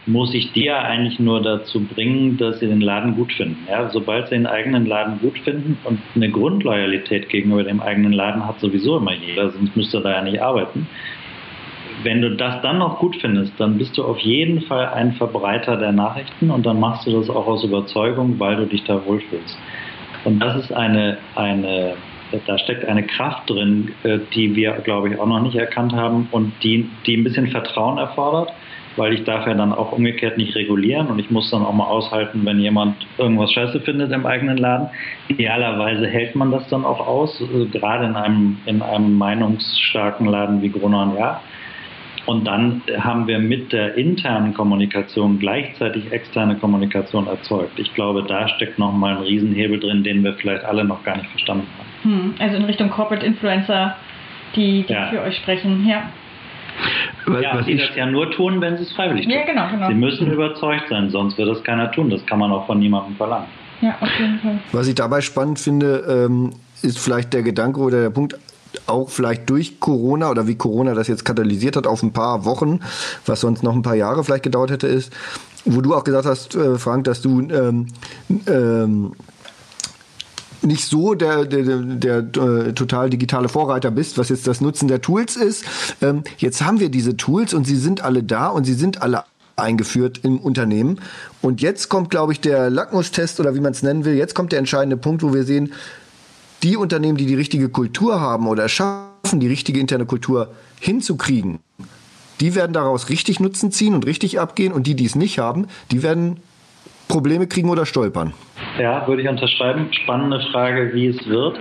muss 0.06 0.32
ich 0.32 0.52
die 0.52 0.64
ja 0.64 0.80
eigentlich 0.80 1.20
nur 1.20 1.42
dazu 1.42 1.84
bringen, 1.84 2.38
dass 2.38 2.60
sie 2.60 2.66
den 2.66 2.80
Laden 2.80 3.14
gut 3.14 3.32
finden. 3.32 3.66
Ja, 3.68 3.90
sobald 3.90 4.28
sie 4.28 4.36
den 4.36 4.46
eigenen 4.46 4.86
Laden 4.86 5.20
gut 5.20 5.38
finden 5.40 5.76
und 5.84 6.00
eine 6.14 6.30
Grundloyalität 6.30 7.28
gegenüber 7.28 7.62
dem 7.62 7.82
eigenen 7.82 8.12
Laden 8.12 8.46
hat 8.46 8.58
sowieso 8.58 8.96
immer 8.96 9.12
jeder, 9.12 9.50
sonst 9.50 9.76
müsste 9.76 9.98
er 9.98 10.02
da 10.02 10.10
ja 10.12 10.22
nicht 10.22 10.40
arbeiten. 10.40 10.88
Wenn 12.02 12.22
du 12.22 12.36
das 12.36 12.62
dann 12.62 12.78
noch 12.78 13.00
gut 13.00 13.16
findest, 13.20 13.52
dann 13.58 13.76
bist 13.76 13.98
du 13.98 14.04
auf 14.04 14.18
jeden 14.20 14.62
Fall 14.62 14.86
ein 14.86 15.12
Verbreiter 15.14 15.76
der 15.76 15.92
Nachrichten 15.92 16.50
und 16.50 16.64
dann 16.64 16.80
machst 16.80 17.06
du 17.06 17.12
das 17.12 17.28
auch 17.28 17.46
aus 17.46 17.64
Überzeugung, 17.64 18.38
weil 18.38 18.56
du 18.56 18.66
dich 18.66 18.84
da 18.84 19.04
wohlfühlst. 19.04 19.58
Und 20.28 20.40
das 20.40 20.56
ist 20.56 20.72
eine, 20.72 21.16
eine 21.36 21.94
da 22.46 22.58
steckt 22.58 22.84
eine 22.84 23.04
Kraft 23.04 23.48
drin, 23.48 23.92
äh, 24.02 24.18
die 24.34 24.54
wir, 24.54 24.72
glaube 24.84 25.08
ich, 25.08 25.18
auch 25.18 25.26
noch 25.26 25.40
nicht 25.40 25.56
erkannt 25.56 25.94
haben 25.94 26.28
und 26.30 26.52
die, 26.62 26.86
die 27.06 27.16
ein 27.16 27.24
bisschen 27.24 27.46
Vertrauen 27.46 27.96
erfordert, 27.96 28.52
weil 28.96 29.14
ich 29.14 29.24
darf 29.24 29.46
ja 29.46 29.54
dann 29.54 29.72
auch 29.72 29.92
umgekehrt 29.92 30.36
nicht 30.36 30.54
regulieren 30.54 31.06
und 31.06 31.18
ich 31.18 31.30
muss 31.30 31.50
dann 31.50 31.64
auch 31.64 31.72
mal 31.72 31.86
aushalten, 31.86 32.44
wenn 32.44 32.60
jemand 32.60 32.96
irgendwas 33.16 33.50
scheiße 33.52 33.80
findet 33.80 34.12
im 34.12 34.26
eigenen 34.26 34.58
Laden. 34.58 34.90
Idealerweise 35.28 36.06
hält 36.06 36.34
man 36.34 36.50
das 36.50 36.68
dann 36.68 36.84
auch 36.84 37.06
aus, 37.06 37.40
äh, 37.40 37.64
gerade 37.66 38.04
in 38.04 38.16
einem, 38.16 38.58
in 38.66 38.82
einem 38.82 39.16
meinungsstarken 39.16 40.26
Laden 40.26 40.60
wie 40.60 40.68
Gruner 40.68 41.10
Ja. 41.18 41.40
Und 42.28 42.44
dann 42.44 42.82
haben 42.98 43.26
wir 43.26 43.38
mit 43.38 43.72
der 43.72 43.94
internen 43.94 44.52
Kommunikation 44.52 45.38
gleichzeitig 45.38 46.12
externe 46.12 46.56
Kommunikation 46.56 47.26
erzeugt. 47.26 47.78
Ich 47.78 47.94
glaube, 47.94 48.22
da 48.22 48.48
steckt 48.48 48.78
nochmal 48.78 49.16
ein 49.16 49.22
Riesenhebel 49.22 49.80
drin, 49.80 50.04
den 50.04 50.22
wir 50.22 50.34
vielleicht 50.34 50.62
alle 50.62 50.84
noch 50.84 51.02
gar 51.04 51.16
nicht 51.16 51.30
verstanden 51.30 51.66
haben. 51.78 52.12
Hm, 52.12 52.34
also 52.38 52.56
in 52.56 52.64
Richtung 52.64 52.90
Corporate 52.90 53.24
Influencer, 53.24 53.96
die, 54.54 54.84
die 54.86 54.92
ja. 54.92 55.06
für 55.06 55.22
euch 55.22 55.36
sprechen, 55.36 55.88
ja. 55.88 56.02
Was, 57.24 57.42
ja, 57.42 57.56
was 57.56 57.64
die 57.64 57.78
das 57.78 57.96
ja 57.96 58.04
nur 58.04 58.30
tun, 58.30 58.60
wenn 58.60 58.76
sie 58.76 58.82
es 58.82 58.92
freiwillig 58.92 59.24
tun. 59.24 59.32
Ja, 59.32 59.46
genau, 59.46 59.70
genau. 59.70 59.88
Sie 59.88 59.94
müssen 59.94 60.30
überzeugt 60.30 60.90
sein, 60.90 61.08
sonst 61.08 61.38
wird 61.38 61.48
das 61.48 61.64
keiner 61.64 61.90
tun. 61.92 62.10
Das 62.10 62.26
kann 62.26 62.38
man 62.38 62.52
auch 62.52 62.66
von 62.66 62.78
niemandem 62.78 63.16
verlangen. 63.16 63.46
Ja, 63.80 63.96
auf 64.02 64.10
jeden 64.20 64.38
Fall. 64.40 64.58
Was 64.72 64.86
ich 64.86 64.96
dabei 64.96 65.22
spannend 65.22 65.58
finde, 65.58 66.26
ähm, 66.26 66.52
ist 66.82 66.98
vielleicht 66.98 67.32
der 67.32 67.42
Gedanke 67.42 67.80
oder 67.80 68.02
der 68.02 68.10
Punkt, 68.10 68.36
auch 68.86 69.10
vielleicht 69.10 69.48
durch 69.50 69.80
Corona 69.80 70.30
oder 70.30 70.46
wie 70.46 70.56
Corona 70.56 70.94
das 70.94 71.08
jetzt 71.08 71.24
katalysiert 71.24 71.76
hat 71.76 71.86
auf 71.86 72.02
ein 72.02 72.12
paar 72.12 72.44
Wochen, 72.44 72.80
was 73.26 73.40
sonst 73.40 73.62
noch 73.62 73.74
ein 73.74 73.82
paar 73.82 73.94
Jahre 73.94 74.24
vielleicht 74.24 74.44
gedauert 74.44 74.70
hätte, 74.70 74.86
ist, 74.86 75.12
wo 75.64 75.80
du 75.80 75.94
auch 75.94 76.04
gesagt 76.04 76.26
hast, 76.26 76.54
äh, 76.54 76.78
Frank, 76.78 77.04
dass 77.04 77.20
du 77.20 77.40
ähm, 77.40 77.86
ähm, 78.46 79.12
nicht 80.62 80.84
so 80.84 81.14
der, 81.14 81.44
der, 81.44 81.62
der, 81.62 82.22
der 82.22 82.66
äh, 82.66 82.72
total 82.72 83.10
digitale 83.10 83.48
Vorreiter 83.48 83.90
bist, 83.90 84.18
was 84.18 84.28
jetzt 84.28 84.46
das 84.46 84.60
Nutzen 84.60 84.88
der 84.88 85.00
Tools 85.00 85.36
ist. 85.36 85.64
Ähm, 86.02 86.24
jetzt 86.38 86.64
haben 86.64 86.80
wir 86.80 86.90
diese 86.90 87.16
Tools 87.16 87.54
und 87.54 87.66
sie 87.66 87.76
sind 87.76 88.02
alle 88.02 88.22
da 88.22 88.48
und 88.48 88.64
sie 88.64 88.74
sind 88.74 89.02
alle 89.02 89.24
eingeführt 89.56 90.20
im 90.22 90.38
Unternehmen. 90.38 91.00
Und 91.42 91.60
jetzt 91.60 91.88
kommt, 91.88 92.10
glaube 92.10 92.32
ich, 92.32 92.40
der 92.40 92.70
Lackmustest 92.70 93.40
oder 93.40 93.54
wie 93.54 93.60
man 93.60 93.72
es 93.72 93.82
nennen 93.82 94.04
will, 94.04 94.14
jetzt 94.14 94.34
kommt 94.34 94.52
der 94.52 94.58
entscheidende 94.58 94.96
Punkt, 94.96 95.22
wo 95.22 95.34
wir 95.34 95.44
sehen, 95.44 95.72
die 96.62 96.76
Unternehmen, 96.76 97.16
die 97.16 97.26
die 97.26 97.34
richtige 97.34 97.68
Kultur 97.68 98.20
haben 98.20 98.46
oder 98.46 98.68
schaffen, 98.68 99.40
die 99.40 99.48
richtige 99.48 99.80
interne 99.80 100.06
Kultur 100.06 100.54
hinzukriegen, 100.80 101.60
die 102.40 102.54
werden 102.54 102.72
daraus 102.72 103.08
richtig 103.08 103.40
Nutzen 103.40 103.70
ziehen 103.72 103.94
und 103.94 104.06
richtig 104.06 104.38
abgehen 104.40 104.72
und 104.72 104.86
die, 104.86 104.94
die 104.94 105.06
es 105.06 105.16
nicht 105.16 105.38
haben, 105.38 105.66
die 105.90 106.02
werden 106.02 106.38
Probleme 107.08 107.46
kriegen 107.46 107.70
oder 107.70 107.86
stolpern. 107.86 108.34
Ja, 108.78 109.06
würde 109.08 109.22
ich 109.22 109.28
unterschreiben. 109.28 109.88
Spannende 109.92 110.40
Frage, 110.52 110.94
wie 110.94 111.06
es 111.06 111.26
wird. 111.26 111.58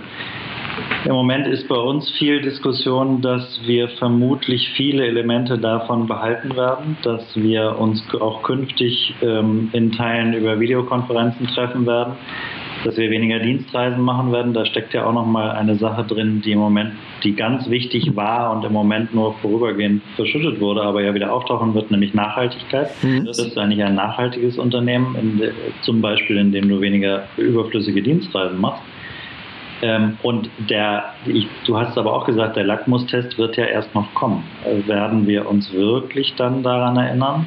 Im 1.06 1.14
Moment 1.14 1.48
ist 1.48 1.68
bei 1.68 1.76
uns 1.76 2.10
viel 2.20 2.42
Diskussion, 2.42 3.22
dass 3.22 3.60
wir 3.66 3.90
vermutlich 3.98 4.70
viele 4.76 5.06
Elemente 5.08 5.58
davon 5.58 6.06
behalten 6.06 6.56
werden, 6.56 6.98
dass 7.02 7.24
wir 7.36 7.80
uns 7.80 8.04
auch 8.20 8.44
künftig 8.44 9.16
ähm, 9.22 9.70
in 9.74 9.92
Teilen 9.92 10.34
über 10.34 10.60
Videokonferenzen 10.60 11.48
treffen 11.48 11.86
werden, 11.88 12.14
dass 12.84 12.98
wir 12.98 13.10
weniger 13.10 13.40
Dienstreisen 13.40 14.02
machen 14.02 14.32
werden. 14.32 14.54
Da 14.54 14.66
steckt 14.66 14.94
ja 14.94 15.06
auch 15.06 15.14
nochmal 15.14 15.52
eine 15.52 15.76
Sache 15.76 16.04
drin, 16.04 16.42
die 16.44 16.52
im 16.52 16.60
Moment, 16.60 16.94
die 17.24 17.36
ganz 17.36 17.70
wichtig 17.70 18.16
war 18.16 18.56
und 18.56 18.64
im 18.64 18.74
Moment 18.74 19.14
nur 19.14 19.34
vorübergehend 19.36 20.02
verschüttet 20.16 20.60
wurde, 20.60 20.84
aber 20.84 21.02
ja 21.02 21.14
wieder 21.14 21.34
auftauchen 21.34 21.74
wird, 21.74 21.92
nämlich 21.92 22.14
Nachhaltigkeit. 22.14 22.90
Mhm. 23.04 23.26
Das 23.26 23.40
ist 23.40 23.58
eigentlich 23.58 23.84
ein 23.84 23.96
nachhaltiges 23.96 24.58
Unternehmen, 24.58 25.16
in, 25.16 25.52
zum 25.82 26.02
Beispiel 26.02 26.38
indem 26.38 26.70
du 26.70 26.82
weniger 26.82 27.24
überflüssige 27.38 28.02
Dienstreisen 28.02 28.60
machst. 28.60 28.84
Ähm, 29.82 30.18
und 30.24 30.50
der, 30.70 31.14
ich, 31.26 31.48
du 31.66 31.78
hast 31.78 31.98
aber 31.98 32.14
auch 32.14 32.26
gesagt, 32.26 32.56
der 32.56 32.64
Lackmustest 32.64 33.38
wird 33.38 33.58
ja 33.58 33.66
erst 33.66 33.94
noch 33.94 34.12
kommen. 34.14 34.44
Also 34.66 34.88
werden 34.88 35.28
wir 35.28 35.48
uns 35.48 35.72
wirklich 35.72 36.34
dann 36.36 36.64
daran 36.64 36.98
erinnern? 36.98 37.46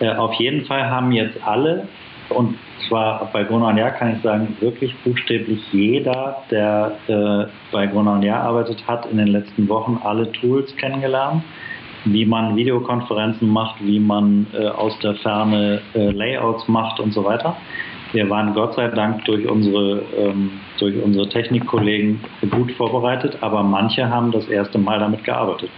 Äh, 0.00 0.10
auf 0.14 0.34
jeden 0.34 0.64
Fall 0.64 0.90
haben 0.90 1.12
jetzt 1.12 1.38
alle 1.44 1.86
und 2.34 2.56
zwar 2.88 3.30
bei 3.32 3.44
Jahr 3.44 3.90
kann 3.92 4.16
ich 4.16 4.22
sagen, 4.22 4.56
wirklich 4.60 4.94
buchstäblich 5.04 5.60
jeder, 5.72 6.42
der 6.50 6.92
äh, 7.08 7.46
bei 7.70 7.84
Jahr 8.22 8.42
arbeitet, 8.42 8.86
hat 8.86 9.06
in 9.06 9.18
den 9.18 9.28
letzten 9.28 9.68
Wochen 9.68 10.00
alle 10.02 10.30
Tools 10.32 10.74
kennengelernt, 10.76 11.42
wie 12.04 12.26
man 12.26 12.56
Videokonferenzen 12.56 13.48
macht, 13.48 13.76
wie 13.80 14.00
man 14.00 14.46
äh, 14.52 14.66
aus 14.66 14.98
der 15.00 15.14
Ferne 15.16 15.80
äh, 15.94 16.10
Layouts 16.10 16.66
macht 16.68 17.00
und 17.00 17.12
so 17.12 17.24
weiter. 17.24 17.56
Wir 18.12 18.28
waren 18.28 18.52
Gott 18.52 18.74
sei 18.74 18.88
Dank 18.88 19.24
durch 19.24 19.48
unsere, 19.48 20.02
ähm, 20.18 20.50
durch 20.78 21.02
unsere 21.02 21.28
Technikkollegen 21.30 22.20
gut 22.50 22.72
vorbereitet, 22.72 23.38
aber 23.40 23.62
manche 23.62 24.08
haben 24.08 24.32
das 24.32 24.46
erste 24.48 24.78
Mal 24.78 24.98
damit 24.98 25.24
gearbeitet. 25.24 25.70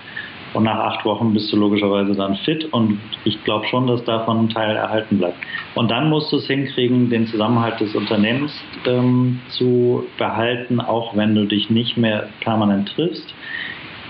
Und 0.55 0.63
nach 0.63 0.79
acht 0.79 1.05
Wochen 1.05 1.35
bist 1.35 1.53
du 1.53 1.57
logischerweise 1.57 2.15
dann 2.15 2.37
fit 2.37 2.73
und 2.73 2.99
ich 3.25 3.43
glaube 3.45 3.67
schon, 3.67 3.89
dass 3.89 4.05
davon 4.05 4.45
ein 4.45 4.49
Teil 4.49 4.77
erhalten 4.77 5.19
bleibt. 5.19 5.37
Und 5.75 5.91
dann 5.91 6.09
musst 6.09 6.33
du 6.33 6.37
es 6.37 6.47
hinkriegen, 6.47 7.11
den 7.11 7.27
Zusammenhalt 7.27 7.81
des 7.81 7.95
Unternehmens 7.95 8.53
ähm, 8.87 9.41
zu 9.49 10.05
behalten, 10.17 10.81
auch 10.81 11.17
wenn 11.17 11.35
du 11.35 11.45
dich 11.45 11.71
nicht 11.71 11.97
mehr 11.97 12.29
permanent 12.41 12.89
triffst. 12.95 13.35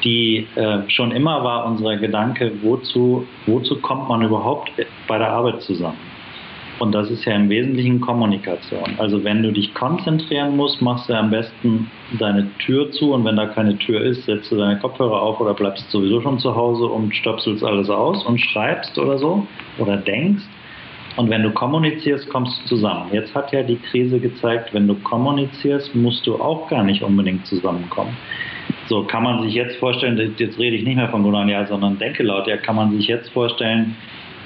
Die 0.05 0.47
äh, 0.55 0.89
schon 0.89 1.13
immer 1.13 1.43
war 1.43 1.65
unser 1.65 1.97
Gedanke, 1.97 2.53
wozu, 2.63 3.27
wozu 3.47 3.81
kommt 3.81 4.09
man 4.09 4.21
überhaupt 4.21 4.71
bei 5.09 5.17
der 5.17 5.33
Arbeit 5.33 5.63
zusammen? 5.63 6.14
Und 6.81 6.93
das 6.93 7.11
ist 7.11 7.25
ja 7.25 7.35
im 7.35 7.49
Wesentlichen 7.49 8.01
Kommunikation. 8.01 8.95
Also 8.99 9.23
wenn 9.23 9.43
du 9.43 9.53
dich 9.53 9.73
konzentrieren 9.75 10.57
musst, 10.57 10.83
machst 10.83 11.09
du 11.09 11.15
am 11.15 11.31
besten 11.31 11.91
deine 12.19 12.51
Tür 12.59 12.91
zu 12.91 13.13
und 13.13 13.25
wenn 13.25 13.37
da 13.37 13.47
keine 13.47 13.79
Tür 13.79 14.01
ist, 14.01 14.25
setzt 14.25 14.51
du 14.51 14.57
deine 14.57 14.79
Kopfhörer 14.81 15.23
auf 15.23 15.41
oder 15.41 15.55
bleibst 15.55 15.89
sowieso 15.91 16.21
schon 16.21 16.39
zu 16.39 16.55
Hause 16.55 16.87
und 16.87 17.15
stöpselst 17.15 17.63
alles 17.63 17.89
aus 17.91 18.25
und 18.25 18.39
schreibst 18.41 18.99
oder 18.99 19.19
so 19.19 19.47
oder 19.79 19.97
denkst. 19.97 20.43
Und 21.17 21.31
wenn 21.31 21.45
du 21.45 21.53
kommunizierst, 21.53 22.29
kommst 22.29 22.61
du 22.63 22.69
zusammen. 22.71 23.07
Jetzt 23.13 23.35
hat 23.37 23.53
ja 23.53 23.63
die 23.63 23.77
Krise 23.77 24.19
gezeigt, 24.19 24.75
wenn 24.75 24.89
du 24.89 24.97
kommunizierst, 24.97 25.95
musst 25.95 26.27
du 26.27 26.41
auch 26.41 26.69
gar 26.69 26.83
nicht 26.83 27.03
unbedingt 27.03 27.47
zusammenkommen. 27.47 28.17
So 28.89 29.05
kann 29.05 29.23
man 29.23 29.43
sich 29.43 29.55
jetzt 29.55 29.77
vorstellen, 29.77 30.35
jetzt 30.37 30.59
rede 30.59 30.77
ich 30.77 30.85
nicht 30.85 30.97
mehr 30.97 31.09
von 31.09 31.23
Gunnar 31.23 31.67
sondern 31.67 31.99
denke 31.99 32.25
laut, 32.25 32.49
ja, 32.49 32.57
kann 32.57 32.75
man 32.75 32.97
sich 32.97 33.07
jetzt 33.07 33.31
vorstellen, 33.31 33.97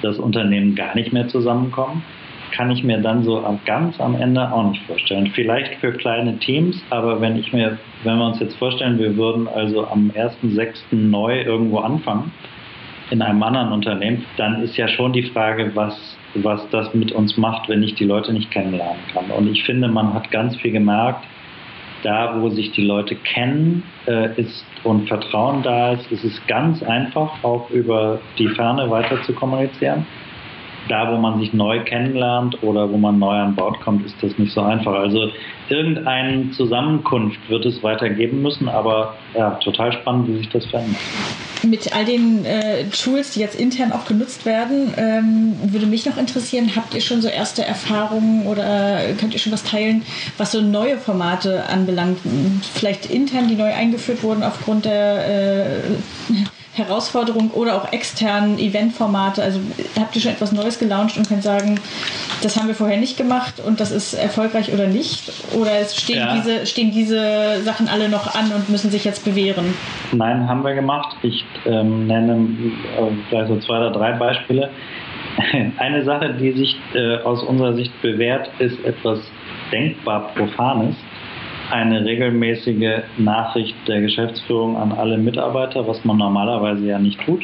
dass 0.03 0.19
Unternehmen 0.19 0.75
gar 0.75 0.95
nicht 0.95 1.11
mehr 1.11 1.27
zusammenkommen? 1.27 2.03
Kann 2.51 2.71
ich 2.71 2.83
mir 2.83 2.97
dann 2.99 3.23
so 3.23 3.43
ganz 3.65 3.99
am 3.99 4.15
Ende 4.15 4.51
auch 4.51 4.71
nicht 4.71 4.81
vorstellen. 4.85 5.31
Vielleicht 5.33 5.75
für 5.75 5.91
kleine 5.93 6.37
Teams, 6.39 6.81
aber 6.89 7.19
wenn 7.21 7.37
ich 7.37 7.51
mir, 7.53 7.77
wenn 8.03 8.17
wir 8.17 8.27
uns 8.27 8.39
jetzt 8.39 8.57
vorstellen, 8.57 8.99
wir 8.99 9.15
würden 9.15 9.47
also 9.47 9.87
am 9.87 10.11
1.6. 10.11 10.73
neu 10.91 11.41
irgendwo 11.41 11.79
anfangen, 11.79 12.31
in 13.11 13.21
einem 13.21 13.41
anderen 13.41 13.71
Unternehmen, 13.71 14.25
dann 14.37 14.61
ist 14.61 14.77
ja 14.77 14.87
schon 14.87 15.13
die 15.13 15.23
Frage, 15.23 15.71
was, 15.73 16.17
was 16.35 16.61
das 16.69 16.93
mit 16.93 17.11
uns 17.11 17.37
macht, 17.37 17.67
wenn 17.67 17.81
ich 17.81 17.95
die 17.95 18.05
Leute 18.05 18.31
nicht 18.33 18.51
kennenlernen 18.51 19.01
kann. 19.13 19.31
Und 19.31 19.49
ich 19.49 19.63
finde, 19.63 19.87
man 19.87 20.13
hat 20.13 20.29
ganz 20.29 20.55
viel 20.57 20.71
gemerkt, 20.71 21.25
da 22.03 22.39
wo 22.39 22.49
sich 22.49 22.71
die 22.71 22.85
Leute 22.85 23.15
kennen 23.15 23.83
äh, 24.07 24.39
ist 24.39 24.65
und 24.83 25.07
Vertrauen 25.07 25.63
da 25.63 25.93
ist, 25.93 26.09
ist 26.11 26.23
es 26.23 26.47
ganz 26.47 26.81
einfach, 26.83 27.43
auch 27.43 27.69
über 27.71 28.19
die 28.37 28.47
Ferne 28.49 28.89
weiter 28.89 29.21
zu 29.23 29.33
kommunizieren 29.33 30.05
da, 30.87 31.11
wo 31.11 31.17
man 31.17 31.39
sich 31.39 31.53
neu 31.53 31.83
kennenlernt 31.83 32.61
oder 32.63 32.89
wo 32.89 32.97
man 32.97 33.19
neu 33.19 33.35
an 33.35 33.55
Bord 33.55 33.79
kommt, 33.81 34.05
ist 34.05 34.15
das 34.21 34.37
nicht 34.37 34.53
so 34.53 34.61
einfach. 34.61 34.93
Also 34.93 35.29
irgendeine 35.69 36.51
Zusammenkunft 36.51 37.39
wird 37.49 37.65
es 37.65 37.83
weitergeben 37.83 38.41
müssen, 38.41 38.67
aber 38.67 39.15
ja, 39.35 39.51
total 39.63 39.93
spannend, 39.93 40.27
wie 40.27 40.37
sich 40.37 40.49
das 40.49 40.65
verändert. 40.65 40.99
Mit 41.63 41.93
all 41.93 42.05
den 42.05 42.45
äh, 42.45 42.85
Tools, 42.85 43.33
die 43.33 43.41
jetzt 43.41 43.59
intern 43.59 43.91
auch 43.91 44.05
genutzt 44.05 44.45
werden, 44.45 44.93
ähm, 44.97 45.55
würde 45.71 45.85
mich 45.85 46.05
noch 46.05 46.17
interessieren, 46.17 46.71
habt 46.75 46.93
ihr 46.93 47.01
schon 47.01 47.21
so 47.21 47.27
erste 47.27 47.65
Erfahrungen 47.65 48.47
oder 48.47 48.99
könnt 49.19 49.33
ihr 49.33 49.39
schon 49.39 49.51
was 49.51 49.63
teilen, 49.63 50.03
was 50.37 50.53
so 50.53 50.61
neue 50.61 50.97
Formate 50.97 51.65
anbelangt? 51.67 52.19
Vielleicht 52.73 53.07
intern, 53.07 53.47
die 53.47 53.55
neu 53.55 53.73
eingeführt 53.73 54.23
wurden 54.23 54.41
aufgrund 54.41 54.85
der 54.85 55.27
äh, 55.27 56.35
Herausforderung 56.79 57.51
oder 57.51 57.75
auch 57.75 57.91
externen 57.91 58.57
Eventformate? 58.57 59.41
Also 59.43 59.59
habt 59.99 60.15
ihr 60.15 60.21
schon 60.21 60.31
etwas 60.31 60.51
Neues 60.51 60.79
gelauncht 60.79 61.17
und 61.17 61.27
könnt 61.27 61.43
sagen, 61.43 61.79
das 62.41 62.57
haben 62.57 62.67
wir 62.67 62.75
vorher 62.75 62.97
nicht 62.97 63.17
gemacht 63.17 63.61
und 63.65 63.79
das 63.79 63.91
ist 63.91 64.13
erfolgreich 64.13 64.73
oder 64.73 64.87
nicht? 64.87 65.31
Oder 65.59 65.83
stehen, 65.85 66.17
ja. 66.17 66.35
diese, 66.35 66.65
stehen 66.65 66.91
diese 66.91 67.61
Sachen 67.63 67.87
alle 67.87 68.09
noch 68.09 68.35
an 68.35 68.51
und 68.53 68.69
müssen 68.69 68.91
sich 68.91 69.05
jetzt 69.05 69.25
bewähren? 69.25 69.73
Nein, 70.11 70.47
haben 70.47 70.63
wir 70.63 70.73
gemacht. 70.73 71.15
Ich 71.21 71.45
ähm, 71.65 72.07
nenne 72.07 72.47
äh, 72.97 73.11
vielleicht 73.29 73.49
so 73.49 73.59
zwei 73.59 73.77
oder 73.77 73.91
drei 73.91 74.13
Beispiele. 74.13 74.69
Eine 75.77 76.03
Sache, 76.03 76.33
die 76.33 76.51
sich 76.53 76.75
äh, 76.93 77.17
aus 77.23 77.43
unserer 77.43 77.73
Sicht 77.73 77.91
bewährt, 78.01 78.49
ist 78.59 78.83
etwas 78.83 79.19
denkbar 79.71 80.31
Profanes 80.35 80.95
eine 81.71 82.03
regelmäßige 82.03 83.03
Nachricht 83.17 83.75
der 83.87 84.01
Geschäftsführung 84.01 84.77
an 84.77 84.91
alle 84.91 85.17
Mitarbeiter, 85.17 85.87
was 85.87 86.03
man 86.05 86.17
normalerweise 86.17 86.85
ja 86.85 86.99
nicht 86.99 87.19
tut, 87.21 87.43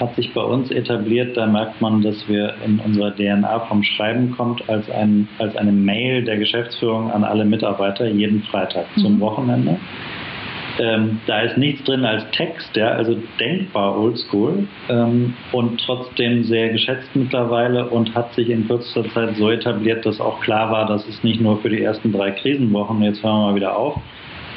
hat 0.00 0.14
sich 0.16 0.32
bei 0.34 0.42
uns 0.42 0.70
etabliert. 0.70 1.36
Da 1.36 1.46
merkt 1.46 1.80
man, 1.80 2.02
dass 2.02 2.28
wir 2.28 2.54
in 2.64 2.78
unserer 2.80 3.14
DNA 3.14 3.60
vom 3.60 3.82
Schreiben 3.82 4.32
kommt 4.32 4.68
als, 4.68 4.90
ein, 4.90 5.28
als 5.38 5.56
eine 5.56 5.72
Mail 5.72 6.24
der 6.24 6.38
Geschäftsführung 6.38 7.10
an 7.10 7.24
alle 7.24 7.44
Mitarbeiter 7.44 8.06
jeden 8.06 8.42
Freitag 8.42 8.86
mhm. 8.96 9.00
zum 9.00 9.20
Wochenende. 9.20 9.78
Ähm, 10.78 11.20
da 11.26 11.40
ist 11.40 11.56
nichts 11.56 11.84
drin 11.84 12.04
als 12.04 12.28
Text, 12.32 12.74
ja, 12.76 12.88
also 12.88 13.16
denkbar 13.38 13.96
oldschool 13.96 14.66
ähm, 14.88 15.34
und 15.52 15.80
trotzdem 15.84 16.42
sehr 16.44 16.70
geschätzt 16.70 17.08
mittlerweile 17.14 17.88
und 17.88 18.12
hat 18.14 18.34
sich 18.34 18.50
in 18.50 18.66
kürzester 18.66 19.08
Zeit 19.10 19.36
so 19.36 19.50
etabliert, 19.50 20.04
dass 20.04 20.20
auch 20.20 20.40
klar 20.40 20.72
war, 20.72 20.86
dass 20.86 21.06
es 21.06 21.22
nicht 21.22 21.40
nur 21.40 21.58
für 21.58 21.70
die 21.70 21.80
ersten 21.80 22.12
drei 22.12 22.32
Krisenwochen, 22.32 23.02
jetzt 23.02 23.22
hören 23.22 23.40
wir 23.40 23.46
mal 23.46 23.54
wieder 23.54 23.76
auf, 23.76 24.00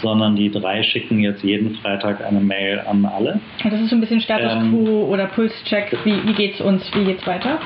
sondern 0.01 0.35
die 0.35 0.49
drei 0.49 0.81
schicken 0.83 1.19
jetzt 1.19 1.43
jeden 1.43 1.75
Freitag 1.75 2.25
eine 2.25 2.39
Mail 2.39 2.81
an 2.89 3.05
alle. 3.05 3.39
Das 3.63 3.79
ist 3.79 3.89
so 3.89 3.95
ein 3.95 4.01
bisschen 4.01 4.21
Status 4.21 4.53
ähm, 4.53 4.71
Quo 4.71 5.05
oder 5.05 5.27
Pulscheck. 5.27 5.97
Wie, 6.03 6.25
wie 6.25 6.33
geht's 6.33 6.61
uns? 6.61 6.89
Wie 6.95 7.05
geht's 7.05 7.25
weiter? 7.27 7.59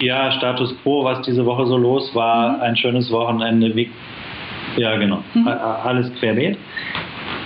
Ja, 0.00 0.30
Status 0.32 0.74
Quo, 0.82 1.04
was 1.04 1.22
diese 1.22 1.44
Woche 1.46 1.66
so 1.66 1.76
los 1.76 2.14
war, 2.14 2.56
mhm. 2.56 2.62
ein 2.62 2.76
schönes 2.76 3.10
Wochenende. 3.10 3.74
Wie, 3.74 3.90
ja, 4.76 4.96
genau. 4.96 5.22
Mhm. 5.34 5.48
Alles 5.48 6.12
querbeet. 6.20 6.58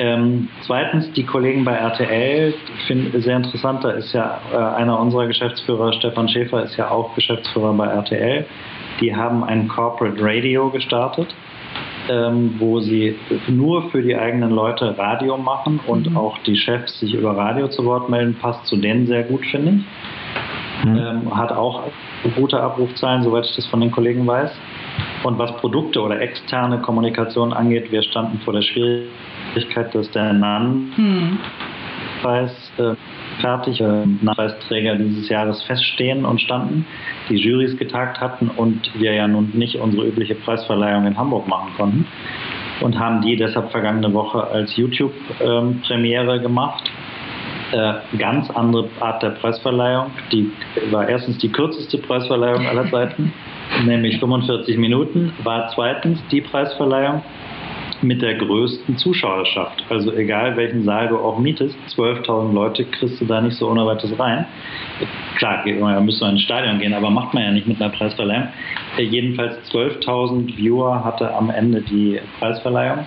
Ähm, 0.01 0.49
zweitens, 0.63 1.13
die 1.13 1.27
Kollegen 1.27 1.63
bei 1.63 1.75
RTL, 1.75 2.55
finde 2.87 3.21
sehr 3.21 3.37
interessant, 3.37 3.85
da 3.85 3.91
ist 3.91 4.15
ja 4.15 4.41
äh, 4.51 4.57
einer 4.57 4.99
unserer 4.99 5.27
Geschäftsführer, 5.27 5.93
Stefan 5.93 6.27
Schäfer, 6.27 6.65
ist 6.65 6.75
ja 6.79 6.91
auch 6.91 7.15
Geschäftsführer 7.15 7.75
bei 7.75 7.87
RTL. 7.87 8.47
Die 9.03 9.15
haben 9.15 9.45
ein 9.45 9.69
Corporate 9.69 10.17
Radio 10.19 10.71
gestartet, 10.71 11.35
ähm, 12.09 12.55
wo 12.59 12.81
sie 12.81 13.15
nur 13.47 13.91
für 13.91 14.01
die 14.01 14.17
eigenen 14.17 14.53
Leute 14.53 14.97
Radio 14.97 15.37
machen 15.37 15.79
und 15.87 16.11
mhm. 16.11 16.17
auch 16.17 16.39
die 16.45 16.57
Chefs 16.57 16.99
sich 17.01 17.13
über 17.13 17.37
Radio 17.37 17.69
zu 17.69 17.85
Wort 17.85 18.09
melden, 18.09 18.35
passt 18.41 18.65
zu 18.67 18.79
denen 18.79 19.07
sehr 19.07 19.25
gut, 19.25 19.45
finde 19.51 19.73
ich. 19.73 20.87
Mhm. 20.87 20.97
Ähm, 20.97 21.37
hat 21.37 21.53
auch 21.53 21.83
gute 22.37 22.59
Abrufzahlen, 22.59 23.23
soweit 23.23 23.45
ich 23.45 23.55
das 23.55 23.67
von 23.67 23.83
den 23.83 23.91
Kollegen 23.91 24.27
weiß. 24.27 24.51
Und 25.23 25.39
was 25.39 25.55
Produkte 25.57 26.01
oder 26.01 26.21
externe 26.21 26.81
Kommunikation 26.81 27.53
angeht, 27.53 27.93
wir 27.93 28.03
standen 28.03 28.39
vor 28.41 28.55
der 28.55 28.63
Schwierigkeit, 28.63 29.95
dass 29.95 30.11
der 30.13 30.33
NAN-Preis 30.33 31.33
äh, 32.79 32.95
fertig, 33.41 33.81
äh, 33.81 34.07
Nachweisträger 34.23 34.97
dieses 34.97 35.29
Jahres 35.29 35.63
feststehen 35.65 36.25
und 36.25 36.41
standen, 36.41 36.87
die 37.29 37.37
Jurys 37.37 37.77
getagt 37.77 38.19
hatten 38.21 38.49
und 38.49 38.91
wir 38.99 39.13
ja 39.13 39.29
nun 39.29 39.51
nicht 39.55 39.77
unsere 39.77 40.07
übliche 40.07 40.35
Preisverleihung 40.35 41.07
in 41.07 41.17
Hamburg 41.17 41.47
machen 41.49 41.71
konnten 41.77 42.07
und 42.81 42.99
haben 42.99 43.21
die 43.23 43.37
deshalb 43.37 43.71
vergangene 43.71 44.13
Woche 44.13 44.43
als 44.43 44.77
YouTube-Premiere 44.77 46.37
ähm, 46.37 46.43
gemacht. 46.43 46.91
Äh, 47.73 47.95
ganz 48.19 48.51
andere 48.51 48.89
Art 48.99 49.23
der 49.23 49.31
Preisverleihung. 49.31 50.11
Die 50.33 50.51
war 50.91 51.09
erstens 51.09 51.39
die 51.39 51.51
kürzeste 51.51 51.99
Preisverleihung 51.99 52.67
aller 52.67 52.85
Zeiten, 52.91 53.33
nämlich 53.85 54.19
45 54.19 54.77
Minuten, 54.79 55.33
war 55.43 55.71
zweitens 55.75 56.19
die 56.31 56.41
Preisverleihung, 56.41 57.23
mit 58.03 58.23
der 58.23 58.35
größten 58.35 58.97
Zuschauerschaft. 58.97 59.85
Also 59.89 60.13
egal 60.15 60.57
welchen 60.57 60.85
Saal 60.85 61.09
du 61.09 61.19
auch 61.19 61.39
mietest, 61.39 61.77
12.000 61.97 62.53
Leute 62.55 62.85
kriegst 62.85 63.21
du 63.21 63.27
da 63.27 63.41
nicht 63.41 63.57
so 63.57 63.69
ohne 63.69 63.85
weiteres 63.87 64.19
rein. 64.19 64.47
Klar, 65.37 65.65
man 65.79 66.05
müsste 66.05 66.27
ins 66.27 66.43
Stadion 66.43 66.79
gehen, 66.79 66.95
aber 66.95 67.11
macht 67.11 67.35
man 67.35 67.43
ja 67.43 67.51
nicht 67.51 67.67
mit 67.67 67.81
einer 67.81 67.93
Preisverleihung. 67.93 68.49
Äh, 68.97 69.03
jedenfalls 69.03 69.57
12.000 69.71 70.57
Viewer 70.57 71.05
hatte 71.05 71.35
am 71.35 71.51
Ende 71.51 71.83
die 71.83 72.21
Preisverleihung. 72.39 73.07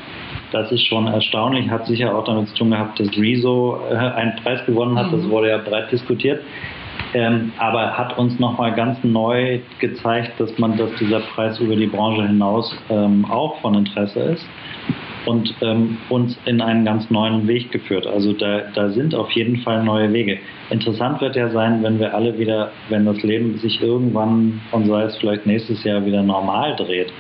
Das 0.52 0.72
ist 0.72 0.86
schon 0.86 1.08
erstaunlich, 1.08 1.70
hat 1.70 1.88
sicher 1.88 2.16
auch 2.16 2.26
damit 2.26 2.50
zu 2.50 2.56
tun 2.56 2.72
gehabt, 2.72 3.00
dass 3.00 3.10
Rezo 3.18 3.80
äh, 3.90 3.96
einen 3.96 4.36
Preis 4.38 4.64
gewonnen 4.66 4.98
hat. 4.98 5.12
Das 5.12 5.24
mhm. 5.24 5.30
wurde 5.32 5.50
ja 5.50 5.58
breit 5.58 5.92
diskutiert. 5.92 6.44
Ähm, 7.14 7.52
aber 7.60 7.96
hat 7.96 8.18
uns 8.18 8.40
nochmal 8.40 8.74
ganz 8.74 8.98
neu 9.04 9.60
gezeigt, 9.80 10.40
dass 10.40 10.58
man, 10.58 10.78
dass 10.78 10.90
dieser 11.00 11.20
Preis 11.20 11.60
über 11.60 11.76
die 11.76 11.86
Branche 11.86 12.26
hinaus 12.26 12.76
ähm, 12.90 13.26
auch 13.30 13.62
von 13.62 13.76
Interesse 13.76 14.20
ist 14.20 14.46
und 15.26 15.54
ähm, 15.62 15.98
uns 16.10 16.38
in 16.46 16.62
einen 16.62 16.86
ganz 16.86 17.10
neuen 17.10 17.48
Weg 17.48 17.72
geführt. 17.72 18.08
Also 18.08 18.34
da, 18.34 18.62
da 18.74 18.90
sind 18.90 19.16
auf 19.16 19.32
jeden 19.32 19.58
Fall 19.58 19.84
neue 19.84 20.12
Wege. 20.12 20.40
Interessant 20.70 21.22
wird 21.22 21.36
ja 21.36 21.50
sein, 21.50 21.84
wenn 21.84 22.00
wir 22.00 22.14
alle 22.14 22.38
wieder, 22.38 22.72
wenn 22.90 23.06
das 23.06 23.22
Leben 23.24 23.58
sich 23.60 23.82
irgendwann 23.82 24.62
und 24.72 24.88
sei 24.88 25.04
es 25.04 25.16
vielleicht 25.18 25.46
nächstes 25.46 25.84
Jahr 25.84 26.06
wieder 26.06 26.24
normal 26.24 26.76
dreht, 26.76 27.14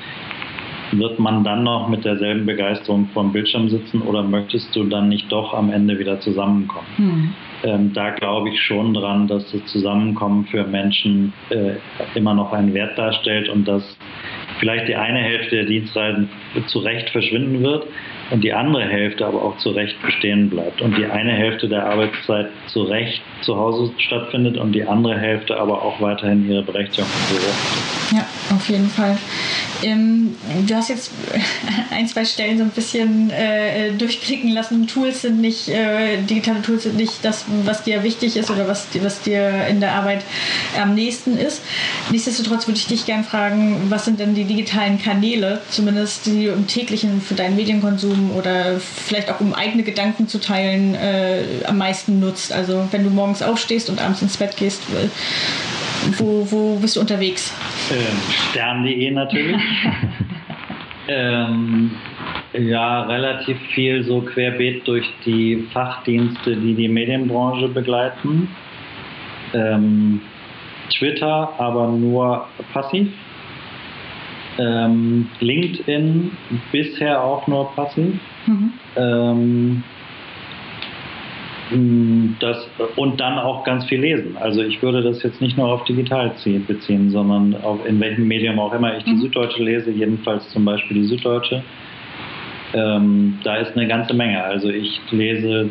wird 0.91 1.19
man 1.19 1.43
dann 1.43 1.63
noch 1.63 1.87
mit 1.87 2.05
derselben 2.05 2.45
Begeisterung 2.45 3.07
vor 3.13 3.23
dem 3.23 3.31
Bildschirm 3.31 3.69
sitzen 3.69 4.01
oder 4.01 4.21
möchtest 4.21 4.75
du 4.75 4.83
dann 4.83 5.09
nicht 5.09 5.31
doch 5.31 5.53
am 5.53 5.71
Ende 5.71 5.97
wieder 5.97 6.19
zusammenkommen? 6.19 6.87
Hm. 6.97 7.33
Ähm, 7.63 7.93
da 7.93 8.09
glaube 8.11 8.49
ich 8.49 8.61
schon 8.61 8.93
dran, 8.93 9.27
dass 9.27 9.49
das 9.51 9.65
Zusammenkommen 9.65 10.45
für 10.45 10.65
Menschen 10.65 11.33
äh, 11.49 11.75
immer 12.15 12.33
noch 12.33 12.51
einen 12.51 12.73
Wert 12.73 12.97
darstellt 12.97 13.47
und 13.49 13.67
dass 13.67 13.83
vielleicht 14.59 14.87
die 14.87 14.95
eine 14.95 15.19
Hälfte 15.19 15.55
der 15.57 15.65
Dienstreisen 15.65 16.29
zu 16.67 16.79
Recht 16.79 17.09
verschwinden 17.09 17.63
wird 17.63 17.87
und 18.31 18.43
die 18.43 18.53
andere 18.53 18.83
Hälfte 18.83 19.25
aber 19.25 19.41
auch 19.41 19.57
zu 19.57 19.71
Recht 19.71 20.01
bestehen 20.01 20.49
bleibt 20.49 20.81
und 20.81 20.97
die 20.97 21.05
eine 21.05 21.31
Hälfte 21.31 21.67
der 21.67 21.85
Arbeitszeit 21.85 22.47
zu 22.67 22.83
Recht 22.83 23.21
zu 23.41 23.57
Hause 23.57 23.91
stattfindet 23.97 24.57
und 24.57 24.71
die 24.71 24.85
andere 24.85 25.17
Hälfte 25.19 25.57
aber 25.57 25.81
auch 25.81 25.99
weiterhin 26.01 26.49
ihre 26.49 26.63
Berechtigung 26.63 27.09
im 27.29 27.35
Büro 27.35 27.51
Ja, 28.11 28.25
Auf 28.55 28.69
jeden 28.69 28.89
Fall. 28.89 29.17
Ähm, 29.83 30.35
du 30.65 30.75
hast 30.75 30.89
jetzt 30.89 31.11
ein, 31.91 32.07
zwei 32.07 32.23
Stellen 32.25 32.57
so 32.57 32.63
ein 32.63 32.69
bisschen 32.69 33.29
äh, 33.31 33.91
durchklicken 33.91 34.51
lassen. 34.51 34.87
Tools 34.87 35.23
sind 35.23 35.41
nicht, 35.41 35.67
äh, 35.67 36.21
digitale 36.21 36.61
Tools 36.61 36.83
sind 36.83 36.95
nicht 36.95 37.23
das, 37.23 37.45
was 37.65 37.83
dir 37.83 38.03
wichtig 38.03 38.37
ist 38.37 38.49
oder 38.49 38.67
was, 38.67 38.87
was 39.01 39.21
dir 39.21 39.67
in 39.69 39.79
der 39.81 39.93
Arbeit 39.93 40.23
am 40.81 40.95
nächsten 40.95 41.37
ist. 41.37 41.61
Nichtsdestotrotz 42.11 42.67
würde 42.67 42.79
ich 42.79 42.87
dich 42.87 43.05
gerne 43.05 43.23
fragen, 43.23 43.87
was 43.89 44.05
sind 44.05 44.19
denn 44.19 44.35
die 44.35 44.45
digitalen 44.45 45.01
Kanäle, 45.01 45.61
zumindest 45.69 46.25
die 46.25 46.47
im 46.47 46.67
täglichen 46.67 47.21
für 47.21 47.33
deinen 47.33 47.55
Medienkonsum 47.55 48.12
oder 48.35 48.79
vielleicht 48.79 49.31
auch 49.31 49.39
um 49.39 49.53
eigene 49.53 49.83
Gedanken 49.83 50.27
zu 50.27 50.39
teilen, 50.39 50.95
äh, 50.95 51.43
am 51.67 51.77
meisten 51.77 52.19
nutzt? 52.19 52.51
Also 52.51 52.87
wenn 52.91 53.03
du 53.03 53.09
morgens 53.09 53.41
aufstehst 53.41 53.89
und 53.89 54.01
abends 54.01 54.21
ins 54.21 54.37
Bett 54.37 54.55
gehst, 54.57 54.81
äh, 54.89 55.07
wo, 56.17 56.47
wo 56.49 56.75
bist 56.79 56.95
du 56.95 57.01
unterwegs? 57.01 57.53
Ähm, 57.91 58.17
Stern.de 58.51 59.11
natürlich. 59.11 59.61
ähm, 61.07 61.91
ja, 62.53 63.03
relativ 63.03 63.57
viel 63.73 64.03
so 64.03 64.21
querbeet 64.21 64.87
durch 64.87 65.09
die 65.25 65.67
Fachdienste, 65.73 66.55
die 66.55 66.73
die 66.75 66.87
Medienbranche 66.87 67.67
begleiten. 67.67 68.49
Ähm, 69.53 70.21
Twitter, 70.97 71.49
aber 71.57 71.87
nur 71.87 72.47
passiv. 72.73 73.07
Ähm, 74.59 75.29
LinkedIn 75.39 76.31
bisher 76.71 77.23
auch 77.23 77.47
nur 77.47 77.73
passiv. 77.75 78.19
Mhm. 78.45 78.73
Ähm, 78.95 79.83
das, 82.39 82.67
und 82.97 83.19
dann 83.19 83.39
auch 83.39 83.63
ganz 83.63 83.85
viel 83.85 83.99
lesen. 83.99 84.37
Also 84.37 84.61
ich 84.61 84.81
würde 84.83 85.01
das 85.01 85.23
jetzt 85.23 85.41
nicht 85.41 85.57
nur 85.57 85.67
auf 85.67 85.83
digital 85.85 86.33
beziehen, 86.67 87.09
sondern 87.09 87.55
auf 87.63 87.85
in 87.85 87.99
welchem 87.99 88.27
Medium 88.27 88.59
auch 88.59 88.73
immer 88.73 88.95
ich 88.97 89.03
die 89.05 89.13
mhm. 89.13 89.21
Süddeutsche 89.21 89.63
lese, 89.63 89.91
jedenfalls 89.91 90.47
zum 90.49 90.65
Beispiel 90.65 90.97
die 90.97 91.05
Süddeutsche. 91.05 91.63
Ähm, 92.73 93.39
da 93.43 93.57
ist 93.57 93.75
eine 93.75 93.87
ganze 93.87 94.13
Menge. 94.13 94.43
Also 94.43 94.69
ich 94.69 94.99
lese 95.11 95.69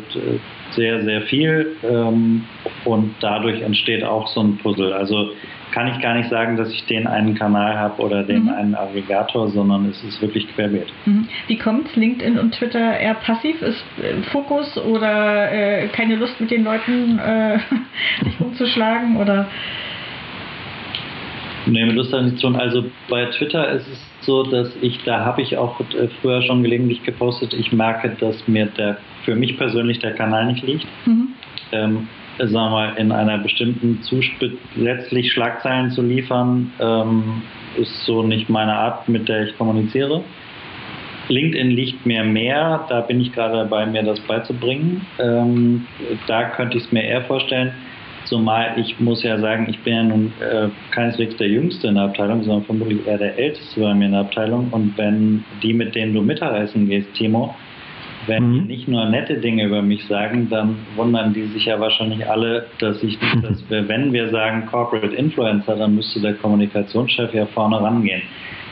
sehr, 0.71 1.03
sehr 1.03 1.21
viel 1.23 1.75
ähm, 1.83 2.45
und 2.85 3.15
dadurch 3.19 3.61
entsteht 3.61 4.03
auch 4.03 4.27
so 4.27 4.41
ein 4.41 4.57
Puzzle. 4.57 4.93
Also 4.93 5.31
kann 5.73 5.87
ich 5.87 5.99
gar 6.01 6.13
nicht 6.13 6.29
sagen, 6.29 6.55
dass 6.55 6.71
ich 6.71 6.85
den 6.85 7.07
einen 7.07 7.33
Kanal 7.33 7.77
habe 7.77 8.01
oder 8.01 8.23
den 8.23 8.43
mhm. 8.43 8.49
einen 8.49 8.75
Aggregator, 8.75 9.49
sondern 9.49 9.89
es 9.89 10.03
ist 10.03 10.21
wirklich 10.21 10.47
querbeet. 10.53 10.93
Mhm. 11.05 11.27
Wie 11.47 11.57
kommt 11.57 11.95
LinkedIn 11.95 12.37
und 12.37 12.53
Twitter 12.53 12.99
eher 12.99 13.15
passiv? 13.15 13.61
Ist 13.61 13.83
äh, 14.01 14.21
Fokus 14.31 14.77
oder 14.77 15.51
äh, 15.51 15.87
keine 15.87 16.15
Lust 16.15 16.39
mit 16.39 16.51
den 16.51 16.63
Leuten 16.63 17.17
äh, 17.17 17.57
sich 18.23 18.39
umzuschlagen 18.39 19.17
oder? 19.17 19.47
Nee, 21.65 21.85
mit 21.85 21.95
Lust 21.95 22.13
an 22.13 22.25
nicht 22.25 22.41
tun. 22.41 22.55
Also 22.55 22.83
bei 23.09 23.25
Twitter 23.25 23.69
ist 23.69 23.87
es 23.87 24.25
so, 24.25 24.43
dass 24.43 24.69
ich, 24.81 24.99
da 25.05 25.23
habe 25.23 25.41
ich 25.41 25.57
auch 25.57 25.79
äh, 25.79 26.07
früher 26.21 26.41
schon 26.41 26.63
gelegentlich 26.63 27.03
gepostet, 27.03 27.53
ich 27.53 27.71
merke, 27.71 28.15
dass 28.19 28.47
mir 28.47 28.65
der, 28.65 28.97
für 29.23 29.35
mich 29.35 29.57
persönlich 29.57 29.99
der 29.99 30.13
Kanal 30.13 30.47
nicht 30.47 30.65
liegt. 30.65 30.87
Mhm. 31.05 31.29
Ähm, 31.71 32.07
sagen 32.37 32.51
wir 32.53 32.69
mal, 32.69 32.93
in 32.97 33.11
einer 33.11 33.37
bestimmten 33.37 34.01
Zuspitz 34.01 34.53
letztlich 34.75 35.31
Schlagzeilen 35.31 35.91
zu 35.91 36.01
liefern, 36.01 36.71
ähm, 36.79 37.41
ist 37.77 38.05
so 38.05 38.23
nicht 38.23 38.49
meine 38.49 38.73
Art, 38.73 39.07
mit 39.07 39.29
der 39.29 39.47
ich 39.47 39.57
kommuniziere. 39.57 40.23
LinkedIn 41.29 41.71
liegt 41.71 42.05
mir 42.05 42.23
mehr, 42.23 42.85
da 42.89 43.01
bin 43.01 43.21
ich 43.21 43.31
gerade 43.31 43.57
dabei, 43.57 43.85
mir 43.85 44.03
das 44.03 44.19
beizubringen. 44.21 45.05
Ähm, 45.19 45.85
da 46.27 46.49
könnte 46.49 46.77
ich 46.77 46.83
es 46.85 46.91
mir 46.91 47.03
eher 47.03 47.21
vorstellen. 47.23 47.71
Zumal 48.25 48.73
ich 48.77 48.99
muss 48.99 49.23
ja 49.23 49.39
sagen, 49.39 49.67
ich 49.69 49.79
bin 49.79 49.93
ja 49.93 50.03
nun 50.03 50.33
äh, 50.39 50.69
keineswegs 50.91 51.35
der 51.37 51.47
Jüngste 51.47 51.87
in 51.87 51.95
der 51.95 52.05
Abteilung, 52.05 52.43
sondern 52.43 52.63
vermutlich 52.63 53.05
eher 53.05 53.17
der 53.17 53.37
Älteste 53.37 53.81
bei 53.81 53.93
mir 53.93 54.05
in 54.05 54.11
der 54.11 54.21
Abteilung. 54.21 54.69
Und 54.71 54.97
wenn 54.97 55.43
die, 55.61 55.73
mit 55.73 55.95
denen 55.95 56.13
du 56.13 56.21
Mittagessen 56.21 56.87
gehst, 56.87 57.13
Timo, 57.13 57.53
wenn 58.27 58.49
mhm. 58.49 58.53
die 58.53 58.73
nicht 58.75 58.87
nur 58.87 59.05
nette 59.05 59.35
Dinge 59.35 59.65
über 59.65 59.81
mich 59.81 60.05
sagen, 60.05 60.47
dann 60.49 60.77
wundern 60.95 61.33
die 61.33 61.45
sich 61.47 61.65
ja 61.65 61.79
wahrscheinlich 61.79 62.27
alle, 62.27 62.67
dass 62.79 63.01
ich, 63.03 63.17
dass 63.41 63.69
wir, 63.69 63.87
wenn 63.87 64.13
wir 64.13 64.29
sagen 64.29 64.65
Corporate 64.65 65.15
Influencer, 65.15 65.75
dann 65.75 65.95
müsste 65.95 66.21
der 66.21 66.33
Kommunikationschef 66.35 67.33
ja 67.33 67.45
vorne 67.47 67.81
rangehen. 67.81 68.21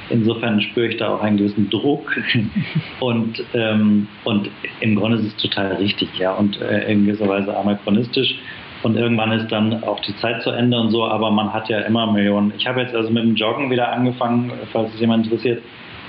Insofern 0.10 0.60
spüre 0.62 0.88
ich 0.88 0.97
da 0.97 1.16
auch 1.16 1.22
einen 1.22 1.38
gewissen 1.38 1.70
Druck 1.70 2.18
und, 2.99 3.43
ähm, 3.54 4.08
und 4.26 4.49
im 4.82 4.95
Grunde 4.95 5.18
ist 5.20 5.26
es 5.26 5.36
total 5.38 5.76
richtig, 5.76 6.10
ja, 6.20 6.34
und 6.34 6.60
äh, 6.62 6.91
in 6.91 7.06
gewisser 7.06 7.30
Weise 7.30 7.56
anachronistisch. 7.56 8.36
Und 8.84 8.97
irgendwann 8.97 9.32
ist 9.32 9.51
dann 9.51 9.84
auch 9.84 9.99
die 9.99 10.15
Zeit 10.17 10.41
zu 10.41 10.49
Ende 10.49 10.79
und 10.79 10.91
so, 10.91 11.05
aber 11.05 11.29
man 11.29 11.53
hat 11.53 11.69
ja 11.69 11.79
immer 11.82 12.11
Millionen. 12.11 12.51
Ich 12.57 12.65
habe 12.65 12.82
jetzt 12.82 12.95
also 12.95 13.09
mit 13.09 13.23
dem 13.23 13.36
Joggen 13.36 13.69
wieder 13.69 13.91
angefangen, 13.91 14.51
falls 14.71 14.93
es 14.93 14.99
jemand 14.99 15.25
interessiert 15.25 15.61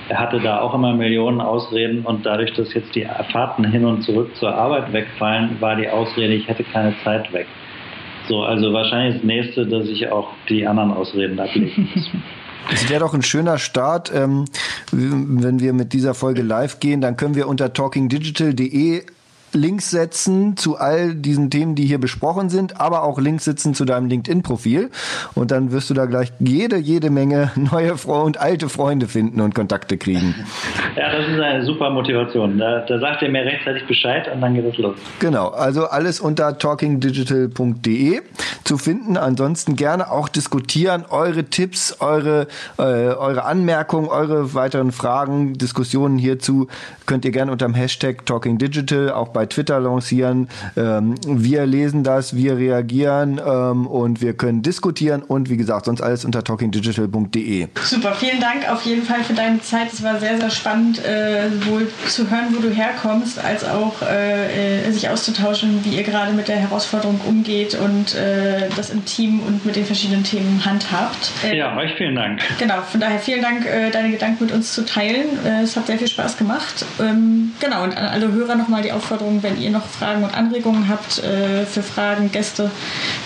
er 0.09 0.19
hatte 0.19 0.39
da 0.39 0.59
auch 0.59 0.73
immer 0.73 0.93
Millionen 0.93 1.39
Ausreden 1.39 2.05
und 2.05 2.25
dadurch, 2.25 2.53
dass 2.53 2.73
jetzt 2.73 2.93
die 2.95 3.07
Fahrten 3.31 3.63
hin 3.63 3.85
und 3.85 4.03
zurück 4.03 4.35
zur 4.35 4.53
Arbeit 4.53 4.91
wegfallen, 4.91 5.61
war 5.61 5.75
die 5.75 5.87
Ausrede, 5.87 6.33
ich 6.33 6.47
hätte 6.47 6.63
keine 6.63 6.93
Zeit 7.03 7.31
weg. 7.31 7.47
So, 8.27 8.43
also 8.43 8.73
wahrscheinlich 8.73 9.15
das 9.15 9.23
nächste, 9.23 9.65
dass 9.65 9.87
ich 9.87 10.09
auch 10.11 10.29
die 10.49 10.65
anderen 10.67 10.91
Ausreden 10.91 11.39
ablegen 11.39 11.89
muss. 11.93 12.09
Es 12.71 12.89
wäre 12.89 13.01
doch 13.01 13.13
ein 13.13 13.23
schöner 13.23 13.57
Start, 13.57 14.09
ähm, 14.15 14.45
wenn 14.89 15.59
wir 15.59 15.73
mit 15.73 15.91
dieser 15.91 16.13
Folge 16.13 16.43
live 16.43 16.79
gehen. 16.79 17.01
Dann 17.01 17.17
können 17.17 17.35
wir 17.35 17.49
unter 17.49 17.73
talkingdigital.de 17.73 19.03
Links 19.53 19.89
setzen 19.89 20.57
zu 20.57 20.77
all 20.77 21.15
diesen 21.15 21.49
Themen, 21.49 21.75
die 21.75 21.85
hier 21.85 21.99
besprochen 21.99 22.49
sind, 22.49 22.79
aber 22.79 23.03
auch 23.03 23.19
Links 23.19 23.45
setzen 23.45 23.73
zu 23.73 23.85
deinem 23.85 24.07
LinkedIn-Profil. 24.07 24.89
Und 25.35 25.51
dann 25.51 25.71
wirst 25.71 25.89
du 25.89 25.93
da 25.93 26.05
gleich 26.05 26.31
jede, 26.39 26.77
jede 26.77 27.09
Menge 27.09 27.51
neue 27.55 27.93
und 27.93 28.39
alte 28.39 28.69
Freunde 28.69 29.07
finden 29.07 29.41
und 29.41 29.55
Kontakte 29.55 29.97
kriegen. 29.97 30.35
Ja, 30.95 31.11
das 31.11 31.27
ist 31.27 31.39
eine 31.39 31.65
super 31.65 31.89
Motivation. 31.89 32.57
Da, 32.57 32.79
da 32.79 32.99
sagt 32.99 33.21
ihr 33.21 33.29
mir 33.29 33.45
rechtzeitig 33.45 33.87
Bescheid 33.87 34.29
und 34.33 34.41
dann 34.41 34.55
geht 34.55 34.65
es 34.65 34.77
los. 34.77 34.97
Genau, 35.19 35.49
also 35.49 35.85
alles 35.87 36.19
unter 36.19 36.57
talkingdigital.de 36.57 38.21
zu 38.63 38.77
finden. 38.77 39.17
Ansonsten 39.17 39.75
gerne 39.75 40.11
auch 40.11 40.29
diskutieren, 40.29 41.05
eure 41.09 41.45
Tipps, 41.45 41.97
eure, 41.99 42.47
äh, 42.77 42.81
eure 42.81 43.45
Anmerkungen, 43.45 44.07
eure 44.07 44.53
weiteren 44.53 44.91
Fragen, 44.91 45.53
Diskussionen 45.53 46.17
hierzu 46.17 46.67
könnt 47.05 47.25
ihr 47.25 47.31
gerne 47.31 47.51
unter 47.51 47.65
dem 47.65 47.73
Hashtag 47.73 48.25
talkingdigital 48.25 49.11
auch 49.11 49.29
bei 49.29 49.42
bei 49.43 49.47
Twitter 49.47 49.79
lancieren. 49.81 50.47
Ähm, 50.77 51.15
wir 51.25 51.65
lesen 51.65 52.03
das, 52.03 52.33
wir 52.35 52.55
reagieren 52.57 53.41
ähm, 53.45 53.87
und 53.87 54.21
wir 54.21 54.33
können 54.33 54.61
diskutieren 54.61 55.21
und 55.21 55.49
wie 55.49 55.57
gesagt, 55.57 55.85
sonst 55.85 56.01
alles 56.01 56.23
unter 56.23 56.43
talkingdigital.de. 56.43 57.67
Super, 57.83 58.13
vielen 58.13 58.39
Dank 58.39 58.71
auf 58.71 58.83
jeden 58.83 59.03
Fall 59.03 59.21
für 59.23 59.33
deine 59.33 59.59
Zeit. 59.61 59.91
Es 59.91 60.01
war 60.01 60.19
sehr, 60.19 60.39
sehr 60.39 60.49
spannend, 60.49 61.03
äh, 61.03 61.49
sowohl 61.49 61.87
zu 62.07 62.29
hören, 62.29 62.55
wo 62.55 62.61
du 62.61 62.69
herkommst, 62.69 63.43
als 63.43 63.65
auch 63.65 64.01
äh, 64.01 64.89
sich 64.91 65.09
auszutauschen, 65.09 65.81
wie 65.83 65.97
ihr 65.97 66.03
gerade 66.03 66.31
mit 66.31 66.47
der 66.47 66.57
Herausforderung 66.57 67.19
umgeht 67.27 67.75
und 67.75 68.15
äh, 68.15 68.69
das 68.77 68.91
im 68.91 69.03
Team 69.03 69.41
und 69.41 69.65
mit 69.65 69.75
den 69.75 69.85
verschiedenen 69.85 70.23
Themen 70.23 70.63
handhabt. 70.63 71.31
Äh, 71.43 71.57
ja, 71.57 71.75
euch 71.75 71.93
vielen 71.95 72.15
Dank. 72.15 72.39
Genau, 72.59 72.81
von 72.89 73.01
daher 73.01 73.19
vielen 73.19 73.41
Dank, 73.41 73.65
äh, 73.65 73.91
deine 73.91 74.11
Gedanken 74.11 74.45
mit 74.45 74.53
uns 74.53 74.73
zu 74.73 74.85
teilen. 74.85 75.25
Äh, 75.45 75.63
es 75.63 75.75
hat 75.75 75.87
sehr 75.87 75.97
viel 75.97 76.07
Spaß 76.07 76.37
gemacht. 76.37 76.85
Ähm, 77.01 77.51
genau, 77.59 77.83
und 77.83 77.97
an 77.97 78.05
alle 78.05 78.31
Hörer 78.31 78.55
nochmal 78.55 78.81
die 78.81 78.93
Aufforderung, 78.93 79.32
Aufforderung, 79.33 79.43
wenn 79.43 79.61
ihr 79.61 79.71
noch 79.71 79.85
Fragen 79.85 80.23
und 80.23 80.33
Anregungen 80.33 80.87
habt 80.87 81.19
äh, 81.19 81.65
für 81.65 81.83
Fragen, 81.83 82.31
Gäste, 82.31 82.69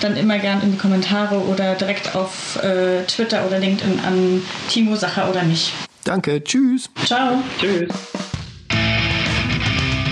dann 0.02 0.16
immer 0.16 0.40
gern 0.40 0.62
in 0.62 0.72
die 0.72 0.78
Kommentare 0.78 1.40
oder 1.40 1.76
direkt 1.76 2.16
auf 2.16 2.62
äh, 2.64 3.04
Twitter 3.06 3.46
oder 3.46 3.60
LinkedIn 3.60 4.00
an 4.06 4.42
Timo 4.70 4.96
Sacher 4.96 5.30
oder 5.30 5.44
mich. 5.44 5.74
Danke, 6.04 6.44
tschüss. 6.44 6.90
Ciao. 7.06 7.44
Tschüss. 7.60 7.90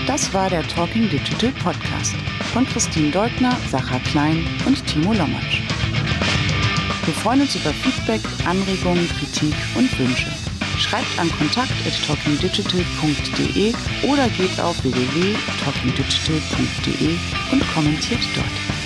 Das 0.06 0.32
war 0.32 0.48
der 0.50 0.66
Talking 0.68 1.08
Digital 1.10 1.50
Podcast 1.62 2.14
von 2.52 2.66
Christine 2.66 3.10
Deutner, 3.10 3.56
Sacha 3.70 3.98
Klein 4.10 4.46
und 4.66 4.84
Timo 4.86 5.12
Lommatsch. 5.12 5.62
Wir 7.04 7.14
freuen 7.14 7.42
uns 7.42 7.54
über 7.54 7.70
Feedback, 7.70 8.20
Anregungen, 8.46 9.08
Kritik 9.08 9.54
und 9.76 9.98
Wünsche. 9.98 10.45
Schreibt 10.78 11.18
an 11.18 11.30
kontakt.talkingdigital.de 11.30 13.72
oder 14.02 14.28
geht 14.28 14.60
auf 14.60 14.84
www.talkingdigital.de 14.84 17.16
und 17.52 17.74
kommentiert 17.74 18.20
dort. 18.34 18.85